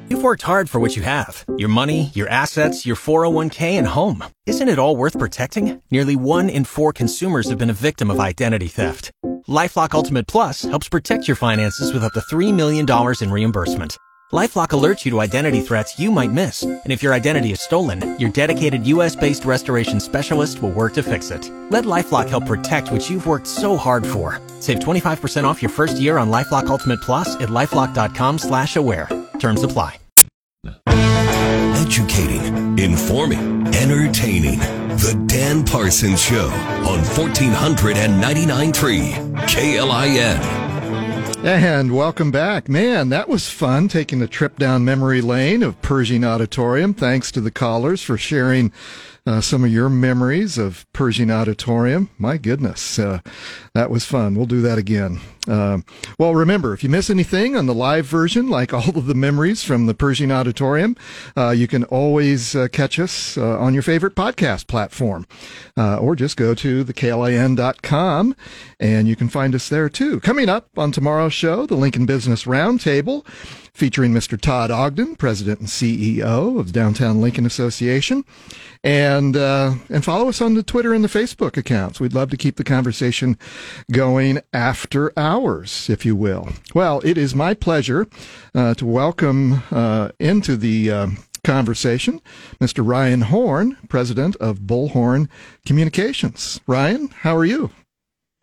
You've 0.10 0.24
worked 0.24 0.42
hard 0.42 0.72
for 0.72 0.80
what 0.80 0.96
you 0.96 1.04
have 1.04 1.46
your 1.58 1.70
money, 1.70 2.10
your 2.16 2.28
assets, 2.30 2.86
your 2.86 2.96
401k, 2.96 3.74
and 3.74 3.86
home. 3.86 4.24
Isn't 4.48 4.68
it 4.68 4.80
all 4.80 4.96
worth 4.96 5.20
protecting? 5.20 5.84
Nearly 5.92 6.16
one 6.16 6.50
in 6.50 6.66
four 6.66 6.92
consumers 6.92 7.50
have 7.50 7.60
been 7.60 7.70
a 7.70 7.74
victim 7.74 8.10
of 8.10 8.20
identity 8.20 8.68
theft. 8.68 9.12
Lifelock 9.48 9.94
Ultimate 9.94 10.28
Plus 10.28 10.64
helps 10.64 10.90
protect 10.90 11.28
your 11.28 11.36
finances 11.36 11.94
with 11.94 12.04
up 12.04 12.14
to 12.14 12.22
$3 12.22 12.54
million 12.54 12.88
in 13.22 13.32
reimbursement. 13.32 13.98
Lifelock 14.32 14.70
alerts 14.70 15.04
you 15.06 15.12
to 15.12 15.22
identity 15.22 15.62
threats 15.62 15.98
you 15.98 16.12
might 16.12 16.32
miss. 16.32 16.62
And 16.62 16.92
if 16.92 17.02
your 17.02 17.16
identity 17.16 17.52
is 17.52 17.62
stolen, 17.62 18.16
your 18.20 18.30
dedicated 18.30 18.86
US 18.86 19.16
based 19.16 19.44
restoration 19.44 20.00
specialist 20.00 20.62
will 20.62 20.70
work 20.70 20.94
to 20.94 21.02
fix 21.04 21.32
it. 21.32 21.50
Let 21.72 21.86
Lifelock 21.86 22.30
help 22.30 22.46
protect 22.46 22.92
what 22.92 23.10
you've 23.10 23.26
worked 23.26 23.48
so 23.48 23.76
hard 23.76 24.06
for. 24.06 24.40
Save 24.60 24.82
25% 24.82 25.46
off 25.46 25.64
your 25.64 25.72
first 25.72 25.98
year 25.98 26.20
on 26.20 26.30
Lifelock 26.30 26.68
Ultimate 26.68 27.02
Plus 27.02 27.38
at 27.38 27.50
lifelock.com 27.50 28.38
slash 28.38 28.76
aware. 28.76 29.10
Terms 29.40 29.64
apply. 29.64 29.98
Educating, 31.78 32.78
informing, 32.78 33.66
entertaining. 33.74 34.60
The 35.00 35.20
Dan 35.26 35.66
Parsons 35.66 36.22
Show 36.22 36.50
on 36.86 37.00
1499.3 37.00 39.48
KLIN. 39.48 40.59
And 41.42 41.96
welcome 41.96 42.32
back. 42.32 42.68
Man, 42.68 43.08
that 43.10 43.30
was 43.30 43.50
fun 43.50 43.88
taking 43.88 44.22
a 44.22 44.28
trip 44.28 44.58
down 44.58 44.84
memory 44.84 45.22
lane 45.22 45.64
of 45.64 45.82
Pershing 45.82 46.26
Auditorium. 46.26 46.94
Thanks 46.94 47.32
to 47.32 47.40
the 47.40 47.50
callers 47.50 48.04
for 48.04 48.18
sharing 48.18 48.74
uh, 49.26 49.40
some 49.40 49.64
of 49.64 49.72
your 49.72 49.88
memories 49.88 50.58
of 50.58 50.86
Pershing 50.92 51.32
Auditorium. 51.32 52.10
My 52.18 52.36
goodness, 52.36 53.00
uh, 53.00 53.22
that 53.74 53.90
was 53.90 54.04
fun. 54.04 54.36
We'll 54.36 54.48
do 54.48 54.62
that 54.62 54.78
again. 54.78 55.22
Um 55.50 55.84
well, 56.18 56.36
remember, 56.36 56.74
if 56.74 56.84
you 56.84 56.90
miss 56.90 57.10
anything 57.10 57.56
on 57.56 57.66
the 57.66 57.74
live 57.74 58.06
version, 58.06 58.50
like 58.50 58.74
all 58.74 58.98
of 58.98 59.06
the 59.06 59.16
memories 59.16 59.64
from 59.64 59.86
the 59.86 59.94
Pershing 59.94 60.32
Auditorium, 60.32 60.96
uh, 61.36 61.50
you 61.52 61.68
can 61.68 61.84
always 61.86 62.56
uh, 62.56 62.68
catch 62.72 63.00
us 63.00 63.38
uh, 63.38 63.58
on 63.60 63.74
your 63.74 63.84
favorite 63.84 64.16
podcast 64.16 64.68
platform. 64.68 65.26
Uh, 65.78 65.98
or 65.98 66.16
just 66.16 66.38
go 66.38 66.54
to 66.54 66.84
theklin.com 66.84 68.36
and 68.80 69.08
you 69.08 69.16
can 69.16 69.30
find 69.30 69.56
us 69.56 69.70
there 69.70 69.90
too. 69.90 70.20
Coming 70.20 70.50
up 70.50 70.70
on 70.78 70.92
tomorrow's 70.92 71.34
show, 71.34 71.66
the 71.66 71.76
Lincoln 71.76 72.06
Business 72.06 72.44
Roundtable 72.44 73.26
featuring 73.80 74.12
Mr. 74.12 74.40
Todd 74.40 74.72
Ogden, 74.72 75.16
President 75.16 75.62
and 75.62 75.70
CEO 75.70 76.60
of 76.60 76.74
Downtown 76.74 77.22
Lincoln 77.22 77.46
Association. 77.46 78.26
And, 78.84 79.38
uh, 79.38 79.76
and 79.90 80.04
follow 80.04 80.28
us 80.28 80.42
on 80.42 80.54
the 80.54 80.64
Twitter 80.64 80.94
and 80.94 81.04
the 81.04 81.08
Facebook 81.08 81.56
accounts. 81.56 82.00
We'd 82.00 82.14
love 82.14 82.30
to 82.32 82.38
keep 82.38 82.58
the 82.58 82.64
conversation 82.64 83.38
going 83.92 84.42
after 84.54 85.18
hours, 85.18 85.39
if 85.40 86.06
you 86.06 86.18
will. 86.18 86.50
Well, 86.74 87.00
it 87.06 87.18
is 87.18 87.34
my 87.34 87.54
pleasure 87.54 88.08
uh, 88.54 88.74
to 88.74 88.86
welcome 88.86 89.64
uh, 89.72 90.10
into 90.20 90.58
the 90.58 90.92
uh, 90.92 91.08
conversation 91.46 92.20
Mr. 92.60 92.86
Ryan 92.86 93.22
Horn, 93.22 93.78
President 93.88 94.36
of 94.36 94.60
Bullhorn 94.60 95.30
Communications. 95.66 96.60
Ryan, 96.68 97.08
how 97.22 97.38
are 97.38 97.46
you? 97.46 97.72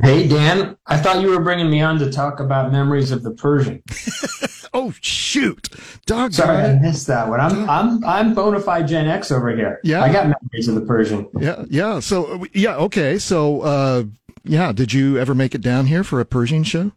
Hey, 0.03 0.27
Dan, 0.27 0.79
I 0.87 0.97
thought 0.97 1.21
you 1.21 1.29
were 1.29 1.43
bringing 1.43 1.69
me 1.69 1.83
on 1.83 1.99
to 1.99 2.11
talk 2.11 2.41
about 2.41 2.73
memories 2.73 3.11
of 3.11 3.23
the 3.23 3.33
Persian. 3.33 3.83
oh, 4.73 4.95
shoot. 5.03 5.69
Dog 6.07 6.33
Sorry, 6.33 6.57
I 6.57 6.79
missed 6.79 7.07
that 7.09 7.29
one. 7.29 7.41
I'm, 7.41 7.69
I'm, 7.69 8.05
I'm 8.05 8.35
bona 8.35 8.61
fide 8.61 8.89
Gen 8.89 9.07
X 9.07 9.31
over 9.31 9.55
here. 9.55 9.81
Yeah. 9.85 10.03
I 10.03 10.11
got 10.11 10.25
memories 10.25 10.69
of 10.69 10.77
the 10.77 10.83
Persian. 10.83 11.29
Yeah. 11.39 11.67
Yeah. 11.69 12.01
So, 12.01 12.47
yeah. 12.55 12.77
Okay. 12.77 13.19
So, 13.19 13.61
uh, 13.61 14.05
yeah. 14.47 14.73
Did 14.73 14.93
you 14.93 15.19
ever 15.19 15.35
make 15.35 15.55
it 15.55 15.61
down 15.61 15.87
here 15.87 16.05
for 16.05 16.21
a 16.21 16.25
Pershing 16.25 16.63
show? 16.63 16.93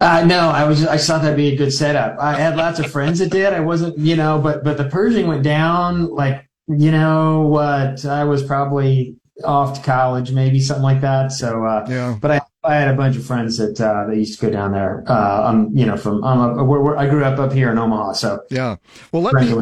Uh, 0.00 0.24
no, 0.24 0.50
I 0.50 0.64
was. 0.64 0.86
I 0.86 0.98
thought 0.98 1.22
that'd 1.22 1.36
be 1.36 1.52
a 1.52 1.56
good 1.56 1.72
setup. 1.72 2.18
I 2.18 2.34
had 2.34 2.56
lots 2.56 2.78
of 2.78 2.90
friends 2.90 3.20
that 3.20 3.30
did. 3.30 3.52
I 3.52 3.60
wasn't, 3.60 3.98
you 3.98 4.16
know, 4.16 4.38
but 4.38 4.64
but 4.64 4.76
the 4.76 4.84
Pershing 4.84 5.26
went 5.26 5.42
down. 5.42 6.10
Like, 6.10 6.48
you 6.66 6.90
know 6.90 7.42
what? 7.42 8.04
I 8.04 8.24
was 8.24 8.42
probably 8.42 9.16
off 9.44 9.78
to 9.78 9.84
college, 9.84 10.30
maybe 10.30 10.60
something 10.60 10.82
like 10.82 11.00
that. 11.00 11.32
So, 11.32 11.64
uh, 11.64 11.86
yeah. 11.88 12.18
But 12.20 12.30
I, 12.30 12.40
I 12.64 12.74
had 12.76 12.88
a 12.88 12.96
bunch 12.96 13.16
of 13.16 13.24
friends 13.24 13.58
that 13.58 13.80
uh, 13.80 14.06
that 14.06 14.16
used 14.16 14.38
to 14.38 14.46
go 14.46 14.52
down 14.52 14.72
there. 14.72 15.04
Uh, 15.06 15.48
I'm, 15.48 15.76
you 15.76 15.86
know, 15.86 15.96
from 15.96 16.22
I'm 16.24 16.58
a, 16.58 16.64
we're, 16.64 16.80
we're, 16.80 16.96
I 16.96 17.08
grew 17.08 17.24
up 17.24 17.38
up 17.38 17.52
here 17.52 17.70
in 17.70 17.78
Omaha. 17.78 18.12
So 18.14 18.42
yeah. 18.50 18.76
Well, 19.12 19.22
let 19.22 19.34
me 19.34 19.60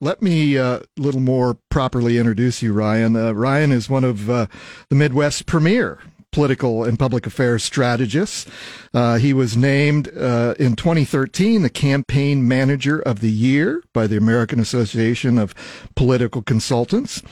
let 0.00 0.22
me 0.22 0.56
a 0.56 0.64
uh, 0.64 0.80
little 0.96 1.20
more 1.20 1.58
properly 1.70 2.18
introduce 2.18 2.62
you, 2.62 2.72
Ryan. 2.72 3.16
Uh, 3.16 3.32
Ryan 3.32 3.72
is 3.72 3.88
one 3.88 4.04
of 4.04 4.28
uh, 4.28 4.46
the 4.88 4.96
Midwest 4.96 5.46
premier 5.46 5.98
political 6.32 6.82
and 6.82 6.98
public 6.98 7.26
affairs 7.26 7.62
strategist. 7.62 8.48
Uh, 8.92 9.18
he 9.18 9.32
was 9.32 9.56
named 9.56 10.08
uh, 10.16 10.54
in 10.58 10.74
2013 10.74 11.62
the 11.62 11.70
campaign 11.70 12.48
manager 12.48 13.00
of 13.00 13.20
the 13.20 13.30
year 13.30 13.82
by 13.92 14.06
the 14.06 14.16
American 14.16 14.58
Association 14.58 15.38
of 15.38 15.54
Political 15.94 16.42
Consultants. 16.42 17.22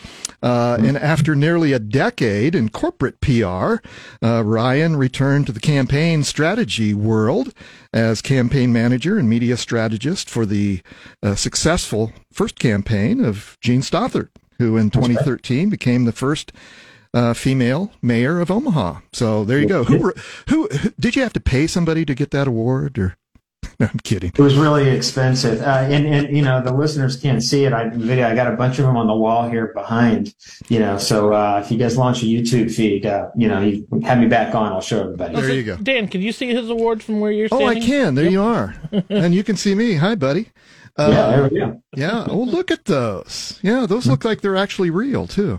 Uh, 0.43 0.79
and 0.81 0.97
after 0.97 1.35
nearly 1.35 1.73
a 1.73 1.79
decade 1.79 2.55
in 2.55 2.69
corporate 2.69 3.21
PR, 3.21 3.77
uh, 4.23 4.43
Ryan 4.45 4.97
returned 4.97 5.47
to 5.47 5.53
the 5.53 5.61
campaign 5.61 6.23
strategy 6.23 6.95
world 6.95 7.53
as 7.93 8.23
campaign 8.23 8.73
manager 8.73 9.19
and 9.19 9.29
media 9.29 9.57
strategist 9.57 10.31
for 10.31 10.47
the 10.47 10.81
uh, 11.23 11.35
successful 11.35 12.13
first 12.33 12.59
campaign 12.59 13.23
of 13.25 13.59
Jean 13.61 13.81
Stothert, 13.81 14.29
who 14.59 14.77
in 14.77 14.91
2013 14.91 15.69
became 15.69 16.05
the 16.05 16.13
first 16.13 16.53
uh, 17.15 17.35
female 17.35 17.93
mayor 18.03 18.41
of 18.41 18.51
Omaha. 18.51 19.01
So 19.13 19.45
there 19.45 19.59
you 19.59 19.67
go. 19.67 19.85
Who, 19.85 20.13
who, 20.49 20.69
who 20.69 20.69
did 20.99 21.17
you 21.17 21.23
have 21.23 21.33
to 21.35 21.41
pay 21.41 21.67
somebody 21.67 22.05
to 22.05 22.15
get 22.15 22.31
that 22.33 22.47
award 22.47 22.99
or? 22.99 23.17
No, 23.79 23.87
I'm 23.91 23.99
kidding. 24.01 24.31
It 24.37 24.43
was 24.43 24.57
really 24.57 24.91
expensive, 24.91 25.63
uh, 25.63 25.87
and 25.89 26.07
and 26.07 26.37
you 26.37 26.43
know 26.43 26.61
the 26.63 26.71
listeners 26.73 27.17
can't 27.17 27.43
see 27.43 27.65
it. 27.65 27.73
I 27.73 27.89
video. 27.89 28.29
I 28.29 28.35
got 28.35 28.53
a 28.53 28.55
bunch 28.55 28.79
of 28.79 28.85
them 28.85 28.95
on 28.99 29.07
the 29.07 29.15
wall 29.15 29.49
here 29.49 29.73
behind. 29.75 30.35
You 30.69 30.81
know, 30.81 30.99
so 30.99 31.33
uh, 31.33 31.63
if 31.65 31.71
you 31.73 31.79
guys 31.79 31.97
launch 31.97 32.23
a 32.23 32.27
YouTube 32.27 32.71
feed, 32.75 33.07
uh, 33.07 33.29
you 33.35 33.49
know, 33.49 33.61
you 33.61 33.87
have 34.03 34.19
me 34.19 34.27
back 34.27 34.55
on. 34.55 34.73
I'll 34.73 34.83
show 34.83 35.01
everybody. 35.01 35.35
There 35.35 35.51
you 35.55 35.63
go. 35.63 35.77
Dan, 35.79 36.09
can 36.09 36.21
you 36.21 36.31
see 36.33 36.49
his 36.55 36.69
awards 36.69 37.05
from 37.07 37.21
where 37.21 37.33
you're 37.33 37.49
Oh, 37.53 37.57
standing? 37.59 37.83
I 37.83 37.87
can. 37.87 38.15
There 38.17 38.29
you 38.29 38.43
are, 38.43 38.75
and 39.09 39.35
you 39.35 39.43
can 39.43 39.57
see 39.57 39.75
me. 39.75 39.95
Hi, 39.95 40.15
buddy. 40.15 40.51
yeah, 40.99 41.31
there 41.31 41.49
we 41.49 41.59
go. 41.59 41.83
Yeah. 41.97 42.27
Oh, 42.29 42.41
look 42.43 42.71
at 42.71 42.85
those. 42.85 43.59
Yeah, 43.63 43.87
those 43.87 44.07
look 44.07 44.27
like 44.27 44.43
they're 44.43 44.57
actually 44.59 44.91
real 44.91 45.27
too. 45.27 45.59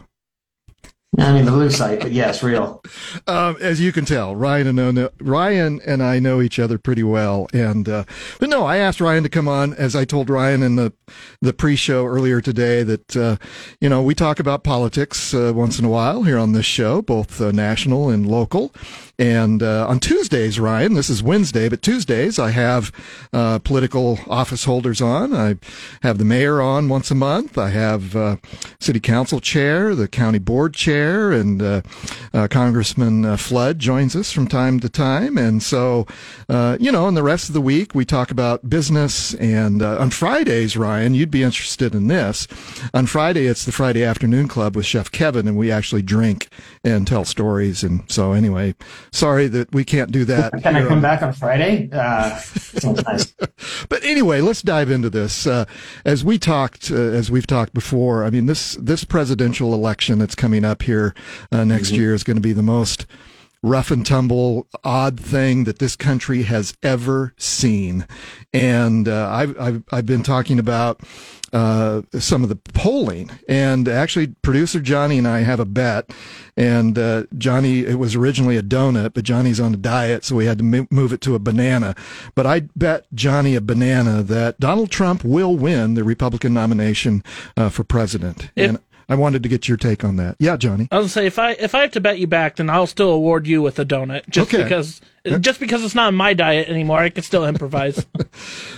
I 1.19 1.33
mean 1.33 1.43
the 1.43 1.51
blue 1.51 1.69
site, 1.69 1.99
but 1.99 2.13
yes, 2.13 2.41
real. 2.41 2.81
Um, 3.27 3.57
as 3.59 3.81
you 3.81 3.91
can 3.91 4.05
tell, 4.05 4.33
Ryan 4.33 4.79
and 4.79 4.97
I, 4.97 5.09
Ryan 5.19 5.81
and 5.85 6.01
I 6.01 6.19
know 6.19 6.41
each 6.41 6.57
other 6.57 6.77
pretty 6.77 7.03
well, 7.03 7.47
and 7.51 7.89
uh, 7.89 8.05
but 8.39 8.47
no, 8.47 8.63
I 8.63 8.77
asked 8.77 9.01
Ryan 9.01 9.23
to 9.23 9.29
come 9.29 9.45
on. 9.45 9.73
As 9.73 9.93
I 9.93 10.05
told 10.05 10.29
Ryan 10.29 10.63
in 10.63 10.77
the 10.77 10.93
the 11.41 11.51
pre-show 11.51 12.05
earlier 12.05 12.39
today, 12.39 12.83
that 12.83 13.17
uh, 13.17 13.35
you 13.81 13.89
know 13.89 14.01
we 14.01 14.15
talk 14.15 14.39
about 14.39 14.63
politics 14.63 15.33
uh, 15.33 15.51
once 15.53 15.77
in 15.79 15.83
a 15.83 15.89
while 15.89 16.23
here 16.23 16.37
on 16.37 16.53
this 16.53 16.65
show, 16.65 17.01
both 17.01 17.41
uh, 17.41 17.51
national 17.51 18.09
and 18.09 18.25
local. 18.25 18.73
And 19.21 19.61
uh, 19.61 19.85
on 19.87 19.99
Tuesdays, 19.99 20.59
Ryan, 20.59 20.95
this 20.95 21.07
is 21.07 21.21
Wednesday, 21.21 21.69
but 21.69 21.83
Tuesdays 21.83 22.39
I 22.39 22.49
have 22.49 22.91
uh, 23.31 23.59
political 23.59 24.17
office 24.27 24.65
holders 24.65 24.99
on. 24.99 25.31
I 25.31 25.57
have 26.01 26.17
the 26.17 26.25
mayor 26.25 26.59
on 26.59 26.89
once 26.89 27.11
a 27.11 27.15
month. 27.15 27.55
I 27.55 27.69
have 27.69 28.15
uh, 28.15 28.37
city 28.79 28.99
council 28.99 29.39
chair, 29.39 29.93
the 29.93 30.07
county 30.07 30.39
board 30.39 30.73
chair, 30.73 31.31
and 31.31 31.61
uh, 31.61 31.81
uh, 32.33 32.47
Congressman 32.47 33.23
uh, 33.23 33.37
Flood 33.37 33.77
joins 33.77 34.15
us 34.15 34.31
from 34.31 34.47
time 34.47 34.79
to 34.79 34.89
time. 34.89 35.37
And 35.37 35.61
so, 35.61 36.07
you 36.49 36.91
know, 36.91 37.07
in 37.07 37.13
the 37.13 37.21
rest 37.21 37.47
of 37.47 37.53
the 37.53 37.61
week 37.61 37.93
we 37.93 38.05
talk 38.05 38.31
about 38.31 38.71
business. 38.71 39.35
And 39.35 39.83
on 39.83 40.09
Fridays, 40.09 40.75
Ryan, 40.75 41.13
you'd 41.13 41.29
be 41.29 41.43
interested 41.43 41.93
in 41.93 42.07
this. 42.07 42.47
On 42.91 43.05
Friday, 43.05 43.45
it's 43.45 43.65
the 43.65 43.71
Friday 43.71 44.03
Afternoon 44.03 44.47
Club 44.47 44.75
with 44.75 44.87
Chef 44.87 45.11
Kevin, 45.11 45.47
and 45.47 45.57
we 45.57 45.71
actually 45.71 46.01
drink 46.01 46.49
and 46.83 47.05
tell 47.05 47.23
stories. 47.23 47.83
And 47.83 48.11
so, 48.11 48.31
anyway, 48.31 48.73
sorry 49.11 49.47
that 49.47 49.73
we 49.73 49.83
can't 49.83 50.11
do 50.11 50.25
that. 50.25 50.53
Can 50.63 50.75
I 50.75 50.83
come 50.83 50.93
on- 50.93 51.01
back 51.01 51.21
on 51.21 51.33
Friday? 51.33 51.89
Uh, 51.91 52.39
nice. 52.83 53.33
but 53.89 54.03
anyway, 54.03 54.41
let's 54.41 54.61
dive 54.61 54.89
into 54.89 55.09
this. 55.09 55.45
Uh, 55.45 55.65
as 56.05 56.23
we 56.23 56.37
talked, 56.39 56.91
uh, 56.91 56.95
as 56.95 57.29
we've 57.29 57.47
talked 57.47 57.73
before, 57.73 58.23
I 58.23 58.29
mean 58.29 58.45
this 58.45 58.75
this 58.75 59.03
presidential 59.03 59.73
election 59.73 60.19
that's 60.19 60.35
coming 60.35 60.63
up 60.65 60.83
here 60.83 61.13
uh, 61.51 61.63
next 61.63 61.91
year 61.91 62.13
is 62.13 62.23
going 62.23 62.37
to 62.37 62.41
be 62.41 62.53
the 62.53 62.63
most 62.63 63.05
rough 63.63 63.91
and 63.91 64.05
tumble, 64.05 64.67
odd 64.83 65.19
thing 65.19 65.65
that 65.65 65.79
this 65.79 65.95
country 65.95 66.43
has 66.43 66.75
ever 66.81 67.33
seen. 67.37 68.07
And 68.53 69.07
uh, 69.07 69.29
I've, 69.31 69.59
I've 69.59 69.83
I've 69.91 70.05
been 70.05 70.23
talking 70.23 70.59
about 70.59 71.01
uh, 71.53 72.01
some 72.17 72.43
of 72.43 72.49
the 72.49 72.55
polling, 72.55 73.29
and 73.47 73.87
actually, 73.87 74.27
producer 74.41 74.79
Johnny 74.79 75.17
and 75.17 75.27
I 75.27 75.39
have 75.39 75.59
a 75.59 75.65
bet. 75.65 76.09
And 76.57 76.97
uh, 76.97 77.23
Johnny, 77.37 77.79
it 77.79 77.97
was 77.97 78.15
originally 78.15 78.57
a 78.57 78.63
donut, 78.63 79.13
but 79.13 79.23
Johnny's 79.23 79.59
on 79.59 79.73
a 79.73 79.77
diet, 79.77 80.25
so 80.25 80.35
we 80.35 80.45
had 80.45 80.57
to 80.57 80.63
mo- 80.63 80.87
move 80.91 81.13
it 81.13 81.21
to 81.21 81.35
a 81.35 81.39
banana. 81.39 81.95
But 82.35 82.45
I 82.45 82.61
bet 82.75 83.05
Johnny 83.13 83.55
a 83.55 83.61
banana 83.61 84.21
that 84.23 84.59
Donald 84.59 84.91
Trump 84.91 85.23
will 85.23 85.55
win 85.55 85.93
the 85.93 86.03
Republican 86.03 86.53
nomination 86.53 87.23
uh, 87.55 87.69
for 87.69 87.83
president. 87.83 88.49
If- 88.55 88.69
and 88.69 88.79
I 89.11 89.15
wanted 89.15 89.43
to 89.43 89.49
get 89.49 89.67
your 89.67 89.75
take 89.75 90.05
on 90.05 90.15
that. 90.15 90.37
Yeah, 90.39 90.55
Johnny. 90.55 90.87
I 90.89 90.95
was 90.97 91.07
gonna 91.07 91.09
say 91.09 91.25
if 91.27 91.37
I 91.37 91.51
if 91.51 91.75
I 91.75 91.81
have 91.81 91.91
to 91.91 91.99
bet 91.99 92.17
you 92.17 92.27
back, 92.27 92.55
then 92.55 92.69
I'll 92.69 92.87
still 92.87 93.09
award 93.09 93.45
you 93.45 93.61
with 93.61 93.77
a 93.77 93.83
donut 93.83 94.29
just 94.29 94.53
Okay. 94.53 94.63
because 94.63 95.01
just 95.41 95.59
because 95.59 95.83
it's 95.83 95.93
not 95.93 96.09
in 96.09 96.15
my 96.15 96.33
diet 96.33 96.69
anymore. 96.69 96.99
I 96.99 97.09
can 97.09 97.21
still 97.23 97.45
improvise. 97.45 98.05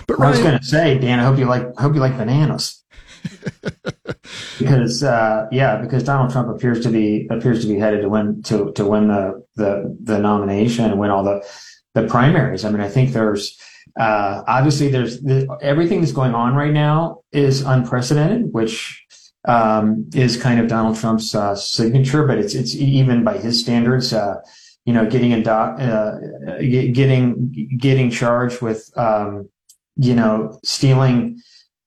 But 0.08 0.20
I 0.20 0.32
was 0.32 0.40
going 0.40 0.58
to 0.58 0.66
say, 0.66 0.98
Dan, 0.98 1.20
I 1.20 1.24
hope 1.24 1.38
you 1.38 1.46
like 1.46 1.78
hope 1.78 1.94
you 1.94 2.00
like 2.02 2.18
bananas. 2.18 2.84
because 4.60 5.04
uh, 5.04 5.46
yeah, 5.52 5.78
because 5.78 6.04
Donald 6.04 6.32
Trump 6.32 6.50
appears 6.50 6.82
to 6.82 6.90
be 6.90 7.28
appears 7.30 7.62
to 7.62 7.68
be 7.68 7.78
headed 7.78 8.02
to 8.02 8.10
win 8.10 8.42
to 8.44 8.72
to 8.74 8.86
win 8.86 9.10
the 9.10 9.46
the 9.56 9.96
the 10.02 10.18
nomination 10.18 10.86
and 10.86 11.00
win 11.00 11.12
all 11.12 11.24
the 11.24 11.48
the 11.94 12.08
primaries. 12.08 12.66
I 12.66 12.72
mean, 12.72 12.82
I 12.82 12.90
think 12.90 13.12
there's 13.14 13.56
uh, 14.00 14.42
obviously 14.48 14.90
there's 14.90 15.22
the, 15.22 15.48
everything 15.62 16.02
that's 16.02 16.12
going 16.12 16.34
on 16.34 16.56
right 16.56 16.74
now 16.74 17.22
is 17.32 17.62
unprecedented, 17.62 18.52
which 18.52 19.03
um, 19.46 20.10
is 20.14 20.38
kind 20.38 20.60
of 20.60 20.68
Donald 20.68 20.98
Trump's 20.98 21.36
uh, 21.36 21.56
signature, 21.56 22.26
but 22.26 22.38
it's 22.38 22.54
it's 22.54 22.76
even 22.76 23.24
by 23.24 23.38
his 23.38 23.60
standards. 23.60 24.14
Uh, 24.14 24.42
you 24.86 24.94
know, 24.94 25.10
getting 25.10 25.32
a 25.34 25.42
doc, 25.42 25.80
uh, 25.80 26.18
getting 26.60 27.70
getting 27.78 28.10
charged 28.12 28.62
with 28.62 28.92
um, 28.98 29.50
you 29.96 30.14
know 30.14 30.60
stealing 30.64 31.42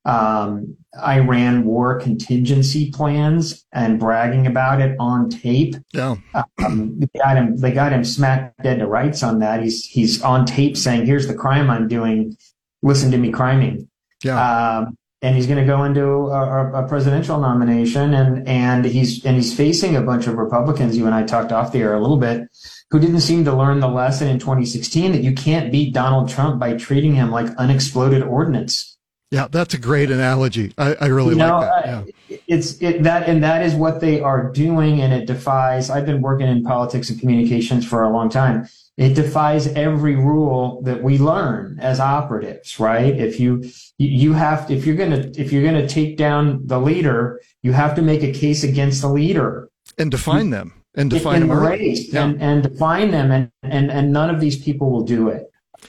um, 0.06 0.76
Iran 1.04 1.64
war 1.64 1.98
contingency 2.00 2.90
plans 2.90 3.66
and 3.72 3.98
bragging 3.98 4.46
about 4.46 4.80
it 4.80 4.96
on 4.98 5.28
tape. 5.28 5.74
yeah, 5.92 6.16
Um, 6.64 6.98
they 6.98 7.18
got 7.18 7.36
him. 7.36 7.56
They 7.56 7.72
got 7.72 7.92
him 7.92 8.04
smack 8.04 8.54
dead 8.62 8.78
to 8.78 8.86
rights 8.86 9.22
on 9.22 9.40
that. 9.40 9.62
He's 9.62 9.84
he's 9.84 10.22
on 10.22 10.46
tape 10.46 10.76
saying, 10.76 11.06
"Here's 11.06 11.26
the 11.26 11.34
crime 11.34 11.68
I'm 11.70 11.88
doing. 11.88 12.36
Listen 12.82 13.10
to 13.10 13.18
me 13.18 13.30
criming." 13.30 13.88
yeah, 14.24 14.78
Um, 14.78 14.96
and 15.22 15.35
he's 15.35 15.46
going 15.46 15.59
to 15.59 15.64
go 15.64 15.85
into 15.85 16.05
a, 16.05 16.85
a- 16.85 16.88
presidential 16.88 17.40
nomination, 17.40 18.14
and 18.14 18.46
and 18.46 18.85
he's 18.85 19.24
and 19.24 19.37
he's 19.37 19.57
facing 19.57 19.96
a 19.96 20.02
bunch 20.02 20.26
of 20.26 20.35
Republicans. 20.35 20.96
You 20.96 21.07
and 21.07 21.14
I 21.14 21.22
talked 21.22 21.52
off 21.52 21.72
the 21.72 21.81
air 21.81 21.94
a 21.94 22.00
little 22.00 22.18
bit, 22.18 22.48
who 22.90 22.98
didn't 22.98 23.20
seem 23.20 23.44
to 23.44 23.55
learn 23.55 23.81
the 23.81 23.88
lesson 23.88 24.29
in 24.29 24.38
2016 24.38 25.12
that 25.12 25.22
you 25.22 25.33
can't 25.33 25.72
beat 25.72 25.94
Donald 25.94 26.29
Trump 26.29 26.61
by 26.61 26.74
treating 26.76 27.14
him 27.14 27.31
like 27.31 27.48
unexploded 27.57 28.22
ordnance. 28.22 28.95
Yeah, 29.37 29.49
that's 29.51 29.75
a 29.75 29.79
great 29.79 30.11
analogy. 30.11 30.72
I, 30.79 30.94
I 30.99 31.07
really 31.09 31.35
You 31.35 31.44
like 31.44 31.61
that. 31.61 31.87
Yeah. 31.87 32.37
it's 32.49 32.81
it 32.81 33.03
that 33.03 33.29
and 33.29 33.44
that 33.44 33.61
is 33.66 33.75
what 33.75 34.01
they 34.01 34.18
are 34.20 34.51
doing, 34.51 35.03
and 35.03 35.12
it 35.12 35.27
defies. 35.27 35.90
I've 35.90 36.07
been 36.07 36.22
working 36.22 36.49
in 36.49 36.62
politics 36.64 37.11
and 37.11 37.20
communications 37.20 37.87
for 37.87 38.03
a 38.05 38.11
long 38.11 38.31
time. 38.31 38.66
It 38.96 39.12
defies 39.14 39.66
every 39.88 40.16
rule 40.16 40.81
that 40.85 41.03
we 41.03 41.18
learn 41.18 41.79
as 41.81 42.01
operatives, 42.01 42.81
right? 42.81 43.14
If 43.14 43.38
you 43.38 43.51
you 43.99 44.33
have 44.33 44.70
if 44.70 44.87
you're 44.87 44.96
gonna 44.96 45.31
if 45.37 45.53
you're 45.53 45.64
gonna 45.64 45.87
take 45.87 46.16
down 46.16 46.66
the 46.66 46.81
leader, 46.81 47.38
you 47.62 47.72
have 47.72 47.94
to 47.96 48.03
make 48.03 48.22
a 48.22 48.33
case 48.33 48.64
against 48.64 49.03
the 49.03 49.09
leader 49.09 49.68
and 49.99 50.11
define 50.11 50.49
them 50.49 50.72
and 50.94 51.11
define 51.11 51.42
and 51.42 51.51
them 51.51 51.79
Yeah. 52.14 52.25
and, 52.25 52.42
and 52.42 52.62
define 52.62 53.11
them 53.11 53.31
and, 53.31 53.51
and 53.62 53.90
and 53.90 54.12
none 54.14 54.31
of 54.35 54.40
these 54.40 54.57
people 54.66 54.90
will 54.90 55.05
do 55.05 55.29
it 55.29 55.44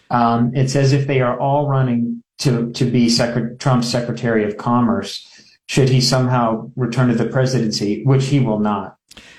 um, 0.10 0.52
it's 0.54 0.76
as 0.76 0.92
if 0.92 1.08
they 1.08 1.22
are 1.22 1.40
all 1.40 1.70
running 1.70 2.22
to 2.40 2.72
to 2.74 2.86
be 2.86 3.10
Secret- 3.10 3.60
Trump's 3.60 3.90
Secretary 3.90 4.44
of 4.44 4.58
Commerce 4.58 5.28
should 5.68 5.90
he 5.90 6.00
somehow 6.02 6.70
return 6.76 7.10
to 7.10 7.16
the 7.16 7.26
presidency 7.30 8.04
which 8.04 8.26
he 8.28 8.40
will 8.40 8.60
not 8.60 8.97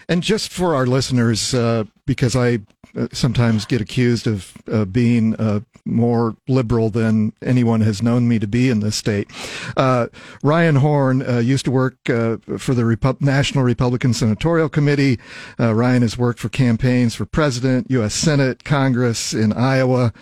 And 0.09 0.23
just 0.23 0.51
for 0.51 0.75
our 0.75 0.87
listeners, 0.87 1.53
uh, 1.53 1.85
because 2.07 2.35
I 2.35 2.61
uh, 2.97 3.09
sometimes 3.13 3.67
get 3.67 3.83
accused 3.83 4.27
of 4.27 4.55
uh, 4.73 4.87
being 4.87 5.37
uh, 5.37 5.61
more 5.85 6.35
liberal 6.49 6.89
than 6.89 7.35
anyone 7.43 7.83
has 7.83 8.03
known 8.03 8.27
me 8.27 8.39
to 8.39 8.47
be 8.47 8.71
in 8.71 8.81
this 8.81 8.97
state, 8.97 9.29
uh, 9.77 10.07
Ryan 10.43 10.77
Horn 10.77 11.29
uh, 11.29 11.39
used 11.39 11.67
to 11.67 11.71
work 11.71 11.97
uh, 12.09 12.39
for 12.57 12.73
the 12.73 12.83
Repu- 12.83 13.21
National 13.21 13.65
Republican 13.65 14.15
Senatorial 14.15 14.71
Committee. 14.71 15.19
Uh, 15.61 15.75
Ryan 15.75 16.01
has 16.01 16.17
worked 16.17 16.41
for 16.41 16.49
campaigns 16.49 17.15
for 17.15 17.27
president, 17.27 17.91
U.S. 17.91 18.15
Senate, 18.15 18.65
Congress 18.65 19.35
in 19.35 19.53
Iowa, 19.53 20.15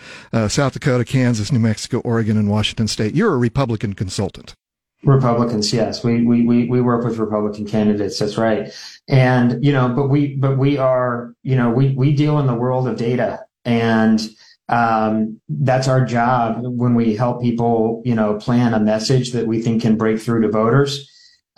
South 0.49 0.73
Dakota, 0.73 1.05
Kansas, 1.05 1.53
New 1.53 1.61
Mexico, 1.61 2.01
Oregon, 2.01 2.37
and 2.37 2.51
Washington 2.51 2.89
State. 2.89 3.15
You're 3.15 3.35
a 3.35 3.39
Republican 3.39 3.93
consultant. 3.93 4.57
Republicans, 5.05 5.73
yes, 5.73 6.03
we, 6.03 6.25
we 6.25 6.45
we 6.45 6.67
we 6.67 6.81
work 6.81 7.05
with 7.05 7.19
Republican 7.19 7.67
candidates. 7.67 8.19
That's 8.19 8.39
right, 8.39 8.73
and 9.09 9.63
you 9.65 9.73
know, 9.73 9.89
but 9.89 10.09
we 10.09 10.37
but 10.37 10.59
we 10.59 10.79
are 10.79 11.35
you 11.43 11.55
know 11.55 11.71
we 11.71 11.95
we 11.95 12.15
deal 12.15 12.39
in 12.39 12.47
the 12.47 12.55
world 12.55 12.89
of 12.89 12.97
data, 12.97 13.45
and 13.65 14.21
um, 14.69 15.41
that's 15.49 15.87
our 15.87 16.05
job 16.05 16.61
when 16.63 16.95
we 16.95 17.15
help 17.15 17.43
people 17.43 18.03
you 18.05 18.15
know 18.15 18.35
plan 18.39 18.73
a 18.75 18.81
message 18.81 19.33
that 19.33 19.47
we 19.47 19.61
think 19.61 19.83
can 19.83 19.97
break 19.97 20.19
through 20.19 20.41
to 20.43 20.49
voters, 20.49 21.09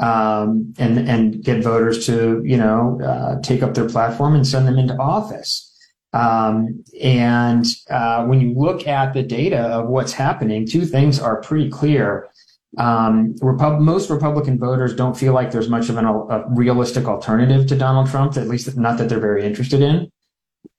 um, 0.01 0.75
and 0.79 0.99
and 1.09 1.43
get 1.43 1.63
voters 1.63 2.07
to 2.07 2.43
you 2.45 2.57
know 2.57 3.01
uh, 3.03 3.41
take 3.41 3.63
up 3.63 3.73
their 3.75 3.89
platform 3.89 4.35
and 4.35 4.47
send 4.47 4.67
them 4.67 4.79
into 4.79 4.97
office. 4.99 5.65
Um, 6.13 6.83
and 7.03 7.67
uh, 7.91 8.25
when 8.25 8.41
you 8.41 8.55
look 8.55 8.87
at 8.87 9.15
the 9.15 9.23
data 9.23 9.61
of 9.61 9.89
what's 9.89 10.13
happening, 10.13 10.67
two 10.67 10.87
things 10.87 11.21
are 11.21 11.41
pretty 11.41 11.71
clear 11.71 12.29
um, 12.77 13.35
Repub- 13.41 13.81
most 13.81 14.11
Republican 14.11 14.59
voters 14.59 14.95
don't 14.95 15.17
feel 15.17 15.33
like 15.33 15.51
there's 15.51 15.69
much 15.69 15.89
of 15.89 15.97
an, 15.97 16.05
a 16.05 16.45
realistic 16.51 17.07
alternative 17.07 17.67
to 17.69 17.77
Donald 17.77 18.11
Trump, 18.11 18.37
at 18.37 18.49
least 18.49 18.77
not 18.77 18.99
that 18.99 19.09
they're 19.09 19.21
very 19.21 19.45
interested 19.45 19.81
in. 19.81 20.11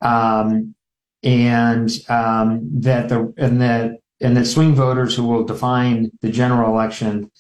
Um, 0.01 0.75
and 1.23 1.89
um, 2.07 2.69
that 2.81 3.09
the 3.09 3.33
and 3.37 3.61
that 3.61 3.99
and 4.21 4.37
that 4.37 4.45
swing 4.45 4.75
voters 4.75 5.15
who 5.15 5.23
will 5.23 5.43
define 5.43 6.11
the 6.21 6.29
general 6.29 6.71
election 6.71 7.31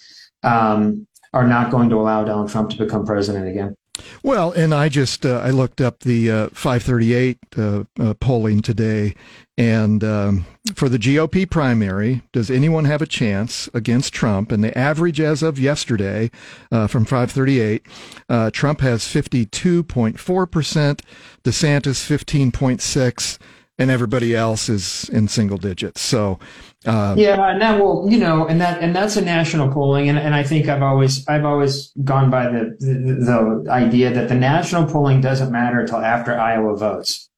um, 0.43 1.07
are 1.33 1.47
not 1.47 1.71
going 1.71 1.89
to 1.89 1.95
allow 1.95 2.23
Donald 2.23 2.49
Trump 2.49 2.71
to 2.71 2.77
become 2.77 3.05
president 3.05 3.47
again. 3.47 3.75
Well, 4.23 4.51
and 4.51 4.73
I 4.73 4.89
just 4.89 5.25
uh, 5.25 5.41
I 5.43 5.51
looked 5.51 5.81
up 5.81 5.99
the 5.99 6.31
uh, 6.31 6.49
538 6.49 7.37
uh, 7.57 7.83
uh, 7.99 8.13
polling 8.15 8.61
today, 8.61 9.15
and 9.59 10.05
um, 10.05 10.45
for 10.73 10.87
the 10.87 10.97
GOP 10.97 11.47
primary, 11.47 12.21
does 12.31 12.49
anyone 12.49 12.85
have 12.85 13.01
a 13.01 13.05
chance 13.05 13.67
against 13.73 14.13
Trump? 14.13 14.53
And 14.53 14.63
the 14.63 14.75
average 14.75 15.19
as 15.19 15.43
of 15.43 15.59
yesterday 15.59 16.31
uh, 16.71 16.87
from 16.87 17.03
538, 17.03 17.85
uh, 18.29 18.51
Trump 18.51 18.79
has 18.79 19.03
52.4 19.03 20.49
percent, 20.49 21.01
DeSantis 21.43 21.99
15.6, 22.07 23.37
and 23.77 23.91
everybody 23.91 24.33
else 24.33 24.69
is 24.69 25.09
in 25.09 25.27
single 25.27 25.57
digits. 25.57 25.99
So. 25.99 26.39
Uh, 26.85 27.15
yeah, 27.17 27.51
and 27.51 27.61
that 27.61 27.77
will, 27.77 28.09
you 28.09 28.17
know, 28.17 28.47
and 28.47 28.61
that 28.61 28.81
and 28.81 28.95
that's 28.95 29.17
a 29.17 29.21
national 29.21 29.69
polling, 29.73 30.07
and, 30.07 30.17
and 30.17 30.33
I 30.33 30.43
think 30.43 30.69
I've 30.69 30.81
always 30.81 31.27
I've 31.27 31.43
always 31.43 31.91
gone 32.05 32.29
by 32.29 32.45
the, 32.45 32.77
the 32.79 33.65
the 33.65 33.69
idea 33.69 34.13
that 34.13 34.29
the 34.29 34.35
national 34.35 34.85
polling 34.85 35.19
doesn't 35.19 35.51
matter 35.51 35.81
until 35.81 35.97
after 35.97 36.39
Iowa 36.39 36.77
votes, 36.77 37.28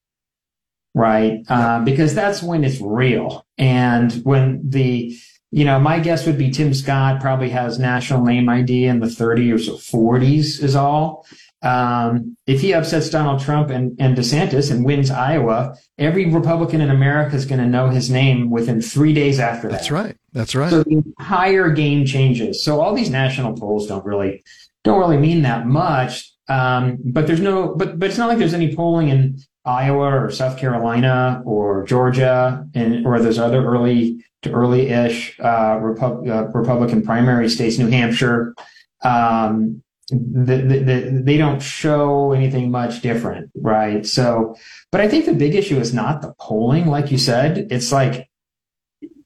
right? 0.94 1.40
Uh, 1.48 1.80
because 1.84 2.14
that's 2.14 2.44
when 2.44 2.64
it's 2.64 2.82
real, 2.82 3.46
and 3.58 4.12
when 4.24 4.62
the 4.70 5.18
you 5.54 5.66
know, 5.66 5.80
my 5.80 6.00
guess 6.00 6.26
would 6.26 6.38
be 6.38 6.50
Tim 6.50 6.74
Scott 6.74 7.20
probably 7.20 7.50
has 7.50 7.78
national 7.78 8.24
name 8.24 8.48
ID 8.48 8.86
in 8.86 9.02
the 9.02 9.08
30s 9.08 9.68
or 9.68 10.20
40s 10.20 10.64
is 10.64 10.76
all. 10.76 11.26
Um, 11.62 12.38
if 12.48 12.62
he 12.62 12.74
upsets 12.74 13.10
Donald 13.10 13.42
Trump 13.42 13.70
and, 13.70 13.96
and 14.00 14.18
DeSantis 14.18 14.72
and 14.72 14.84
wins 14.84 15.12
Iowa, 15.12 15.76
every 15.98 16.26
Republican 16.26 16.82
in 16.82 16.90
America 16.90 17.36
is 17.36 17.46
going 17.46 17.60
to 17.60 17.68
know 17.68 17.90
his 17.90 18.10
name 18.10 18.50
within 18.50 18.82
three 18.82 19.14
days 19.14 19.40
after 19.40 19.68
that. 19.68 19.74
That's 19.74 19.92
right. 19.92 20.16
That's 20.32 20.56
right. 20.56 20.70
So 20.70 20.84
the 20.84 21.04
entire 21.06 21.70
game 21.70 22.06
changes. 22.06 22.64
So 22.64 22.82
all 22.82 22.96
these 22.96 23.10
national 23.12 23.54
polls 23.54 23.88
don't 23.88 24.06
really 24.06 24.44
don't 24.84 25.00
really 25.00 25.18
mean 25.18 25.44
that 25.44 25.68
much. 25.68 26.32
Um, 26.48 26.98
but 27.04 27.28
there's 27.28 27.40
no, 27.42 27.76
but 27.76 28.00
but 28.00 28.10
it's 28.10 28.18
not 28.18 28.28
like 28.30 28.40
there's 28.40 28.56
any 28.56 28.76
polling 28.76 29.10
in 29.10 29.38
Iowa 29.66 30.24
or 30.24 30.32
South 30.32 30.58
Carolina 30.58 31.44
or 31.46 31.84
Georgia 31.84 32.66
and 32.74 33.06
or 33.06 33.20
those 33.20 33.38
other 33.38 33.64
early 33.64 34.24
to 34.42 34.52
early-ish 34.52 35.40
uh, 35.40 35.78
Repu- 35.78 36.28
uh, 36.28 36.48
Republican 36.48 37.04
primary 37.04 37.48
states, 37.48 37.78
New 37.78 37.88
Hampshire. 37.88 38.56
Um, 39.04 39.84
the, 40.10 40.58
the, 40.58 40.80
the, 40.80 41.22
they 41.24 41.38
don't 41.38 41.62
show 41.62 42.34
anything 42.34 42.72
much 42.72 43.02
different, 43.02 43.52
right? 43.56 44.06
So, 44.06 44.56
but 44.92 45.00
I 45.00 45.08
think 45.08 45.26
the 45.26 45.34
big 45.34 45.56
issue 45.56 45.80
is 45.80 45.94
not 45.94 46.22
the 46.22 46.34
polling, 46.40 46.88
like 46.88 47.12
you 47.12 47.18
said. 47.18 47.68
It's 47.70 47.92
like, 47.92 48.28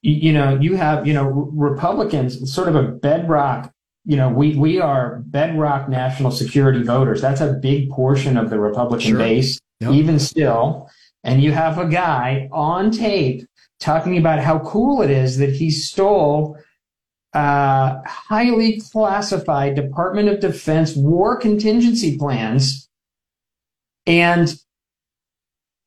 you 0.02 0.32
know, 0.34 0.60
you 0.60 0.76
have, 0.76 1.08
you 1.08 1.14
know, 1.14 1.24
Republicans, 1.26 2.54
sort 2.54 2.68
of 2.68 2.76
a 2.76 2.84
bedrock, 2.84 3.74
you 4.06 4.16
know, 4.16 4.30
we, 4.30 4.56
we 4.56 4.80
are 4.80 5.24
bedrock 5.26 5.90
national 5.90 6.30
security 6.30 6.84
voters. 6.84 7.22
That's 7.22 7.42
a 7.42 7.54
big 7.54 7.90
portion 7.90 8.38
of 8.38 8.52
the 8.52 8.60
Republican 8.60 9.08
Sure. 9.12 9.18
base, 9.18 9.60
Yep. 9.86 9.94
even 9.94 10.20
still. 10.20 10.90
And 11.24 11.42
you 11.42 11.52
have 11.52 11.78
a 11.78 11.88
guy 11.88 12.50
on 12.52 12.92
tape 12.92 13.46
talking 13.80 14.18
about 14.18 14.40
how 14.40 14.60
cool 14.60 15.02
it 15.02 15.10
is 15.10 15.38
that 15.38 15.54
he 15.54 15.72
stole 15.72 16.58
uh, 17.34 18.02
highly 18.06 18.80
classified 18.92 19.76
Department 19.76 20.30
of 20.30 20.40
Defense 20.40 20.96
war 20.96 21.36
contingency 21.36 22.18
plans, 22.18 22.90
and 24.08 24.56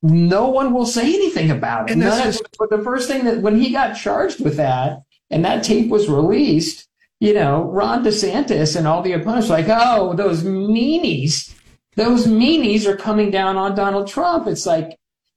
no 0.03 0.47
one 0.47 0.73
will 0.73 0.85
say 0.85 1.13
anything 1.13 1.49
about 1.49 1.89
it. 1.89 1.93
And 1.93 2.01
that's 2.03 2.39
of- 2.39 2.45
but 2.59 2.69
the 2.69 2.83
first 2.83 3.09
thing 3.09 3.25
that 3.25 3.41
when 3.41 3.59
he 3.59 3.71
got 3.71 3.93
charged 3.93 4.43
with 4.43 4.57
that, 4.57 5.01
and 5.31 5.43
that 5.43 5.63
tape 5.63 5.89
was 5.89 6.07
released, 6.07 6.87
you 7.19 7.33
know, 7.33 7.63
Ron 7.63 8.03
DeSantis 8.03 8.75
and 8.75 8.87
all 8.87 9.01
the 9.01 9.13
opponents 9.13 9.49
were 9.49 9.55
like, 9.55 9.67
"Oh, 9.69 10.13
those 10.13 10.43
meanies, 10.43 11.53
those 11.99 12.25
meanies 12.27 12.85
are 12.85 12.95
coming 12.95 13.29
down 13.31 13.57
on 13.57 13.75
Donald 13.75 14.07
Trump." 14.07 14.47
It's 14.47 14.65
like. 14.65 14.95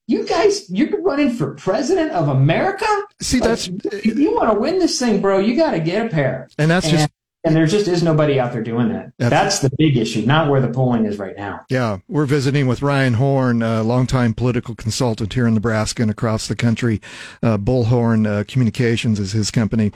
You 0.09 0.27
guys, 0.27 0.69
you're 0.69 1.01
running 1.01 1.31
for 1.31 1.55
president 1.55 2.11
of 2.11 2.29
America. 2.29 2.87
See, 3.21 3.39
Like, 3.39 3.51
that's 3.51 3.69
if 3.69 4.19
you 4.19 4.35
want 4.35 4.53
to 4.53 4.59
win 4.59 4.81
this 4.81 4.99
thing, 4.99 5.21
bro, 5.23 5.39
you 5.39 5.55
got 5.57 5.71
to 5.71 5.79
get 5.81 6.05
a 6.05 6.09
pair. 6.09 6.49
and 6.59 6.69
that's 6.69 6.87
And, 6.87 6.99
just 6.99 7.11
and 7.45 7.57
there 7.57 7.67
just 7.67 7.89
is 7.89 8.03
nobody 8.03 8.39
out 8.39 8.53
there 8.53 8.63
doing 8.63 8.89
that. 8.91 9.13
That's- 9.19 9.43
That's, 9.43 9.59
the 9.61 9.71
big 9.79 9.97
issue, 9.97 10.25
not 10.25 10.49
where 10.49 10.61
the 10.61 10.69
polling 10.69 11.05
is 11.07 11.19
right 11.19 11.37
now. 11.37 11.61
Yeah, 11.69 11.99
we're 12.09 12.27
visiting 12.27 12.67
with 12.67 12.83
Ryan 12.83 13.15
Horn, 13.15 13.63
a 13.63 13.83
longtime 13.83 14.35
political 14.35 14.75
consultant 14.75 15.33
here 15.35 15.47
in 15.47 15.55
Nebraska 15.55 16.03
and 16.03 16.11
across 16.11 16.47
the 16.49 16.55
country. 16.57 17.01
Uh, 17.43 17.59
Bullhorn 17.59 18.27
uh, 18.27 18.45
Communications 18.47 19.19
is 19.21 19.33
his 19.33 19.51
company. 19.51 19.93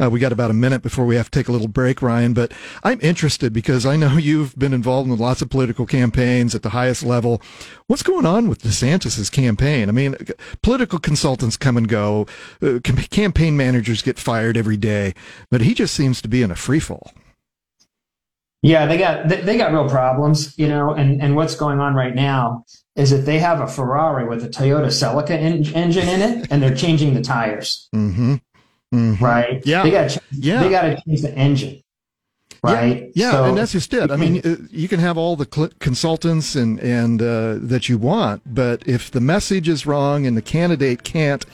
Uh, 0.00 0.10
we 0.10 0.18
got 0.20 0.32
about 0.32 0.50
a 0.50 0.54
minute 0.54 0.82
before 0.82 1.06
we 1.06 1.16
have 1.16 1.30
to 1.30 1.38
take 1.38 1.48
a 1.48 1.52
little 1.52 1.68
break, 1.68 2.02
Ryan, 2.02 2.32
but 2.32 2.52
I'm 2.82 2.98
interested 3.00 3.52
because 3.52 3.86
I 3.86 3.96
know 3.96 4.16
you've 4.16 4.58
been 4.58 4.72
involved 4.72 5.08
in 5.08 5.16
lots 5.16 5.42
of 5.42 5.50
political 5.50 5.86
campaigns 5.86 6.54
at 6.54 6.62
the 6.62 6.70
highest 6.70 7.02
level. 7.04 7.40
What's 7.86 8.02
going 8.02 8.26
on 8.26 8.48
with 8.48 8.62
DeSantis's 8.62 9.30
campaign? 9.30 9.88
I 9.88 9.92
mean, 9.92 10.14
political 10.62 10.98
consultants 10.98 11.56
come 11.56 11.76
and 11.76 11.88
go, 11.88 12.26
uh, 12.62 12.80
campaign 13.10 13.56
managers 13.56 14.02
get 14.02 14.18
fired 14.18 14.56
every 14.56 14.76
day, 14.76 15.14
but 15.50 15.60
he 15.62 15.74
just 15.74 15.94
seems 15.94 16.20
to 16.22 16.28
be 16.28 16.42
in 16.42 16.50
a 16.50 16.56
free 16.56 16.80
fall. 16.88 17.12
Yeah, 18.62 18.86
they 18.86 18.98
got 18.98 19.28
they, 19.28 19.56
got 19.56 19.72
real 19.72 19.88
problems, 19.88 20.58
you 20.58 20.68
know. 20.68 20.92
And 20.92 21.22
and 21.22 21.36
what's 21.36 21.54
going 21.54 21.78
on 21.78 21.94
right 21.94 22.14
now 22.14 22.64
is 22.96 23.10
that 23.10 23.24
they 23.24 23.38
have 23.38 23.60
a 23.60 23.68
Ferrari 23.68 24.26
with 24.26 24.42
a 24.44 24.48
Toyota 24.48 24.90
Celica 25.00 25.30
en- 25.30 25.64
engine 25.74 26.08
in 26.08 26.20
it, 26.20 26.48
and 26.50 26.60
they're 26.60 26.74
changing 26.74 27.14
the 27.14 27.22
tires. 27.22 27.88
Mm-hmm. 27.94 28.34
mm-hmm. 28.92 29.24
Right? 29.24 29.64
Yeah. 29.64 29.84
They 29.84 29.92
got 29.92 30.18
Yeah. 30.32 30.62
they 30.62 30.70
got 30.70 30.82
to 30.82 31.00
change 31.06 31.22
the 31.22 31.32
engine. 31.34 31.82
Right? 32.60 33.12
Yeah, 33.14 33.30
So- 33.30 33.44
and 33.44 33.56
that's 33.56 33.70
just 33.70 33.94
it. 33.94 34.10
I 34.10 34.16
mean, 34.16 34.40
uh, 34.44 34.56
you 34.70 34.88
can 34.88 34.98
have 34.98 35.16
all 35.16 35.36
the 35.36 35.46
cl- 35.48 35.70
consultants 35.78 36.56
and 36.56 36.80
and 36.80 37.22
uh, 37.22 37.58
that 37.60 37.88
you 37.88 37.96
want, 37.98 38.42
but 38.44 38.82
if 38.88 39.08
the 39.10 39.20
message 39.20 39.68
is 39.68 39.86
wrong 39.86 40.26
and 40.26 40.36
the 40.36 40.42
candidate 40.42 41.04
can't 41.04 41.46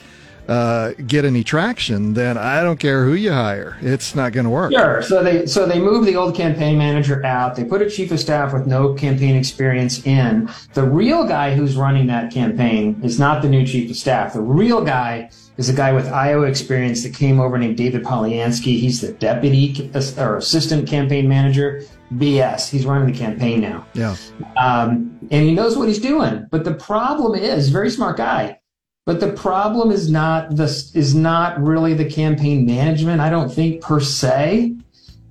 uh, 0.47 0.93
get 1.07 1.25
any 1.25 1.43
traction, 1.43 2.13
then 2.13 2.37
I 2.37 2.61
don't 2.61 2.79
care 2.79 3.05
who 3.05 3.13
you 3.13 3.31
hire. 3.31 3.77
It's 3.81 4.15
not 4.15 4.31
going 4.31 4.43
to 4.43 4.49
work. 4.49 4.71
Sure. 4.71 5.01
So 5.01 5.23
they 5.23 5.45
so 5.45 5.65
they 5.65 5.79
move 5.79 6.05
the 6.05 6.15
old 6.15 6.35
campaign 6.35 6.77
manager 6.77 7.25
out. 7.25 7.55
They 7.55 7.63
put 7.63 7.81
a 7.81 7.89
chief 7.89 8.11
of 8.11 8.19
staff 8.19 8.53
with 8.53 8.67
no 8.67 8.93
campaign 8.93 9.35
experience 9.35 10.05
in. 10.05 10.49
The 10.73 10.83
real 10.83 11.25
guy 11.27 11.55
who's 11.55 11.75
running 11.75 12.07
that 12.07 12.31
campaign 12.31 12.99
is 13.03 13.19
not 13.19 13.41
the 13.41 13.49
new 13.49 13.65
chief 13.65 13.89
of 13.89 13.97
staff. 13.97 14.33
The 14.33 14.41
real 14.41 14.83
guy 14.83 15.29
is 15.57 15.69
a 15.69 15.73
guy 15.73 15.91
with 15.93 16.07
Iowa 16.07 16.45
experience 16.45 17.03
that 17.03 17.13
came 17.13 17.39
over 17.39 17.57
named 17.57 17.77
David 17.77 18.03
Polyansky. 18.03 18.79
He's 18.79 19.01
the 19.01 19.13
deputy 19.13 19.91
or 20.17 20.37
assistant 20.37 20.87
campaign 20.87 21.27
manager. 21.27 21.83
BS. 22.13 22.69
He's 22.69 22.85
running 22.85 23.11
the 23.11 23.17
campaign 23.17 23.61
now. 23.61 23.85
Yeah. 23.95 24.15
Um, 24.57 25.17
and 25.31 25.43
he 25.43 25.53
knows 25.53 25.75
what 25.75 25.87
he's 25.87 25.99
doing. 25.99 26.45
But 26.51 26.63
the 26.63 26.75
problem 26.75 27.33
is, 27.33 27.69
very 27.69 27.89
smart 27.89 28.17
guy. 28.17 28.59
But 29.05 29.19
the 29.19 29.31
problem 29.31 29.91
is 29.91 30.09
not 30.09 30.55
this 30.55 30.95
is 30.95 31.13
not 31.13 31.61
really 31.61 31.93
the 31.93 32.09
campaign 32.09 32.65
management, 32.65 33.21
I 33.21 33.29
don't 33.29 33.53
think 33.53 33.81
per 33.81 33.99
se. 33.99 34.75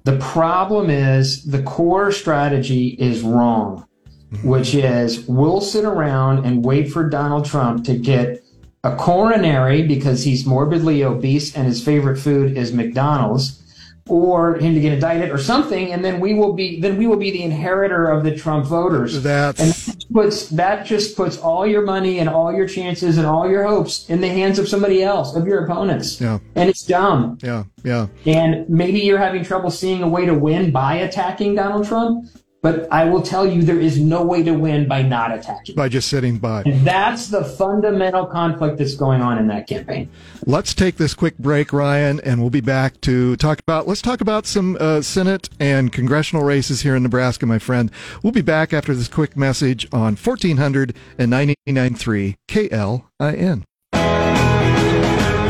The 0.05 0.17
problem 0.19 0.91
is 0.91 1.45
the 1.45 1.63
core 1.63 2.13
strategy 2.13 2.89
is 3.01 3.23
wrong, 3.23 3.87
mm-hmm. 4.31 4.49
which 4.49 4.75
is 4.75 5.27
we'll 5.27 5.61
sit 5.61 5.85
around 5.85 6.45
and 6.45 6.65
wait 6.65 6.93
for 6.93 7.09
Donald 7.09 7.47
Trump 7.47 7.85
to 7.85 7.97
get 7.97 8.45
a 8.85 8.95
coronary 8.95 9.83
because 9.83 10.23
he's 10.23 10.47
morbidly 10.47 11.03
obese 11.03 11.57
and 11.57 11.67
his 11.67 11.83
favorite 11.83 12.19
food 12.19 12.57
is 12.57 12.73
McDonald's 12.73 13.64
or 14.09 14.57
him 14.57 14.75
to 14.75 14.81
get 14.81 14.93
indicted 14.93 15.31
or 15.31 15.39
something, 15.39 15.93
and 15.93 16.05
then 16.05 16.21
we 16.21 16.35
will 16.35 16.53
be 16.53 16.81
then 16.81 16.97
we 16.99 17.07
will 17.07 17.17
be 17.17 17.31
the 17.31 17.43
inheritor 17.43 18.07
of 18.07 18.23
the 18.23 18.37
Trump 18.37 18.67
voters. 18.67 19.23
That's 19.23 19.61
and 19.61 19.71
that 19.73 20.05
puts 20.13 20.49
that 20.51 20.85
just 20.85 21.17
puts 21.17 21.39
all 21.39 21.67
your 21.67 21.83
money 21.83 22.19
and 22.19 22.29
all 22.29 22.53
your 22.53 22.69
chances 22.69 23.17
and 23.17 23.27
all 23.27 23.49
your 23.49 23.65
hopes 23.65 24.09
in 24.11 24.21
the 24.21 24.29
hands 24.29 24.59
of 24.59 24.69
somebody 24.69 25.03
else, 25.03 25.35
of 25.35 25.47
your 25.47 25.65
opponents. 25.65 26.21
Yeah. 26.21 26.39
And 26.55 26.69
it's 26.69 26.83
dumb. 26.83 27.39
Yeah, 27.43 27.65
yeah. 27.83 28.09
And 28.27 28.69
maybe 28.69 29.01
you're 29.01 29.19
having 29.19 29.43
trouble 29.43 29.71
seeing 29.71 30.03
a 30.03 30.09
way 30.09 30.27
to 30.27 30.35
win 30.35 30.71
by 30.71 30.97
attacking 30.97 31.55
Donald 31.55 31.87
Trump. 31.87 32.27
But 32.65 32.91
I 32.91 33.05
will 33.05 33.21
tell 33.21 33.47
you, 33.47 33.63
there 33.63 33.79
is 33.79 34.01
no 34.01 34.23
way 34.23 34.43
to 34.43 34.55
win 34.55 34.89
by 34.89 35.03
not 35.03 35.31
attacking. 35.31 35.75
By 35.75 35.91
just 35.91 36.09
sitting 36.09 36.39
by. 36.39 36.63
And 36.65 36.81
that's 36.81 37.29
the 37.29 37.45
fundamental 37.45 38.25
conflict 38.25 38.79
that's 38.79 38.95
going 38.95 39.21
on 39.21 39.37
in 39.37 39.49
that 39.49 39.67
campaign. 39.67 40.09
Let's 40.47 40.73
take 40.73 40.97
this 40.97 41.13
quick 41.13 41.37
break, 41.37 41.75
Ryan, 41.75 42.21
and 42.21 42.41
we'll 42.41 42.49
be 42.49 42.63
back 42.63 43.03
to 43.03 43.37
talk 43.37 43.61
about. 43.61 43.87
Let's 43.87 44.01
talk 44.01 44.23
about 44.23 44.47
some 44.47 44.79
uh, 44.81 45.03
Senate 45.03 45.51
and 45.61 45.93
congressional 45.93 46.43
races 46.43 46.81
here 46.81 46.97
in 46.97 47.03
Nebraska, 47.03 47.45
my 47.45 47.59
friend. 47.59 47.91
We'll 48.23 48.33
be 48.33 48.41
back 48.41 48.73
after 48.73 48.95
this 48.95 49.09
quick 49.09 49.37
message 49.37 49.87
on 49.93 50.17
1499.3 50.17 52.37
KLIN. 52.49 53.65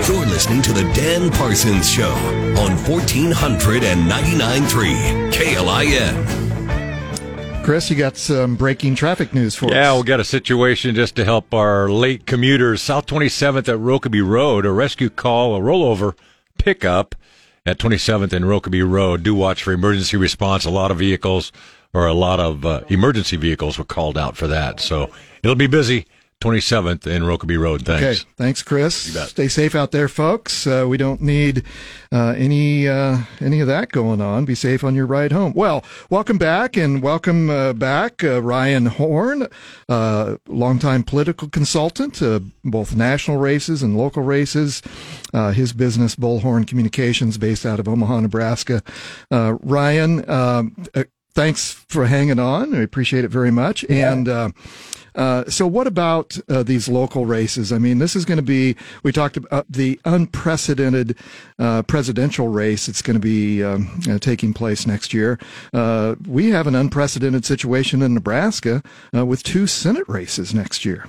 You're 0.08 0.26
listening 0.26 0.62
to 0.62 0.72
the 0.72 0.82
Dan 0.94 1.30
Parsons 1.30 1.88
Show 1.88 2.10
on 2.58 2.76
1499.3 2.76 5.32
KLIN. 5.32 6.43
Chris, 7.64 7.88
you 7.88 7.96
got 7.96 8.18
some 8.18 8.56
breaking 8.56 8.94
traffic 8.94 9.32
news 9.32 9.54
for 9.54 9.70
yeah, 9.70 9.70
us. 9.70 9.94
Yeah, 9.94 9.96
we 9.96 10.04
got 10.04 10.20
a 10.20 10.24
situation 10.24 10.94
just 10.94 11.16
to 11.16 11.24
help 11.24 11.54
our 11.54 11.88
late 11.88 12.26
commuters. 12.26 12.82
South 12.82 13.06
27th 13.06 13.70
at 13.70 13.78
Rokeby 13.78 14.22
Road, 14.22 14.66
a 14.66 14.70
rescue 14.70 15.08
call, 15.08 15.56
a 15.56 15.60
rollover 15.60 16.14
pickup 16.58 17.14
at 17.64 17.78
27th 17.78 18.34
and 18.34 18.44
Rokeby 18.44 18.86
Road. 18.86 19.22
Do 19.22 19.34
watch 19.34 19.62
for 19.62 19.72
emergency 19.72 20.18
response. 20.18 20.66
A 20.66 20.70
lot 20.70 20.90
of 20.90 20.98
vehicles 20.98 21.52
or 21.94 22.06
a 22.06 22.12
lot 22.12 22.38
of 22.38 22.66
uh, 22.66 22.82
emergency 22.88 23.38
vehicles 23.38 23.78
were 23.78 23.84
called 23.86 24.18
out 24.18 24.36
for 24.36 24.46
that. 24.46 24.78
So 24.78 25.10
it'll 25.42 25.56
be 25.56 25.66
busy. 25.66 26.06
27th 26.42 27.06
and 27.06 27.24
Rokeby 27.24 27.58
Road. 27.58 27.86
Thanks. 27.86 28.20
Okay, 28.20 28.30
thanks, 28.36 28.62
Chris. 28.62 28.94
Stay 29.30 29.48
safe 29.48 29.74
out 29.74 29.92
there, 29.92 30.08
folks. 30.08 30.66
Uh, 30.66 30.84
we 30.86 30.96
don't 30.96 31.22
need 31.22 31.64
uh, 32.12 32.34
any 32.36 32.86
uh, 32.86 33.18
any 33.40 33.60
of 33.60 33.66
that 33.66 33.90
going 33.90 34.20
on. 34.20 34.44
Be 34.44 34.54
safe 34.54 34.84
on 34.84 34.94
your 34.94 35.06
ride 35.06 35.32
home. 35.32 35.54
Well, 35.54 35.84
welcome 36.10 36.36
back, 36.36 36.76
and 36.76 37.02
welcome 37.02 37.48
uh, 37.48 37.72
back, 37.72 38.22
uh, 38.22 38.42
Ryan 38.42 38.86
Horn, 38.86 39.48
uh, 39.88 40.36
longtime 40.46 41.04
political 41.04 41.48
consultant, 41.48 42.20
uh, 42.20 42.40
both 42.62 42.94
national 42.94 43.38
races 43.38 43.82
and 43.82 43.96
local 43.96 44.22
races. 44.22 44.82
Uh, 45.32 45.50
his 45.50 45.72
business, 45.72 46.14
Bullhorn 46.14 46.66
Communications, 46.66 47.38
based 47.38 47.64
out 47.66 47.80
of 47.80 47.88
Omaha, 47.88 48.20
Nebraska. 48.20 48.82
Uh, 49.30 49.56
Ryan, 49.62 50.28
um, 50.30 50.76
uh, 50.94 51.04
thanks 51.34 51.72
for 51.88 52.06
hanging 52.06 52.38
on. 52.38 52.70
We 52.70 52.82
appreciate 52.82 53.24
it 53.24 53.30
very 53.30 53.50
much. 53.50 53.84
And 53.88 54.28
uh, 54.28 54.50
uh, 55.14 55.44
so, 55.48 55.66
what 55.66 55.86
about 55.86 56.38
uh, 56.48 56.62
these 56.62 56.88
local 56.88 57.26
races? 57.26 57.72
I 57.72 57.78
mean, 57.78 57.98
this 57.98 58.16
is 58.16 58.24
going 58.24 58.38
to 58.38 58.42
be, 58.42 58.76
we 59.02 59.12
talked 59.12 59.36
about 59.36 59.66
the 59.70 60.00
unprecedented 60.04 61.16
uh, 61.58 61.82
presidential 61.82 62.48
race 62.48 62.86
that's 62.86 63.02
going 63.02 63.14
to 63.14 63.20
be 63.20 63.62
um, 63.62 64.00
uh, 64.08 64.18
taking 64.18 64.52
place 64.52 64.86
next 64.86 65.14
year. 65.14 65.38
Uh, 65.72 66.16
we 66.26 66.50
have 66.50 66.66
an 66.66 66.74
unprecedented 66.74 67.44
situation 67.44 68.02
in 68.02 68.14
Nebraska 68.14 68.82
uh, 69.14 69.24
with 69.24 69.42
two 69.42 69.66
Senate 69.66 70.04
races 70.08 70.54
next 70.54 70.84
year. 70.84 71.08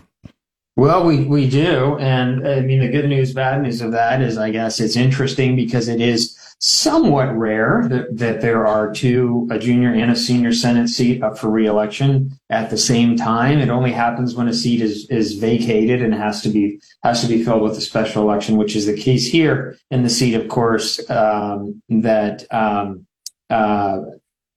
Well, 0.78 1.06
we, 1.06 1.24
we 1.24 1.50
do. 1.50 1.98
And 2.00 2.46
I 2.46 2.60
mean, 2.60 2.82
the 2.82 2.90
good 2.90 3.08
news, 3.08 3.34
bad 3.34 3.62
news 3.62 3.82
of 3.82 3.92
that 3.94 4.22
is, 4.22 4.38
I 4.38 4.52
guess 4.52 4.80
it's 4.80 4.98
interesting 4.98 5.56
because 5.56 5.88
it 5.88 6.02
is 6.02 6.38
somewhat 6.60 7.36
rare 7.36 7.86
that, 7.90 8.18
that 8.18 8.42
there 8.42 8.66
are 8.66 8.92
two, 8.92 9.48
a 9.52 9.60
junior 9.60 9.94
and 9.94 10.10
a 10.10 10.16
senior 10.16 10.54
Senate 10.54 10.88
seat 10.88 11.22
up 11.22 11.38
for 11.38 11.50
reelection 11.50 12.40
at 12.50 12.70
the 12.70 12.78
same 12.78 13.16
time. 13.16 13.60
It 13.60 13.70
only 13.70 13.92
happens 13.92 14.36
when 14.36 14.48
a 14.48 14.54
seat 14.54 14.82
is, 14.82 15.08
is 15.10 15.36
vacated 15.36 16.02
and 16.02 16.14
has 16.14 16.42
to 16.44 16.50
be, 16.50 16.80
has 17.04 17.22
to 17.22 17.28
be 17.28 17.44
filled 17.44 17.62
with 17.62 17.78
a 17.78 17.82
special 17.82 18.24
election, 18.24 18.58
which 18.58 18.76
is 18.76 18.86
the 18.86 18.96
case 18.96 19.28
here 19.28 19.78
in 19.92 20.04
the 20.04 20.10
seat, 20.10 20.34
of 20.34 20.48
course, 20.48 21.08
um, 21.10 21.82
that, 21.90 22.46
um, 22.54 23.06
uh, 23.50 23.98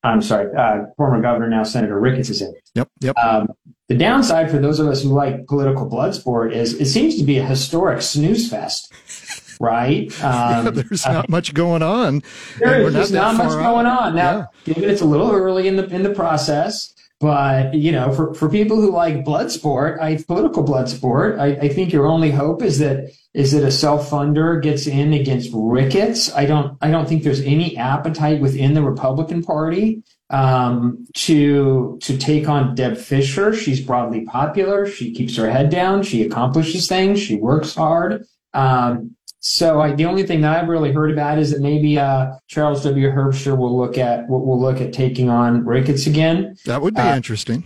I'm 0.05 0.23
sorry, 0.23 0.55
uh, 0.57 0.87
former 0.97 1.21
governor, 1.21 1.49
now 1.49 1.65
Senator 1.65 1.99
Ricketts 1.99 2.31
is 2.31 2.41
in. 2.41 2.55
Yep, 2.75 2.89
yep. 3.01 3.19
Um, 3.19 3.49
the 3.89 3.97
downside 3.97 4.51
for 4.51 4.59
those 4.59 4.81
of 4.81 4.87
us 4.87 5.03
who 5.03 5.09
like 5.09 5.47
political 5.47 5.87
blood 5.87 6.15
sport 6.15 6.53
is 6.53 6.75
it 6.75 6.87
seems 6.87 7.17
to 7.17 7.25
be 7.25 7.39
a 7.39 7.45
historic 7.45 8.03
snooze 8.03 8.49
fest, 8.49 8.93
right? 9.61 10.13
Um, 10.29 10.67
yeah, 10.67 10.71
there's 10.71 11.07
not 11.07 11.29
much 11.29 11.55
going 11.55 11.83
on. 11.83 12.23
There 12.59 12.69
is 12.69 12.75
and 12.75 12.83
we're 12.85 12.89
is 12.89 12.95
just 12.95 13.13
that 13.13 13.19
not 13.19 13.37
much 13.37 13.53
going 13.53 13.87
on 13.87 14.15
now. 14.15 14.49
Given 14.65 14.85
it's 14.85 15.01
a 15.01 15.07
little 15.07 15.31
early 15.31 15.69
in 15.69 15.77
the 15.77 15.87
in 15.87 16.03
the 16.03 16.11
process, 16.11 16.93
but 17.21 17.75
you 17.75 17.91
know, 17.91 18.13
for, 18.13 18.33
for 18.35 18.49
people 18.49 18.81
who 18.81 18.93
like 18.93 19.25
blood 19.25 19.51
sport, 19.51 20.01
I 20.01 20.23
political 20.23 20.63
blood 20.63 20.89
sport, 20.89 21.39
I, 21.39 21.47
I 21.47 21.69
think 21.69 21.93
your 21.93 22.07
only 22.07 22.31
hope 22.31 22.63
is 22.63 22.79
that 22.79 23.11
is 23.35 23.53
that 23.53 23.65
a 23.65 23.73
self 23.73 24.09
funder 24.09 24.63
gets 24.63 24.87
in 24.87 25.13
against 25.13 25.51
Ricketts. 25.53 26.33
I 26.35 26.45
don't 26.47 26.79
I 26.81 26.91
don't 26.91 27.09
think 27.09 27.25
there's 27.25 27.41
any 27.41 27.77
appetite 27.77 28.41
within 28.41 28.75
the 28.75 28.83
Republican 28.83 29.43
Party 29.43 30.03
um, 30.31 31.07
to 31.15 31.99
to 32.03 32.17
take 32.17 32.49
on 32.49 32.77
Deb 32.77 32.97
Fischer. 32.97 33.53
She's 33.53 33.81
broadly 33.81 34.25
popular. 34.25 34.87
She 34.87 35.13
keeps 35.13 35.37
her 35.37 35.51
head 35.51 35.71
down. 35.71 36.05
She 36.05 36.23
accomplishes 36.23 36.87
things. 36.87 37.21
She 37.21 37.35
works 37.35 37.75
hard. 37.75 38.25
Um, 38.55 39.17
so 39.41 39.81
I, 39.81 39.93
the 39.93 40.05
only 40.05 40.25
thing 40.25 40.41
that 40.43 40.57
I've 40.57 40.69
really 40.69 40.93
heard 40.93 41.11
about 41.11 41.39
is 41.39 41.51
that 41.53 41.61
maybe 41.61 41.99
uh, 41.99 42.33
Charles 42.49 42.83
W. 42.85 43.11
Herbster 43.11 43.57
will 43.57 43.77
look 43.77 43.97
at 43.99 44.29
will, 44.29 44.45
will 44.45 44.61
look 44.61 44.81
at 44.81 44.93
taking 44.93 45.31
on 45.31 45.65
Ricketts 45.65 46.07
again. 46.07 46.57
That 46.65 46.83
would 46.83 46.95
be 46.95 47.01
Uh, 47.01 47.17
interesting. 47.17 47.65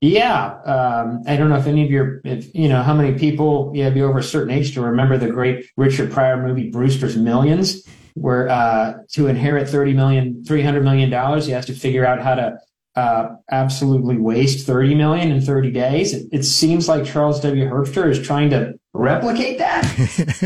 Yeah, 0.00 0.56
um, 0.66 1.22
I 1.26 1.36
don't 1.36 1.48
know 1.48 1.56
if 1.56 1.66
any 1.66 1.82
of 1.82 1.90
your, 1.90 2.20
if 2.24 2.54
you 2.54 2.68
know, 2.68 2.82
how 2.82 2.92
many 2.92 3.18
people 3.18 3.72
you 3.74 3.84
have 3.84 3.94
be 3.94 4.02
over 4.02 4.18
a 4.18 4.22
certain 4.22 4.50
age 4.52 4.74
to 4.74 4.82
remember 4.82 5.16
the 5.16 5.30
great 5.30 5.64
Richard 5.78 6.12
Pryor 6.12 6.46
movie 6.46 6.70
Brewster's 6.70 7.16
Millions, 7.16 7.88
where 8.12 8.50
uh, 8.50 8.94
to 9.12 9.28
inherit 9.28 9.66
thirty 9.66 9.94
million, 9.94 10.44
three 10.44 10.62
hundred 10.62 10.84
million 10.84 11.08
dollars, 11.08 11.46
he 11.46 11.52
has 11.52 11.64
to 11.66 11.72
figure 11.72 12.04
out 12.04 12.20
how 12.20 12.34
to 12.34 12.58
uh, 12.96 13.28
absolutely 13.50 14.18
waste 14.18 14.66
thirty 14.66 14.94
million 14.94 15.30
in 15.30 15.40
thirty 15.40 15.70
days. 15.70 16.12
It, 16.12 16.26
it 16.32 16.42
seems 16.42 16.86
like 16.86 17.06
Charles 17.06 17.40
W. 17.40 17.64
Herbster 17.66 18.10
is 18.10 18.20
trying 18.20 18.50
to 18.50 18.74
replicate 18.94 19.58
that. 19.58 19.84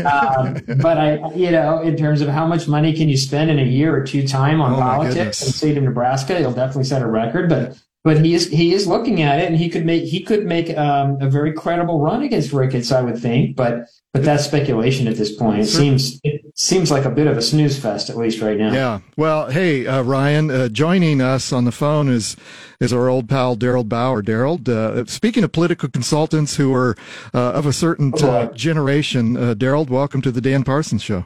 um, 0.05 0.57
but 0.81 0.97
I, 0.97 1.33
you 1.33 1.51
know, 1.51 1.81
in 1.81 1.95
terms 1.95 2.21
of 2.21 2.27
how 2.27 2.45
much 2.45 2.67
money 2.67 2.93
can 2.93 3.07
you 3.07 3.15
spend 3.17 3.49
in 3.49 3.59
a 3.59 3.63
year 3.63 3.95
or 3.95 4.03
two 4.03 4.27
time 4.27 4.59
on 4.59 4.73
Oh, 4.73 4.77
politics 4.77 5.41
in 5.41 5.47
the 5.47 5.53
state 5.53 5.77
of 5.77 5.83
Nebraska, 5.83 6.37
he'll 6.37 6.51
definitely 6.51 6.83
set 6.83 7.01
a 7.01 7.07
record. 7.07 7.47
But 7.49 7.77
but 8.03 8.23
he 8.23 8.33
is 8.33 8.49
he 8.49 8.73
is 8.73 8.87
looking 8.87 9.21
at 9.21 9.39
it, 9.39 9.47
and 9.47 9.57
he 9.57 9.69
could 9.69 9.85
make 9.85 10.03
he 10.03 10.21
could 10.21 10.45
make 10.45 10.75
um, 10.77 11.17
a 11.21 11.29
very 11.29 11.51
credible 11.53 11.99
run 11.99 12.21
against 12.23 12.53
Ricketts, 12.53 12.91
I 12.91 13.01
would 13.01 13.17
think. 13.17 13.55
But 13.55 13.87
but 14.13 14.23
that's 14.23 14.45
speculation 14.45 15.07
at 15.07 15.15
this 15.15 15.35
point. 15.35 15.59
It 15.59 15.67
Sure. 15.67 15.81
seems 15.81 16.19
it 16.23 16.41
seems 16.55 16.91
like 16.91 17.05
a 17.05 17.09
bit 17.09 17.27
of 17.27 17.37
a 17.37 17.41
snooze 17.41 17.77
fest, 17.77 18.09
at 18.09 18.17
least 18.17 18.41
right 18.41 18.57
now. 18.57 18.71
Yeah. 18.73 18.99
Well, 19.17 19.49
hey, 19.49 19.85
uh, 19.85 20.01
Ryan, 20.03 20.49
uh, 20.49 20.69
joining 20.69 21.21
us 21.21 21.51
on 21.51 21.65
the 21.65 21.71
phone 21.71 22.09
is 22.09 22.37
is 22.79 22.93
our 22.93 23.09
old 23.09 23.27
pal 23.27 23.57
Darold 23.57 23.89
Bauer. 23.89 24.23
Darold, 24.23 24.69
uh, 24.69 25.05
speaking 25.05 25.43
of 25.43 25.51
political 25.51 25.89
consultants 25.89 26.55
who 26.55 26.73
are 26.73 26.95
uh, 27.33 27.51
of 27.51 27.65
a 27.65 27.73
certain 27.73 28.13
uh, 28.23 28.45
generation, 28.53 29.35
uh, 29.35 29.53
Darold, 29.55 29.89
welcome 29.89 30.21
to 30.21 30.31
the 30.31 30.41
Dan 30.41 30.63
Parsons 30.63 31.03
Show. 31.03 31.25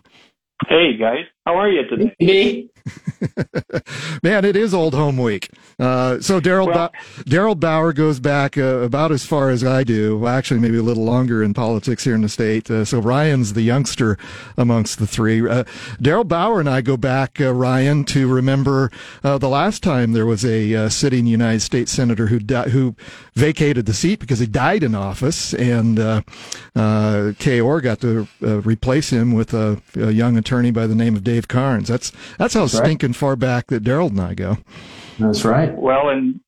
Hey 0.68 0.98
guys, 0.98 1.26
how 1.46 1.56
are 1.58 1.70
you 1.70 1.86
today? 1.88 2.16
Me? 2.20 2.70
Man, 4.24 4.44
it 4.44 4.56
is 4.58 4.74
old 4.74 4.94
home 4.94 5.18
week. 5.18 5.50
Uh, 5.80 6.20
so 6.20 6.40
Darold 6.42 6.68
Well- 6.74 6.90
ba- 6.90 7.24
Darold 7.24 7.60
Bauer 7.60 7.94
goes 7.94 8.20
back 8.20 8.58
uh, 8.58 8.62
about 8.80 9.12
as 9.12 9.26
far 9.26 9.50
as 9.50 9.64
I 9.64 9.84
do. 9.84 10.18
Well, 10.18 10.34
actually, 10.34 10.60
maybe 10.60 10.78
a 10.78 10.82
little 10.84 11.06
longer 11.06 11.42
in 11.44 11.54
politics 11.54 12.04
here 12.04 12.14
in 12.16 12.22
the 12.22 12.30
state. 12.30 12.70
Uh, 12.70 12.84
so 12.86 13.00
Ryan's 13.00 13.54
the 13.54 13.62
youngster 13.62 14.18
amongst 14.58 15.00
the 15.00 15.08
three. 15.08 15.48
Uh, 15.48 15.64
Darold 16.02 16.28
Bauer 16.28 16.60
and 16.60 16.70
I 16.70 16.82
go 16.82 16.98
back, 16.98 17.40
uh, 17.40 17.54
Ryan, 17.54 18.04
to 18.06 18.28
remember 18.28 18.92
uh, 19.24 19.38
the 19.38 19.50
last 19.50 19.82
time 19.82 20.12
there 20.12 20.26
was 20.26 20.44
a 20.46 20.76
uh, 20.76 20.90
sitting 20.90 21.26
United 21.26 21.62
States 21.62 21.92
senator 21.92 22.28
who 22.28 22.40
di- 22.40 22.70
who 22.70 22.96
vacated 23.34 23.86
the 23.86 23.94
seat 23.94 24.20
because 24.20 24.40
he 24.40 24.46
died 24.46 24.84
in 24.84 24.94
office, 24.94 25.54
and 25.54 26.00
uh, 26.00 26.22
uh, 26.76 27.32
Kay 27.40 27.62
Orr 27.62 27.80
got 27.82 28.02
to 28.02 28.28
uh, 28.42 28.60
replace 28.62 29.10
him 29.10 29.32
with 29.34 29.54
a, 29.54 29.82
a 29.96 30.12
young 30.12 30.38
attorney 30.38 30.72
by 30.72 30.86
the 30.86 30.96
name 30.96 31.16
of 31.16 31.24
Dave 31.34 31.48
Karnes. 31.48 31.88
That's 31.88 32.12
that's 32.38 32.54
how 32.54 32.62
That's 32.62 32.76
right. 32.76 32.86
stinking 32.86 33.14
far 33.14 33.36
back 33.36 33.68
that 33.68 33.84
Darold 33.84 34.12
and 34.12 34.22
I 34.22 34.36
go. 34.36 34.58
That's 35.18 35.44
right. 35.44 35.74
Well, 35.76 36.10
and 36.10 36.40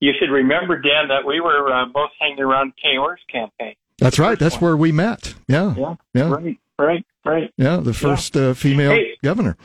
you 0.00 0.12
should 0.18 0.30
remember, 0.30 0.80
Dan, 0.80 1.08
that 1.08 1.26
we 1.26 1.40
were 1.40 1.72
uh, 1.72 1.86
both 1.86 2.10
hanging 2.20 2.38
around 2.40 2.72
Kay 2.80 2.96
Orr's 2.98 3.20
campaign. 3.32 3.74
That's 3.98 4.18
right. 4.20 4.38
That's 4.38 4.60
where 4.60 4.76
we 4.76 4.92
met. 4.92 5.34
Yeah. 5.48 5.74
Yeah. 5.76 5.94
Yeah. 6.14 6.30
Right. 6.30 6.58
Right. 6.78 7.04
Right. 7.24 7.52
Yeah. 7.56 7.78
The 7.78 7.92
first 7.94 8.36
uh, 8.36 8.54
female 8.54 8.92
Hey. 8.92 9.18
governor. 9.24 9.56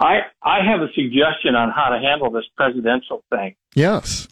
I 0.00 0.20
I 0.42 0.58
have 0.64 0.80
a 0.80 0.88
suggestion 0.94 1.54
on 1.54 1.70
how 1.70 1.90
to 1.90 1.98
handle 2.00 2.30
this 2.32 2.44
presidential 2.56 3.22
thing, 3.30 3.54
Yes. 3.74 4.26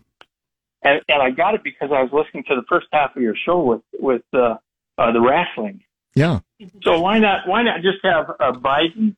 and 0.82 1.00
and 1.08 1.22
I 1.22 1.30
got 1.30 1.54
it 1.54 1.62
because 1.62 1.90
I 1.92 2.02
was 2.02 2.10
listening 2.12 2.44
to 2.48 2.56
the 2.56 2.62
first 2.68 2.86
half 2.92 3.14
of 3.16 3.22
your 3.22 3.34
show 3.46 3.60
with 3.62 3.82
with 3.98 4.22
uh, 4.32 4.56
uh, 4.98 5.12
the 5.12 5.20
wrestling. 5.20 5.82
Yeah. 6.14 6.40
So 6.82 7.00
why 7.00 7.18
not 7.20 7.46
why 7.48 7.62
not 7.62 7.80
just 7.82 7.98
have 8.04 8.30
uh, 8.40 8.52
Biden 8.52 9.14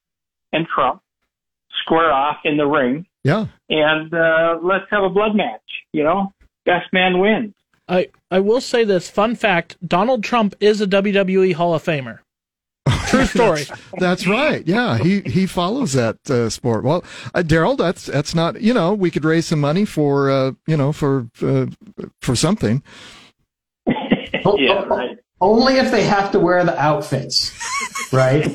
and 0.53 0.67
Trump 0.67 1.01
square 1.83 2.13
off 2.13 2.39
in 2.45 2.57
the 2.57 2.67
ring, 2.67 3.07
Yeah. 3.25 3.47
and 3.69 4.13
uh, 4.13 4.59
let's 4.63 4.85
have 4.91 5.03
a 5.03 5.09
blood 5.09 5.35
match. 5.35 5.61
You 5.93 6.05
know, 6.05 6.33
best 6.65 6.93
man 6.93 7.19
wins. 7.19 7.55
I, 7.89 8.09
I 8.31 8.41
will 8.41 8.61
say 8.61 8.85
this 8.85 9.11
fun 9.11 9.35
fact 9.35 9.77
Donald 9.87 10.23
Trump 10.25 10.55
is 10.61 10.81
a 10.81 10.87
WWE 10.87 11.55
Hall 11.55 11.75
of 11.75 11.83
Famer. 11.83 12.21
True 13.09 13.27
story. 13.27 13.65
That's 13.99 14.27
right. 14.27 14.67
Yeah, 14.67 14.97
he 14.99 15.21
he 15.21 15.47
follows 15.47 15.93
that 15.93 16.19
uh, 16.31 16.49
sport. 16.49 16.83
Well, 16.85 17.05
uh, 17.35 17.43
Darold, 17.43 17.79
that's 17.79 18.07
that's 18.07 18.35
not. 18.35 18.61
You 18.63 18.73
know, 18.73 18.95
we 18.95 19.11
could 19.11 19.25
raise 19.25 19.47
some 19.47 19.61
money 19.61 19.85
for 19.85 20.31
uh, 20.31 20.53
you 20.67 20.77
know 20.79 20.93
for 20.93 21.29
uh, 21.43 21.67
for 22.23 22.35
something. 22.35 22.83
yeah, 23.87 24.83
right. 24.85 25.19
Only 25.43 25.79
if 25.79 25.91
they 25.91 26.05
have 26.05 26.31
to 26.33 26.39
wear 26.39 26.65
the 26.65 26.81
outfits, 26.81 27.53
right? 28.13 28.47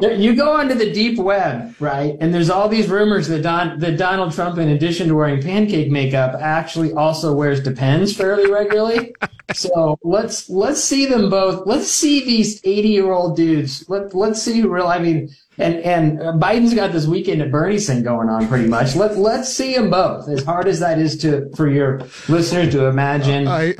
you 0.00 0.34
go 0.34 0.50
onto 0.50 0.74
the 0.74 0.90
deep 0.94 1.18
web, 1.18 1.74
right? 1.78 2.16
And 2.20 2.32
there's 2.32 2.48
all 2.48 2.70
these 2.70 2.88
rumors 2.88 3.28
that 3.28 3.42
Don, 3.42 3.78
that 3.78 3.98
Donald 3.98 4.32
Trump, 4.32 4.56
in 4.56 4.70
addition 4.70 5.08
to 5.08 5.14
wearing 5.14 5.42
pancake 5.42 5.90
makeup, 5.90 6.40
actually 6.40 6.94
also 6.94 7.34
wears 7.34 7.60
Depends 7.62 8.16
fairly 8.16 8.50
regularly. 8.50 9.14
So 9.52 9.98
let's 10.02 10.48
let's 10.48 10.82
see 10.82 11.04
them 11.04 11.28
both. 11.28 11.66
Let's 11.66 11.88
see 11.88 12.24
these 12.24 12.58
80 12.64 12.88
year 12.88 13.12
old 13.12 13.36
dudes. 13.36 13.84
Let 13.90 14.14
let's 14.14 14.40
see 14.40 14.62
real. 14.62 14.86
I 14.86 15.00
mean, 15.00 15.28
and 15.62 15.76
and 15.84 16.18
Biden's 16.42 16.74
got 16.74 16.92
this 16.92 17.06
weekend 17.06 17.40
at 17.42 17.50
Bernie's 17.50 17.86
thing 17.86 18.02
going 18.02 18.28
on 18.28 18.48
pretty 18.48 18.68
much. 18.68 18.94
Let 18.96 19.16
let's 19.16 19.48
see 19.52 19.74
them 19.74 19.90
both. 19.90 20.28
As 20.28 20.44
hard 20.44 20.66
as 20.68 20.80
that 20.80 20.98
is 20.98 21.16
to 21.18 21.50
for 21.56 21.68
your 21.70 22.00
listeners 22.28 22.72
to 22.72 22.86
imagine, 22.86 23.46
I- 23.48 23.74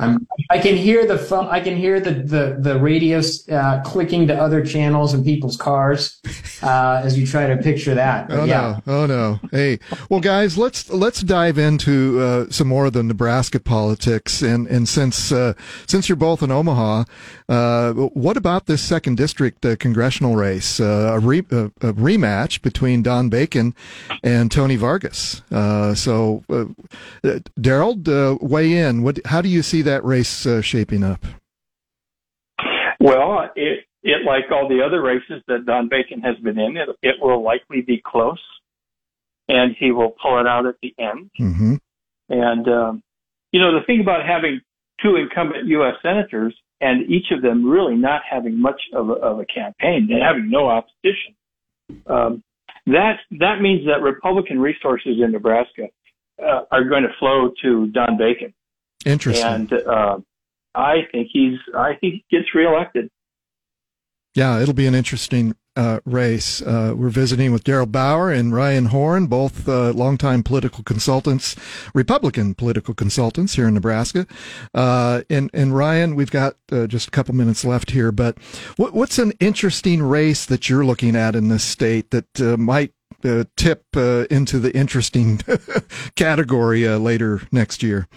I 0.49 0.57
can 0.59 0.75
hear 0.75 1.05
the 1.05 1.17
phone. 1.17 1.47
I 1.47 1.59
can 1.59 1.75
hear 1.75 1.99
the 1.99 2.11
the 2.11 2.55
the 2.59 2.79
radios 2.79 3.47
uh, 3.49 3.81
clicking 3.85 4.27
to 4.27 4.35
other 4.35 4.65
channels 4.65 5.13
in 5.13 5.23
people's 5.23 5.57
cars 5.57 6.19
uh, 6.61 7.01
as 7.03 7.17
you 7.17 7.25
try 7.27 7.47
to 7.47 7.57
picture 7.57 7.95
that. 7.95 8.27
But 8.29 8.39
Oh 8.39 8.43
yeah. 8.45 8.79
no! 8.87 8.93
Oh 9.01 9.05
no! 9.05 9.39
Hey, 9.51 9.79
well, 10.09 10.19
guys, 10.19 10.57
let's 10.57 10.89
let's 10.89 11.21
dive 11.21 11.57
into 11.57 12.19
uh, 12.19 12.45
some 12.49 12.67
more 12.67 12.85
of 12.85 12.93
the 12.93 13.03
Nebraska 13.03 13.59
politics. 13.59 14.41
And 14.41 14.67
and 14.67 14.87
since 14.87 15.31
uh, 15.31 15.53
since 15.87 16.07
you're 16.09 16.15
both 16.15 16.41
in 16.43 16.51
Omaha, 16.51 17.03
uh, 17.49 17.93
what 17.93 18.37
about 18.37 18.65
this 18.67 18.81
second 18.81 19.17
district 19.17 19.65
uh, 19.65 19.75
congressional 19.77 20.35
race? 20.35 20.79
Uh, 20.79 21.11
a, 21.15 21.19
re- 21.19 21.43
a, 21.81 21.93
rematch 21.93 22.61
between 22.61 23.03
Don 23.03 23.29
Bacon 23.29 23.75
and 24.23 24.51
Tony 24.51 24.75
Vargas. 24.75 25.41
Uh, 25.51 25.93
so, 25.93 26.43
uh, 26.49 26.65
Darold, 27.59 28.07
uh, 28.07 28.37
weigh 28.41 28.77
in. 28.77 29.03
What? 29.03 29.19
How 29.25 29.41
do 29.41 29.49
you 29.49 29.61
see 29.61 29.81
that 29.83 30.03
race 30.03 30.45
uh, 30.45 30.61
shaping 30.61 31.03
up? 31.03 31.25
Well, 32.99 33.49
it 33.55 33.85
it 34.03 34.25
like 34.25 34.51
all 34.51 34.67
the 34.67 34.83
other 34.85 35.01
races 35.01 35.41
that 35.47 35.65
Don 35.65 35.89
Bacon 35.89 36.21
has 36.21 36.37
been 36.37 36.59
in, 36.59 36.77
it, 36.77 36.89
it 37.01 37.15
will 37.21 37.43
likely 37.43 37.81
be 37.81 38.01
close, 38.05 38.41
and 39.47 39.75
he 39.79 39.91
will 39.91 40.15
pull 40.21 40.39
it 40.39 40.47
out 40.47 40.65
at 40.65 40.75
the 40.81 40.93
end. 40.99 41.29
Mm-hmm. 41.39 41.75
And 42.29 42.67
um, 42.67 43.03
you 43.51 43.59
know, 43.59 43.77
the 43.77 43.85
thing 43.85 44.01
about 44.01 44.25
having 44.25 44.61
two 45.01 45.15
incumbent 45.15 45.67
U.S. 45.67 45.95
senators 46.01 46.55
and 46.83 47.09
each 47.09 47.27
of 47.31 47.41
them 47.41 47.65
really 47.65 47.95
not 47.95 48.21
having 48.29 48.59
much 48.59 48.81
of 48.93 49.09
a, 49.09 49.13
of 49.13 49.39
a 49.39 49.45
campaign 49.45 50.09
and 50.11 50.21
having 50.21 50.49
no 50.49 50.67
opposition, 50.67 51.33
um, 52.07 52.43
that 52.87 53.19
that 53.31 53.61
means 53.61 53.85
that 53.85 54.01
Republican 54.01 54.59
resources 54.59 55.17
in 55.23 55.31
Nebraska 55.31 55.87
uh, 56.41 56.61
are 56.71 56.83
going 56.83 57.03
to 57.03 57.09
flow 57.19 57.51
to 57.61 57.87
Don 57.87 58.17
Bacon, 58.17 58.53
Interesting. 59.05 59.45
and 59.45 59.73
uh, 59.73 60.17
I 60.75 61.07
think 61.11 61.29
he's 61.31 61.59
I 61.75 61.93
think 61.99 62.15
he 62.15 62.25
gets 62.31 62.53
reelected. 62.53 63.09
Yeah, 64.35 64.59
it'll 64.59 64.73
be 64.73 64.87
an 64.87 64.95
interesting 64.95 65.55
uh, 65.75 65.99
race. 66.05 66.61
Uh, 66.61 66.93
we're 66.95 67.09
visiting 67.09 67.51
with 67.51 67.63
Darold 67.63 67.91
Bauer 67.91 68.31
and 68.31 68.53
Ryan 68.53 68.85
Horn, 68.85 69.27
both 69.27 69.67
uh, 69.67 69.91
longtime 69.91 70.43
political 70.43 70.83
consultants, 70.83 71.55
Republican 71.93 72.53
political 72.53 72.93
consultants 72.93 73.55
here 73.55 73.67
in 73.67 73.73
Nebraska. 73.73 74.27
Uh, 74.73 75.21
and 75.29 75.49
and 75.53 75.75
Ryan, 75.75 76.15
we've 76.15 76.31
got 76.31 76.55
uh, 76.71 76.87
just 76.87 77.07
a 77.07 77.11
couple 77.11 77.35
minutes 77.35 77.65
left 77.65 77.91
here, 77.91 78.11
but 78.11 78.37
what, 78.77 78.93
what's 78.93 79.19
an 79.19 79.33
interesting 79.39 80.01
race 80.03 80.45
that 80.45 80.69
you're 80.69 80.85
looking 80.85 81.15
at 81.15 81.35
in 81.35 81.49
this 81.49 81.63
state 81.63 82.11
that 82.11 82.41
uh, 82.41 82.57
might 82.57 82.93
tip 83.55 83.85
into 83.95 84.59
the 84.59 84.71
interesting 84.75 85.39
category 86.15 86.85
later 86.87 87.41
next 87.53 87.81
year? 87.81 88.07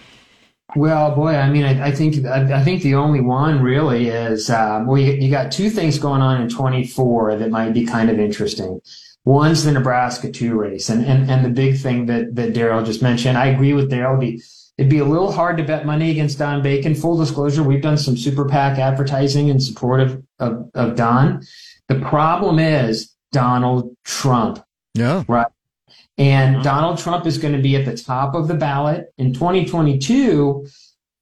Well, 0.75 1.15
boy, 1.15 1.35
I 1.35 1.49
mean, 1.49 1.63
I, 1.63 1.87
I 1.87 1.91
think 1.91 2.25
I, 2.25 2.59
I 2.59 2.63
think 2.63 2.81
the 2.81 2.95
only 2.95 3.21
one 3.21 3.61
really 3.61 4.09
is 4.09 4.49
um, 4.49 4.85
well, 4.85 4.97
you, 4.97 5.13
you 5.13 5.31
got 5.31 5.51
two 5.51 5.69
things 5.69 5.97
going 5.97 6.21
on 6.21 6.41
in 6.41 6.49
24 6.49 7.37
that 7.37 7.49
might 7.49 7.73
be 7.73 7.85
kind 7.85 8.09
of 8.09 8.19
interesting. 8.19 8.81
One's 9.23 9.63
the 9.63 9.71
Nebraska 9.71 10.31
two 10.31 10.55
race, 10.55 10.89
and 10.89 11.05
and, 11.05 11.29
and 11.29 11.45
the 11.45 11.49
big 11.49 11.77
thing 11.77 12.05
that 12.07 12.35
that 12.35 12.53
Darold 12.53 12.85
just 12.85 13.01
mentioned. 13.01 13.37
I 13.37 13.47
agree 13.47 13.73
with 13.73 13.89
Darold. 13.89 14.17
It'd 14.17 14.35
be 14.35 14.43
it'd 14.77 14.89
be 14.89 14.99
a 14.99 15.05
little 15.05 15.31
hard 15.31 15.57
to 15.57 15.63
bet 15.63 15.85
money 15.85 16.11
against 16.11 16.37
Don 16.37 16.61
Bacon. 16.61 16.95
Full 16.95 17.17
disclosure, 17.17 17.63
we've 17.63 17.81
done 17.81 17.97
some 17.97 18.17
super 18.17 18.45
PAC 18.45 18.77
advertising 18.77 19.47
in 19.47 19.59
support 19.59 20.01
of 20.01 20.23
of, 20.39 20.69
of 20.73 20.95
Don. 20.95 21.43
The 21.87 21.99
problem 21.99 22.59
is 22.59 23.15
Donald 23.31 23.95
Trump. 24.03 24.63
Yeah. 24.93 25.23
Right. 25.27 25.47
And 26.17 26.63
Donald 26.63 26.97
Trump 26.97 27.25
is 27.27 27.37
going 27.37 27.53
to 27.53 27.61
be 27.61 27.75
at 27.75 27.85
the 27.85 27.95
top 27.95 28.33
of 28.33 28.47
the 28.47 28.55
ballot 28.55 29.13
in 29.17 29.33
2022. 29.33 30.67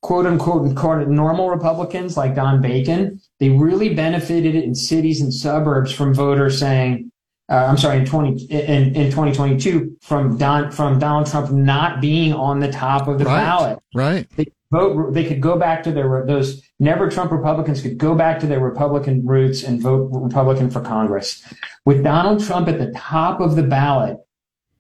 Quote 0.02 0.28
unquote, 0.28 0.76
quote, 0.76 1.08
normal 1.08 1.50
Republicans 1.50 2.16
like 2.16 2.36
Don 2.36 2.62
Bacon, 2.62 3.20
they 3.40 3.50
really 3.50 3.96
benefited 3.96 4.54
in 4.56 4.76
cities 4.76 5.20
and 5.20 5.34
suburbs 5.34 5.92
from 5.92 6.14
voters 6.14 6.60
saying, 6.60 7.12
uh, 7.50 7.66
I'm 7.68 7.78
sorry, 7.78 7.98
in 7.98 8.06
20, 8.06 8.44
in, 8.46 8.96
in 8.96 9.06
2022 9.10 9.98
from 10.02 10.38
Don, 10.38 10.72
from 10.72 11.00
Donald 11.00 11.26
Trump 11.28 11.52
not 11.52 12.02
being 12.02 12.34
on 12.34 12.60
the 12.60 12.72
top 12.72 13.08
of 13.08 13.18
the 13.18 13.26
Right. 13.26 13.36
ballot. 13.36 13.80
Right. 13.96 14.28
They 14.36 14.46
vote, 14.72 15.14
they 15.14 15.24
could 15.24 15.42
go 15.42 15.58
back 15.58 15.82
to 15.84 15.92
their, 15.92 16.24
those 16.28 16.62
never 16.80 17.10
Trump 17.10 17.32
Republicans 17.32 17.82
could 17.82 17.98
go 17.98 18.14
back 18.14 18.40
to 18.42 18.48
their 18.48 18.60
Republican 18.60 19.26
roots 19.26 19.64
and 19.64 19.82
vote 19.82 20.10
Republican 20.12 20.70
for 20.70 20.82
Congress. 20.82 21.44
With 21.84 22.04
Donald 22.04 22.44
Trump 22.44 22.68
at 22.68 22.78
the 22.78 22.92
top 22.92 23.42
of 23.42 23.56
the 23.56 23.64
ballot, 23.64 24.18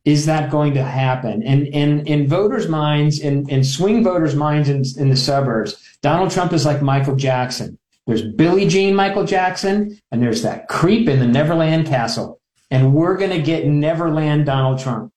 is 0.05 0.27
that 0.27 0.51
going 0.51 0.75
to 0.75 0.83
happen? 0.83 1.41
And 1.43 1.67
in 1.67 2.05
in 2.05 2.27
voters' 2.27 2.69
minds, 2.69 3.19
in, 3.19 3.49
in 3.49 3.63
swing 3.63 4.03
voters' 4.03 4.35
minds 4.35 4.69
in, 4.69 4.83
in 5.01 5.09
the 5.09 5.15
suburbs, 5.17 5.75
Donald 6.01 6.31
Trump 6.31 6.53
is 6.53 6.65
like 6.65 6.81
Michael 6.81 7.15
Jackson. 7.15 7.77
There's 8.05 8.21
Billie 8.21 8.67
Jean 8.67 8.93
Michael 8.93 9.25
Jackson, 9.25 9.99
and 10.11 10.21
there's 10.21 10.43
that 10.43 10.67
creep 10.67 11.09
in 11.09 11.19
the 11.19 11.27
Neverland 11.27 11.87
Castle. 11.87 12.39
And 12.69 12.93
we're 12.93 13.17
gonna 13.17 13.41
get 13.41 13.65
Neverland 13.65 14.45
Donald 14.45 14.79
Trump. 14.79 15.11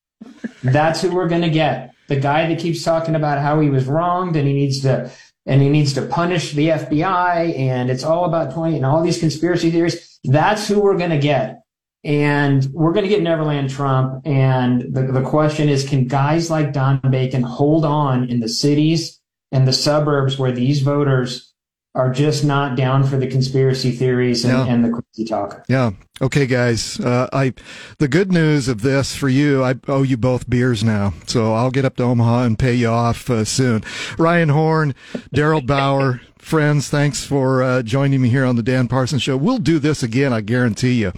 That's 0.63 1.03
who 1.03 1.15
we're 1.15 1.29
gonna 1.29 1.51
get. 1.51 1.95
The 2.09 2.17
guy 2.17 2.49
that 2.49 2.59
keeps 2.59 2.83
talking 2.83 3.15
about 3.15 3.39
how 3.39 3.61
he 3.61 3.69
was 3.69 3.85
wronged 3.85 4.37
and 4.37 4.49
he 4.49 4.55
needs 4.55 4.81
to 4.81 5.11
and 5.45 5.61
he 5.61 5.69
needs 5.69 5.93
to 5.95 6.03
punish 6.03 6.53
the 6.53 6.69
FBI 6.69 7.59
and 7.59 7.91
it's 7.91 8.05
all 8.05 8.25
about 8.25 8.53
20 8.55 8.77
and 8.77 8.87
all 8.87 9.03
these 9.03 9.19
conspiracy 9.19 9.71
theories. 9.71 10.19
That's 10.25 10.67
who 10.67 10.81
we're 10.81 10.99
gonna 10.99 11.19
get. 11.19 11.58
And 12.05 12.67
we're 12.73 12.93
going 12.93 13.05
to 13.05 13.09
get 13.09 13.23
Neverland 13.23 13.71
Trump. 13.71 14.23
And 14.25 14.95
the, 14.95 15.03
the 15.03 15.23
question 15.23 15.69
is, 15.69 15.89
can 15.89 16.07
guys 16.07 16.51
like 16.51 16.73
Don 16.73 17.01
Bacon 17.11 17.43
hold 17.43 17.85
on 17.85 18.29
in 18.29 18.41
the 18.41 18.49
cities 18.49 19.21
and 19.53 19.67
the 19.67 19.73
suburbs 19.73 20.39
where 20.39 20.53
these 20.53 20.81
voters 20.83 21.53
are 21.95 22.13
just 22.13 22.45
not 22.45 22.77
down 22.77 23.03
for 23.03 23.17
the 23.17 23.27
conspiracy 23.27 23.91
theories 23.91 24.45
and, 24.45 24.53
Yeah. 24.53 24.73
and 24.73 24.85
the 24.85 24.91
crazy 24.91 25.29
talk. 25.29 25.65
Yeah. 25.69 25.93
Okay, 26.21 26.47
guys. 26.47 27.01
Uh, 27.01 27.29
I 27.33 27.55
the 27.99 28.07
good 28.09 28.31
news 28.31 28.69
of 28.69 28.83
this 28.83 29.17
for 29.17 29.29
you, 29.29 29.65
I 29.65 29.75
owe 29.89 30.03
you 30.03 30.17
both 30.17 30.49
beers 30.49 30.85
now, 30.85 31.15
so 31.27 31.55
I'll 31.55 31.71
get 31.73 31.85
up 31.85 31.97
to 31.97 32.05
Omaha 32.05 32.45
and 32.45 32.59
pay 32.59 32.75
you 32.75 32.89
off 32.89 33.29
uh, 33.31 33.45
soon. 33.45 33.83
Ryan 34.19 34.51
Horn, 34.51 34.95
Darold 35.35 35.67
Bauer, 35.67 36.21
friends, 36.49 36.89
thanks 36.89 37.25
for 37.25 37.63
uh, 37.63 37.83
joining 37.83 38.23
me 38.23 38.31
here 38.31 38.47
on 38.47 38.57
the 38.57 38.63
Dan 38.63 38.89
Parsons 38.89 39.21
Show. 39.21 39.37
We'll 39.37 39.59
do 39.59 39.79
this 39.79 40.03
again, 40.03 40.33
I 40.33 40.41
guarantee 40.41 40.95
you. 40.95 41.13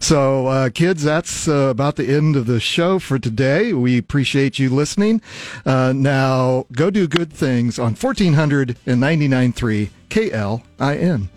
So, 0.00 0.46
uh, 0.46 0.70
kids, 0.70 1.02
that's 1.02 1.48
uh, 1.48 1.70
about 1.70 1.96
the 1.96 2.06
end 2.06 2.36
of 2.36 2.46
the 2.46 2.60
show 2.60 3.00
for 3.00 3.18
today. 3.18 3.72
We 3.72 3.98
appreciate 3.98 4.60
you 4.60 4.70
listening. 4.70 5.22
Uh, 5.64 5.92
now, 5.92 6.66
go 6.70 6.90
do 6.90 7.08
good 7.08 7.32
things 7.32 7.80
on 7.80 7.96
1499.3 7.96 9.90
KLIN. 10.08 11.28